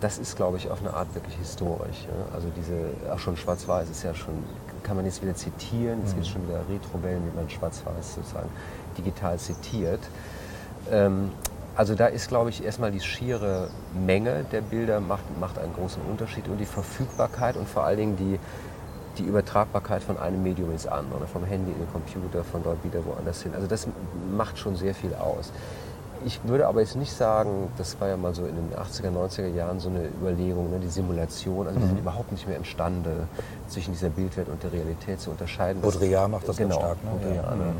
Das 0.00 0.18
ist, 0.18 0.36
glaube 0.36 0.56
ich, 0.56 0.70
auf 0.70 0.80
eine 0.80 0.94
Art 0.94 1.12
wirklich 1.14 1.36
historisch. 1.36 2.06
Ja? 2.06 2.34
Also 2.34 2.48
diese, 2.56 3.12
auch 3.12 3.18
schon 3.18 3.36
Schwarz-Weiß 3.36 3.90
ist 3.90 4.02
ja 4.04 4.14
schon, 4.14 4.34
kann 4.82 4.96
man 4.96 5.04
jetzt 5.04 5.20
wieder 5.22 5.34
zitieren, 5.34 6.00
es 6.04 6.12
mhm. 6.12 6.16
gibt 6.16 6.26
schon 6.28 6.48
wieder 6.48 6.60
Retro-Wellen, 6.70 7.22
wie 7.30 7.36
man 7.36 7.50
Schwarz-Weiß 7.50 8.14
sozusagen 8.14 8.48
digital 8.96 9.38
zitiert. 9.38 10.00
Ähm, 10.90 11.32
also 11.78 11.94
da 11.94 12.06
ist, 12.06 12.26
glaube 12.26 12.50
ich, 12.50 12.64
erstmal 12.64 12.90
die 12.90 12.98
schiere 12.98 13.68
Menge 13.94 14.44
der 14.50 14.62
Bilder 14.62 14.98
macht, 14.98 15.22
macht 15.38 15.60
einen 15.60 15.72
großen 15.74 16.02
Unterschied 16.10 16.48
und 16.48 16.58
die 16.58 16.66
Verfügbarkeit 16.66 17.56
und 17.56 17.68
vor 17.68 17.84
allen 17.84 17.98
Dingen 17.98 18.16
die, 18.16 18.40
die 19.16 19.22
Übertragbarkeit 19.22 20.02
von 20.02 20.18
einem 20.18 20.42
Medium 20.42 20.72
ins 20.72 20.88
andere, 20.88 21.28
vom 21.28 21.44
Handy 21.44 21.70
in 21.70 21.78
den 21.78 21.92
Computer, 21.92 22.42
von 22.42 22.64
dort 22.64 22.82
wieder 22.82 23.04
woanders 23.06 23.42
hin. 23.42 23.52
Also 23.54 23.68
das 23.68 23.86
macht 24.36 24.58
schon 24.58 24.74
sehr 24.74 24.92
viel 24.92 25.14
aus. 25.14 25.52
Ich 26.26 26.40
würde 26.42 26.66
aber 26.66 26.80
jetzt 26.80 26.96
nicht 26.96 27.12
sagen, 27.12 27.68
das 27.78 28.00
war 28.00 28.08
ja 28.08 28.16
mal 28.16 28.34
so 28.34 28.44
in 28.44 28.56
den 28.56 28.76
80er, 28.76 29.12
90er 29.12 29.54
Jahren 29.54 29.78
so 29.78 29.88
eine 29.88 30.08
Überlegung, 30.20 30.72
ne, 30.72 30.80
die 30.80 30.88
Simulation, 30.88 31.68
also 31.68 31.78
wir 31.78 31.86
sind 31.86 31.94
mhm. 31.94 32.02
überhaupt 32.02 32.32
nicht 32.32 32.48
mehr 32.48 32.56
imstande, 32.56 33.28
zwischen 33.68 33.92
dieser 33.92 34.08
Bildwelt 34.08 34.48
und 34.48 34.60
der 34.64 34.72
Realität 34.72 35.20
zu 35.20 35.30
unterscheiden. 35.30 35.80
Baudrillard 35.80 36.28
macht 36.28 36.48
das 36.48 36.56
genau, 36.56 36.80
stark. 36.80 37.04
Ne? 37.04 37.10
Baudrillard, 37.12 37.50
ja. 37.50 37.56
ne? 37.56 37.72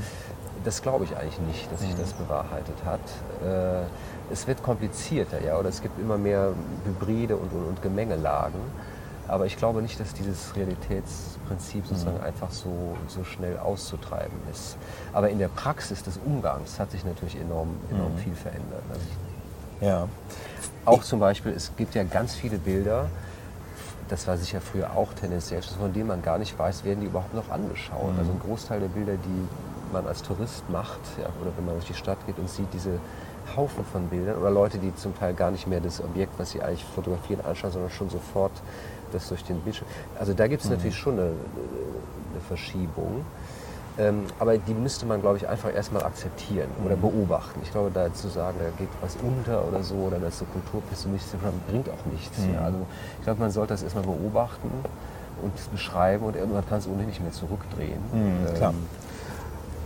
Mhm 0.59 0.65
das 0.65 0.83
glaube 0.83 1.05
ich 1.05 1.17
eigentlich 1.17 1.41
nicht, 1.41 1.73
dass 1.73 1.81
sich 1.81 1.95
das 1.95 2.15
mhm. 2.15 2.25
bewahrheitet 2.25 2.77
hat. 2.85 3.01
Äh, 3.45 3.87
es 4.33 4.47
wird 4.47 4.63
komplizierter, 4.63 5.43
ja, 5.43 5.59
oder 5.59 5.69
es 5.69 5.81
gibt 5.81 5.99
immer 5.99 6.19
mehr 6.19 6.53
Hybride 6.85 7.37
und, 7.37 7.53
und, 7.53 7.67
und 7.67 7.83
Gemengelagen. 7.83 8.61
Aber 9.27 9.45
ich 9.47 9.57
glaube 9.57 9.83
nicht, 9.83 10.01
dass 10.01 10.15
dieses 10.15 10.57
Realitätsprinzip 10.57 11.87
sozusagen 11.87 12.21
einfach 12.21 12.51
so, 12.51 12.97
so 13.09 13.25
schnell 13.25 13.59
auszutreiben 13.59 14.37
ist. 14.51 14.79
Aber 15.13 15.29
in 15.29 15.39
der 15.39 15.49
Praxis 15.49 16.03
des 16.03 16.19
Umgangs 16.25 16.81
hat 16.81 16.91
sich 16.91 17.05
natürlich 17.05 17.39
enorm, 17.39 17.77
enorm 17.91 18.17
viel 18.17 18.35
verändert. 18.35 18.83
Also 18.91 19.03
ich, 19.81 19.87
Ja. 19.87 20.09
auch 20.87 21.03
zum 21.03 21.21
Beispiel, 21.21 21.53
es 21.53 21.73
gibt 21.77 21.95
ja 21.95 22.05
ganz 22.05 22.35
viele 22.35 22.59
Bilder, 22.59 23.11
das 24.09 24.27
war 24.27 24.39
sicher 24.39 24.63
früher 24.63 24.97
auch 24.97 25.13
tendenziell, 25.13 25.61
von 25.63 25.93
denen 25.93 26.09
man 26.09 26.23
gar 26.23 26.39
nicht 26.39 26.59
weiß, 26.59 26.85
werden 26.85 27.01
die 27.01 27.07
überhaupt 27.07 27.35
noch 27.35 27.51
angeschaut. 27.51 28.15
Also 28.19 28.33
ein 28.33 28.41
Großteil 28.41 28.81
der 28.81 28.89
Bilder, 28.89 29.13
die 29.13 29.49
man 29.93 30.07
als 30.07 30.23
Tourist 30.23 30.69
macht, 30.71 31.01
ja, 31.19 31.27
oder 31.41 31.53
wenn 31.57 31.67
man 31.67 31.75
durch 31.75 31.87
die 31.87 31.95
Stadt 31.95 32.19
geht 32.27 32.39
und 32.39 32.49
sieht 32.49 32.73
diese 32.73 32.99
Haufen 33.57 33.85
von 33.85 34.09
Bildern, 34.09 34.37
oder 34.37 34.51
Leute, 34.51 34.79
die 34.79 34.95
zum 34.95 35.19
Teil 35.19 35.35
gar 35.35 35.51
nicht 35.51 35.67
mehr 35.67 35.81
das 35.81 36.03
Objekt, 36.03 36.33
was 36.39 36.51
sie 36.51 36.63
eigentlich 36.63 36.85
fotografieren, 36.85 37.45
anschauen, 37.45 37.73
sondern 37.73 37.91
schon 37.91 38.11
sofort 38.11 38.53
das 39.13 39.29
durch 39.29 39.43
den 39.45 39.61
Bildschirm. 39.61 39.89
Also 40.19 40.35
da 40.35 40.47
gibt 40.49 40.65
es 40.65 40.71
natürlich 40.71 40.97
schon 40.97 41.15
eine, 41.15 41.23
eine 41.23 42.41
Verschiebung. 42.47 43.25
Ähm, 43.99 44.25
aber 44.39 44.57
die 44.59 44.75
müsste 44.75 45.07
man, 45.07 45.21
glaube 45.21 45.39
ich, 45.39 45.49
einfach 45.49 45.75
erstmal 45.75 46.05
akzeptieren 46.05 46.69
oder 46.85 46.95
beobachten. 46.95 47.59
Ich 47.65 47.73
glaube, 47.73 47.91
da 47.93 48.13
zu 48.15 48.29
sagen, 48.29 48.57
da 48.61 48.71
geht 48.79 48.89
was 49.01 49.17
unter 49.17 49.67
oder 49.67 49.83
so, 49.83 49.97
oder 49.97 50.19
das 50.21 50.35
ist 50.35 50.39
so 50.41 50.45
kulturpessimistisch, 50.45 51.41
bringt 51.69 51.89
auch 51.89 52.13
nichts. 52.13 52.39
Ja, 52.55 52.61
also 52.61 52.87
ich 53.19 53.25
glaube, 53.25 53.41
man 53.41 53.51
sollte 53.51 53.75
das 53.75 53.83
erstmal 53.83 54.05
beobachten 54.05 54.71
und 55.43 55.73
beschreiben 55.73 56.27
und 56.27 56.37
irgendwann 56.37 56.69
kann 56.69 56.79
es 56.79 56.87
ohnehin 56.87 57.09
nicht 57.09 57.21
mehr 57.21 57.33
zurückdrehen. 57.33 58.01
Mhm, 58.13 58.55
klar. 58.55 58.71
Ähm, 58.71 58.87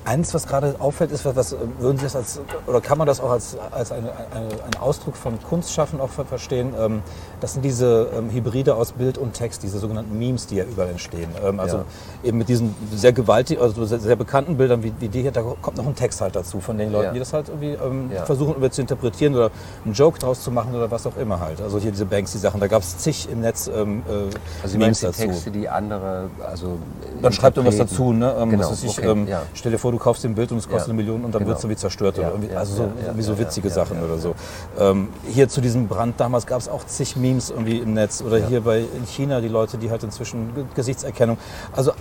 Eins, 0.04 0.34
was 0.34 0.48
gerade 0.48 0.74
auffällt, 0.80 1.12
ist, 1.12 1.24
was, 1.24 1.36
was 1.36 1.56
würden 1.78 1.96
Sie 1.98 2.04
das 2.04 2.16
als, 2.16 2.40
oder 2.66 2.80
kann 2.80 2.98
man 2.98 3.06
das 3.06 3.20
auch 3.20 3.30
als, 3.30 3.56
als 3.70 3.92
eine, 3.92 4.10
eine, 4.32 4.46
einen 4.48 4.76
Ausdruck 4.80 5.16
von 5.16 5.40
Kunstschaffen 5.42 6.00
auch 6.00 6.10
ver- 6.10 6.24
verstehen? 6.24 6.74
Ähm, 6.76 7.02
das 7.40 7.52
sind 7.52 7.64
diese 7.64 8.08
ähm, 8.16 8.28
Hybride 8.30 8.74
aus 8.74 8.92
Bild 8.92 9.16
und 9.16 9.32
Text, 9.34 9.62
diese 9.62 9.78
sogenannten 9.78 10.18
Memes, 10.18 10.48
die 10.48 10.56
ja 10.56 10.64
überall 10.64 10.90
entstehen. 10.90 11.28
Ähm, 11.44 11.60
also 11.60 11.78
Ja. 11.78 11.84
eben 12.24 12.38
mit 12.38 12.48
diesen 12.48 12.74
sehr 12.92 13.12
gewaltigen, 13.12 13.62
also 13.62 13.84
sehr, 13.84 14.00
sehr 14.00 14.16
bekannten 14.16 14.56
Bildern 14.56 14.82
wie, 14.82 14.92
wie 14.98 15.08
die 15.08 15.22
hier, 15.22 15.30
da 15.30 15.42
kommt 15.62 15.76
noch 15.76 15.86
ein 15.86 15.94
Text 15.94 16.20
halt 16.20 16.34
dazu 16.34 16.60
von 16.60 16.78
den 16.78 16.90
Leuten, 16.90 17.04
Ja. 17.06 17.12
die 17.12 17.18
das 17.20 17.32
halt 17.32 17.48
irgendwie 17.48 17.72
ähm, 17.74 18.10
Ja. 18.12 18.24
versuchen 18.24 18.56
über 18.56 18.70
zu 18.72 18.80
interpretieren 18.80 19.36
oder 19.36 19.50
einen 19.84 19.94
Joke 19.94 20.18
draus 20.18 20.42
zu 20.42 20.50
machen 20.50 20.74
oder 20.74 20.90
was 20.90 21.06
auch 21.06 21.16
immer 21.16 21.38
halt. 21.38 21.60
Also 21.60 21.78
hier 21.78 21.92
diese 21.92 22.06
Banksy-Sachen, 22.06 22.58
da 22.60 22.66
gab 22.66 22.82
es 22.82 22.98
zig 22.98 23.28
im 23.30 23.40
Netz 23.40 23.70
ähm, 23.72 24.02
äh, 24.08 24.34
Also 24.64 24.78
Memes 24.78 24.98
die 24.98 25.06
dazu. 25.06 25.22
Texte, 25.22 25.50
die 25.52 25.68
andere, 25.68 26.28
also 26.44 26.78
Dann 27.20 27.32
schreibt 27.32 27.56
irgendwas 27.56 27.78
dazu, 27.78 28.12
ne? 28.12 28.34
Ähm, 28.36 28.50
Genau, 28.50 28.72
ich, 28.72 28.98
okay, 28.98 29.08
ähm, 29.08 29.28
ja. 29.28 29.42
Stell 29.54 29.70
dir 29.72 29.78
vor, 29.78 29.91
du 29.92 29.98
kaufst 29.98 30.24
ein 30.24 30.34
Bild 30.34 30.50
und 30.50 30.58
es 30.58 30.68
kostet 30.68 30.88
eine 30.90 30.94
Million 30.94 31.24
und 31.24 31.32
dann 31.32 31.40
genau. 31.40 31.50
wird 31.50 31.58
es 31.58 31.64
irgendwie 31.64 31.80
zerstört. 31.80 32.18
Oder 32.18 32.30
irgendwie, 32.30 32.54
also 32.56 32.74
so, 32.74 32.88
irgendwie 33.00 33.22
so 33.22 33.38
witzige 33.38 33.70
Sachen 33.70 34.02
oder 34.02 34.18
so. 34.18 34.34
Ähm, 34.78 35.08
hier 35.28 35.48
zu 35.48 35.60
diesem 35.60 35.86
Brand 35.86 36.18
damals 36.18 36.46
gab 36.46 36.60
es 36.60 36.68
auch 36.68 36.84
zig 36.86 37.16
Memes 37.16 37.50
irgendwie 37.50 37.78
im 37.78 37.94
Netz. 37.94 38.22
Oder 38.22 38.38
hier 38.44 38.62
bei 38.62 38.80
in 38.80 39.06
China 39.06 39.40
die 39.40 39.48
Leute, 39.48 39.78
die 39.78 39.90
halt 39.90 40.02
inzwischen 40.02 40.54
Ge- 40.54 40.64
Gesichtserkennung. 40.74 41.38
Also 41.72 41.92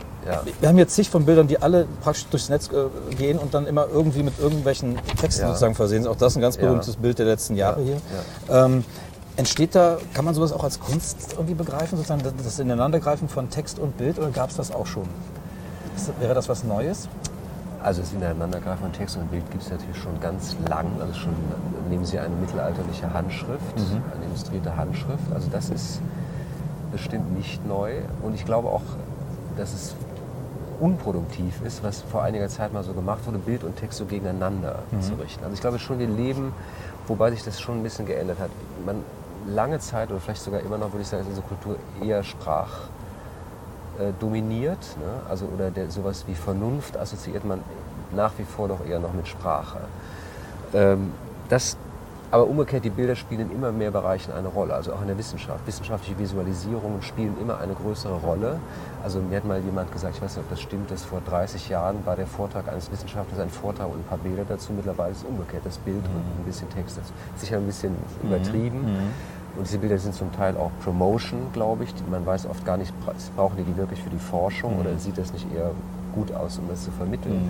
wir 0.60 0.70
haben 0.70 0.78
jetzt 0.78 0.96
zig 0.96 1.10
von 1.10 1.26
Bildern, 1.26 1.48
die 1.48 1.62
alle 1.62 1.88
praktisch 2.02 2.26
durchs 2.28 2.50
Netz 2.50 2.70
äh, 2.72 3.16
gehen 3.16 3.38
und 3.38 3.54
dann 3.54 3.68
immer 3.68 3.88
irgendwie 3.92 4.24
mit 4.24 4.40
irgendwelchen 4.40 4.98
Texten 5.20 5.48
sozusagen 5.48 5.76
versehen 5.76 6.04
sind. 6.04 6.12
Auch 6.12 6.16
das 6.16 6.34
ist 6.34 6.38
ein 6.38 6.42
ganz 6.42 6.58
berühmtes 6.58 6.96
Bild 6.96 7.20
der 7.20 7.26
letzten 7.26 7.56
Jahre 7.56 7.82
Ja, 7.82 7.86
hier. 8.48 8.56
Ähm, 8.66 8.84
Entsteht 9.38 9.76
da, 9.76 9.98
kann 10.14 10.26
man 10.26 10.36
sowas 10.36 10.52
auch 10.52 10.64
als 10.64 10.80
Kunst 10.80 11.30
irgendwie 11.32 11.54
begreifen, 11.54 11.98
sozusagen 11.98 12.22
das- 12.44 12.60
Ineinandergreifen 12.60 13.30
von 13.30 13.50
Text 13.50 13.80
und 13.80 13.98
Bild 13.98 14.20
oder 14.20 14.30
gab 14.30 14.50
es 14.50 14.58
das 14.58 14.72
auch 14.74 14.86
schon? 14.86 15.08
Wäre 16.20 16.34
das 16.34 16.50
was 16.50 16.66
Neues? 16.66 17.08
Also 17.84 18.02
das 18.02 18.14
Ineinandergreifen 18.14 18.84
von 18.84 18.94
Text 18.94 19.18
und 19.18 19.30
Bild 19.32 19.50
gibt 19.52 19.64
es 19.64 19.72
natürlich 19.72 19.98
schon 19.98 20.20
ganz 20.20 20.56
lang. 20.70 20.88
Also 21.00 21.14
schon 21.14 21.34
nehmen 21.90 22.06
Sie 22.06 22.20
eine 22.20 22.36
mittelalterliche 22.36 23.12
Handschrift, 23.14 23.76
eine 24.16 24.26
illustrierte 24.26 24.76
Handschrift. 24.78 25.32
Also 25.34 25.50
das 25.52 25.70
ist 25.70 26.02
bestimmt 26.92 27.36
nicht 27.36 27.66
neu. 27.66 28.02
Und 28.22 28.36
ich 28.36 28.46
glaube 28.46 28.70
auch, 28.70 28.84
dass 29.58 29.74
es 29.74 29.96
unproduktiv 30.80 31.62
ist, 31.64 31.84
was 31.84 32.02
vor 32.02 32.24
einiger 32.24 32.50
Zeit 32.50 32.74
mal 32.74 32.84
so 32.84 32.94
gemacht 32.94 33.26
wurde, 33.26 33.38
Bild 33.38 33.64
und 33.64 33.76
Text 33.78 34.00
so 34.00 34.06
gegeneinander 34.06 34.80
zu 35.00 35.14
richten. 35.14 35.44
Also 35.44 35.54
ich 35.54 35.62
glaube 35.62 35.80
schon, 35.80 36.00
wir 36.00 36.08
leben, 36.08 36.54
wobei 37.08 37.32
sich 37.32 37.44
das 37.44 37.60
schon 37.60 37.80
ein 37.80 37.84
bisschen 37.84 38.06
geändert 38.06 38.40
hat. 38.40 38.50
Man, 38.86 39.04
lange 39.48 39.80
Zeit 39.80 40.12
oder 40.12 40.20
vielleicht 40.20 40.42
sogar 40.42 40.62
immer 40.62 40.78
noch, 40.78 40.92
würde 40.92 41.02
ich 41.02 41.08
sagen, 41.08 41.24
ist 41.24 41.30
unsere 41.30 41.48
Kultur 41.48 41.76
eher 42.04 42.24
Sprach 42.24 42.70
äh, 44.02 44.14
dominiert. 44.20 44.98
Ne? 45.00 45.30
Also, 45.30 45.46
oder 45.46 45.70
der, 45.70 45.92
sowas 45.92 46.26
wie 46.28 46.36
Vernunft 46.36 46.98
assoziiert 46.98 47.46
man 47.46 47.62
nach 48.16 48.34
wie 48.38 48.44
vor 48.44 48.68
doch 48.68 48.86
eher 48.86 49.00
noch 49.00 49.14
mit 49.14 49.28
Sprache. 49.28 49.80
Ähm, 50.74 51.12
das, 51.50 51.78
aber 52.32 52.48
umgekehrt, 52.48 52.86
die 52.86 52.90
Bilder 52.90 53.16
spielen 53.16 53.42
in 53.42 53.52
immer 53.52 53.72
mehr 53.72 53.92
Bereichen 53.92 54.32
eine 54.32 54.48
Rolle, 54.48 54.74
also 54.74 54.94
auch 54.94 55.02
in 55.02 55.08
der 55.08 55.18
Wissenschaft. 55.18 55.68
Wissenschaftliche 55.68 56.18
Visualisierungen 56.18 57.02
spielen 57.02 57.36
immer 57.42 57.60
eine 57.60 57.74
größere 57.74 58.16
Rolle. 58.16 58.60
Also 59.04 59.20
mir 59.20 59.38
hat 59.38 59.46
mal 59.46 59.60
jemand 59.60 59.92
gesagt, 59.92 60.16
ich 60.16 60.22
weiß 60.22 60.38
nicht, 60.38 60.46
ob 60.46 60.50
das 60.50 60.62
stimmt, 60.62 60.90
dass 60.92 61.04
vor 61.04 61.22
30 61.28 61.68
Jahren 61.70 62.06
war 62.06 62.16
der 62.16 62.28
Vortrag 62.28 62.70
eines 62.70 62.90
Wissenschaftlers 62.92 63.40
ein 63.40 63.50
Vortrag 63.50 63.88
und 63.88 64.00
ein 64.00 64.04
paar 64.04 64.18
Bilder 64.18 64.46
dazu. 64.48 64.72
Mittlerweile 64.72 65.12
ist 65.12 65.20
es 65.20 65.26
umgekehrt, 65.26 65.64
das 65.66 65.78
Bild 65.78 66.06
und 66.06 66.42
ein 66.42 66.46
bisschen 66.46 66.70
Text 66.70 66.98
dazu. 66.98 67.12
Sicher 67.36 67.58
ein 67.58 67.66
bisschen 67.66 67.96
übertrieben. 68.24 69.12
Und 69.58 69.68
diese 69.68 69.78
Bilder 69.80 69.98
sind 69.98 70.16
zum 70.16 70.32
Teil 70.32 70.56
auch 70.58 70.72
Promotion, 70.84 71.40
glaube 71.54 71.84
ich. 71.84 71.94
Man 72.10 72.26
weiß 72.26 72.46
oft 72.46 72.66
gar 72.66 72.78
nicht, 72.78 72.98
bra- 73.06 73.14
brauchen 73.36 73.58
die 73.58 73.64
die 73.64 73.76
wirklich 73.78 74.02
für 74.02 74.10
die 74.10 74.18
Forschung 74.18 74.80
oder 74.80 74.98
sieht 74.98 75.18
das 75.18 75.34
nicht 75.34 75.46
eher 75.54 75.72
gut 76.16 76.34
aus, 76.34 76.58
um 76.58 76.68
das 76.70 76.84
zu 76.84 76.92
vermitteln. 76.92 77.50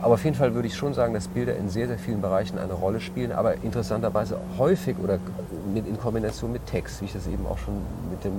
Aber 0.00 0.14
auf 0.14 0.24
jeden 0.24 0.34
Fall 0.36 0.54
würde 0.54 0.66
ich 0.66 0.74
schon 0.76 0.94
sagen, 0.94 1.14
dass 1.14 1.28
Bilder 1.28 1.56
in 1.56 1.68
sehr, 1.68 1.86
sehr 1.86 1.98
vielen 1.98 2.20
Bereichen 2.20 2.58
eine 2.58 2.72
Rolle 2.72 3.00
spielen, 3.00 3.30
aber 3.32 3.54
interessanterweise 3.62 4.36
häufig 4.58 4.96
oder 5.02 5.18
in 5.74 5.98
Kombination 6.00 6.52
mit 6.52 6.66
Text, 6.66 7.00
wie 7.00 7.04
ich 7.04 7.12
das 7.12 7.26
eben 7.28 7.46
auch 7.46 7.58
schon 7.58 7.74
mit 8.10 8.24
dem 8.24 8.32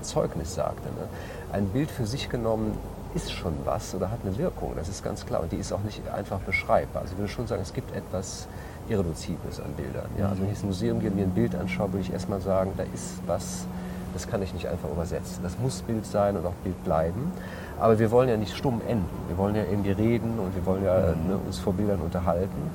Zeugnis 0.00 0.54
sagte. 0.54 0.88
Ne? 0.88 1.08
Ein 1.52 1.66
Bild 1.68 1.90
für 1.90 2.06
sich 2.06 2.30
genommen 2.30 2.72
ist 3.14 3.30
schon 3.32 3.52
was 3.64 3.94
oder 3.94 4.10
hat 4.10 4.20
eine 4.24 4.36
Wirkung, 4.38 4.72
das 4.76 4.88
ist 4.88 5.04
ganz 5.04 5.24
klar. 5.26 5.40
Und 5.42 5.52
die 5.52 5.56
ist 5.56 5.72
auch 5.72 5.82
nicht 5.82 6.00
einfach 6.08 6.40
beschreibbar. 6.40 7.02
Also 7.02 7.12
ich 7.14 7.18
würde 7.18 7.32
schon 7.32 7.46
sagen, 7.46 7.62
es 7.62 7.72
gibt 7.74 7.94
etwas 7.94 8.48
Irreduzibles 8.88 9.60
an 9.60 9.72
Bildern. 9.72 10.06
Ja? 10.18 10.28
Also 10.28 10.42
wenn 10.42 10.48
ich 10.48 10.54
ins 10.54 10.64
Museum 10.64 11.00
gehe 11.00 11.10
und 11.10 11.16
mir 11.16 11.24
ein 11.24 11.30
Bild 11.30 11.54
anschaue, 11.54 11.92
würde 11.92 12.02
ich 12.02 12.12
erstmal 12.12 12.40
sagen, 12.40 12.72
da 12.76 12.84
ist 12.94 13.20
was, 13.26 13.66
das 14.12 14.28
kann 14.28 14.42
ich 14.42 14.52
nicht 14.54 14.68
einfach 14.68 14.90
übersetzen. 14.90 15.42
Das 15.42 15.58
muss 15.58 15.82
Bild 15.82 16.06
sein 16.06 16.36
und 16.36 16.46
auch 16.46 16.54
Bild 16.62 16.82
bleiben. 16.84 17.32
Aber 17.80 17.98
wir 17.98 18.10
wollen 18.10 18.28
ja 18.28 18.36
nicht 18.36 18.56
stumm 18.56 18.80
enden. 18.86 19.08
Wir 19.28 19.38
wollen 19.38 19.56
ja 19.56 19.64
irgendwie 19.64 19.92
reden 19.92 20.38
und 20.38 20.54
wir 20.54 20.64
wollen 20.66 20.84
ja 20.84 21.14
ne, 21.26 21.38
uns 21.44 21.58
vor 21.58 21.72
Bildern 21.72 22.00
unterhalten. 22.00 22.70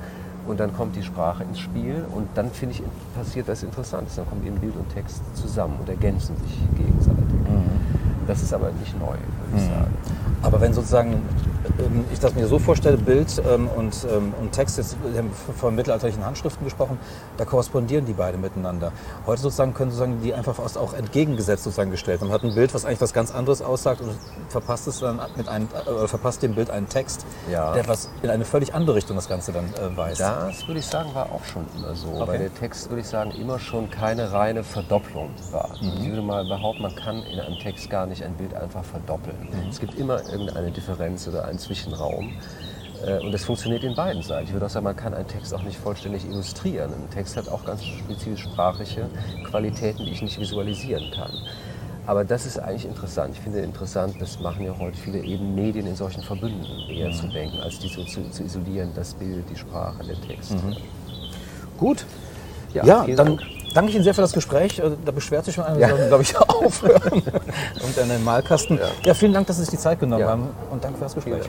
Und 0.48 0.60
dann 0.60 0.76
kommt 0.76 0.96
die 0.96 1.04
Sprache 1.04 1.44
ins 1.44 1.60
Spiel 1.60 2.04
und 2.16 2.28
dann 2.34 2.50
finde 2.50 2.76
ich, 2.76 2.84
passiert 3.16 3.48
das 3.48 3.62
Interessantes. 3.62 4.16
Dann 4.16 4.28
kommen 4.28 4.46
eben 4.46 4.56
Bild 4.58 4.76
und 4.76 4.92
Text 4.94 5.22
zusammen 5.36 5.76
und 5.80 5.88
ergänzen 5.88 6.36
sich 6.38 6.58
gegenseitig. 6.76 7.20
Das 8.30 8.44
ist 8.44 8.54
aber 8.54 8.70
nicht 8.80 8.98
neu, 9.00 9.06
würde 9.06 9.58
ich 9.58 9.64
sagen. 9.64 9.94
Aber 10.44 10.62
wenn 10.62 10.72
sozusagen 10.72 11.16
ich 12.12 12.20
das 12.20 12.36
mir 12.36 12.48
so 12.48 12.60
vorstelle, 12.60 12.98
Bild 12.98 13.42
ähm, 13.50 13.68
und, 13.76 14.06
ähm, 14.12 14.34
und 14.40 14.52
Text, 14.52 14.78
jetzt 14.78 14.98
wir 15.04 15.20
haben 15.20 15.32
von 15.32 15.76
mittelalterlichen 15.76 16.26
Handschriften 16.26 16.64
gesprochen, 16.66 16.98
da 17.38 17.46
korrespondieren 17.46 18.06
die 18.06 18.14
beide 18.14 18.38
miteinander. 18.38 18.92
Heute 19.26 19.42
sozusagen 19.42 19.74
können 19.74 19.92
sozusagen 19.92 20.22
die 20.22 20.34
einfach 20.34 20.58
auch 20.60 20.94
entgegengesetzt 20.94 21.64
sozusagen 21.64 21.92
gestellt. 21.92 22.22
Man 22.22 22.32
hat 22.32 22.44
ein 22.44 22.56
Bild, 22.56 22.74
was 22.74 22.86
eigentlich 22.86 23.02
was 23.02 23.14
ganz 23.14 23.34
anderes 23.34 23.62
aussagt 23.62 24.02
und 24.02 24.12
verpasst 24.50 24.88
es 24.88 25.00
dann 25.00 25.20
mit 25.36 25.48
einem, 25.48 25.68
äh, 25.86 26.08
verpasst 26.08 26.44
dem 26.44 26.56
Bild 26.56 26.70
einen 26.70 26.88
Text, 26.88 27.26
Ja. 27.52 27.74
der 27.74 27.88
was 27.88 28.10
in 28.22 28.30
eine 28.30 28.46
völlig 28.46 28.74
andere 28.74 28.96
Richtung 28.96 29.16
das 29.16 29.28
Ganze 29.28 29.52
dann 29.52 29.66
äh, 29.66 29.98
weist. 29.98 30.22
Das 30.22 30.68
würde 30.68 30.80
ich 30.80 30.86
sagen, 30.86 31.14
war 31.14 31.26
auch 31.26 31.44
schon 31.44 31.66
immer 31.78 31.96
so. 31.96 32.10
Okay. 32.10 32.28
Weil 32.28 32.40
der 32.40 32.54
Text, 32.54 32.90
würde 32.90 33.02
ich 33.02 33.08
sagen, 33.08 33.32
immer 33.32 33.60
schon 33.60 33.90
keine 33.90 34.32
reine 34.32 34.64
Verdopplung 34.64 35.30
war. 35.52 35.70
Mhm. 35.82 35.92
Ich 36.02 36.10
würde 36.10 36.22
mal 36.22 36.46
behaupten, 36.46 36.84
man 36.84 36.96
kann 36.96 37.24
in 37.24 37.40
einem 37.40 37.60
Text 37.60 37.90
gar 37.90 38.06
nicht 38.06 38.24
ein 38.24 38.34
Bild 38.36 38.54
einfach 38.54 38.84
verdoppeln. 38.84 39.50
Mhm. 39.52 39.70
Es 39.70 39.80
gibt 39.80 39.96
immer 39.96 40.22
irgendeine 40.30 40.72
Differenz 40.72 41.28
oder 41.28 41.49
einen 41.50 41.60
Zwischenraum. 41.60 42.32
Äh, 43.06 43.20
Und 43.20 43.32
das 43.32 43.46
funktioniert 43.46 43.84
in 43.84 43.96
beiden 43.96 44.22
Seiten. 44.22 44.48
Ich 44.48 44.54
würde 44.54 44.66
auch 44.66 44.70
sagen, 44.70 44.84
man 44.86 44.96
kann 44.96 45.14
einen 45.14 45.28
Text 45.28 45.54
auch 45.54 45.64
nicht 45.64 45.78
vollständig 45.78 46.26
illustrieren. 46.26 46.94
Ein 46.94 47.10
Text 47.14 47.38
hat 47.38 47.48
auch 47.50 47.66
ganz 47.66 47.84
spezifisch 47.84 48.44
sprachliche 48.44 49.10
Qualitäten, 49.50 50.06
die 50.06 50.12
ich 50.12 50.22
nicht 50.22 50.40
visualisieren 50.40 51.12
kann. 51.12 51.32
Aber 52.06 52.24
das 52.26 52.46
ist 52.48 52.58
eigentlich 52.58 52.86
interessant. 52.86 53.36
Ich 53.36 53.42
finde 53.42 53.60
interessant, 53.60 54.16
das 54.20 54.40
machen 54.40 54.66
ja 54.66 54.74
heute 54.80 54.98
viele 54.98 55.20
eben 55.20 55.54
Medien 55.54 55.86
in 55.86 55.96
solchen 55.96 56.24
Verbünden 56.24 56.66
eher 56.90 57.12
zu 57.12 57.28
denken, 57.28 57.60
als 57.60 57.78
die 57.78 57.88
so 57.88 58.04
zu, 58.04 58.28
zu 58.32 58.44
isolieren, 58.44 58.90
das 58.96 59.14
Bild, 59.14 59.46
die 59.50 59.56
Sprache, 59.56 60.04
der 60.04 60.20
Text. 60.22 60.56
Gut. 61.78 62.06
Ja, 62.74 62.84
Ja, 62.84 63.06
dann 63.16 63.38
Dank. 63.38 63.42
Danke 63.74 63.90
ich 63.90 63.96
Ihnen 63.96 64.04
sehr 64.04 64.14
für 64.14 64.22
das 64.22 64.34
Gespräch. 64.34 64.80
Äh, 64.80 64.92
Da 65.06 65.12
beschwert 65.12 65.46
sich 65.46 65.56
schon 65.56 65.64
einer, 65.64 65.78
Ja. 65.80 65.88
glaube 66.08 66.24
ich, 66.24 66.38
aufhören. 66.50 67.12
Und 67.14 67.98
dann 67.98 68.10
den 68.10 68.24
Malkasten. 68.24 68.78
Ja. 68.78 68.84
Ja. 69.06 69.14
vielen 69.14 69.34
Dank, 69.34 69.48
dass 69.48 69.58
Sie 69.58 69.64
sich 69.64 69.72
die 69.72 69.78
Zeit 69.78 70.00
genommen 70.00 70.22
Ja. 70.22 70.30
haben. 70.30 70.50
Und 70.72 70.84
danke 70.84 70.98
für 70.98 71.04
das 71.06 71.16
Gespräch. 71.16 71.44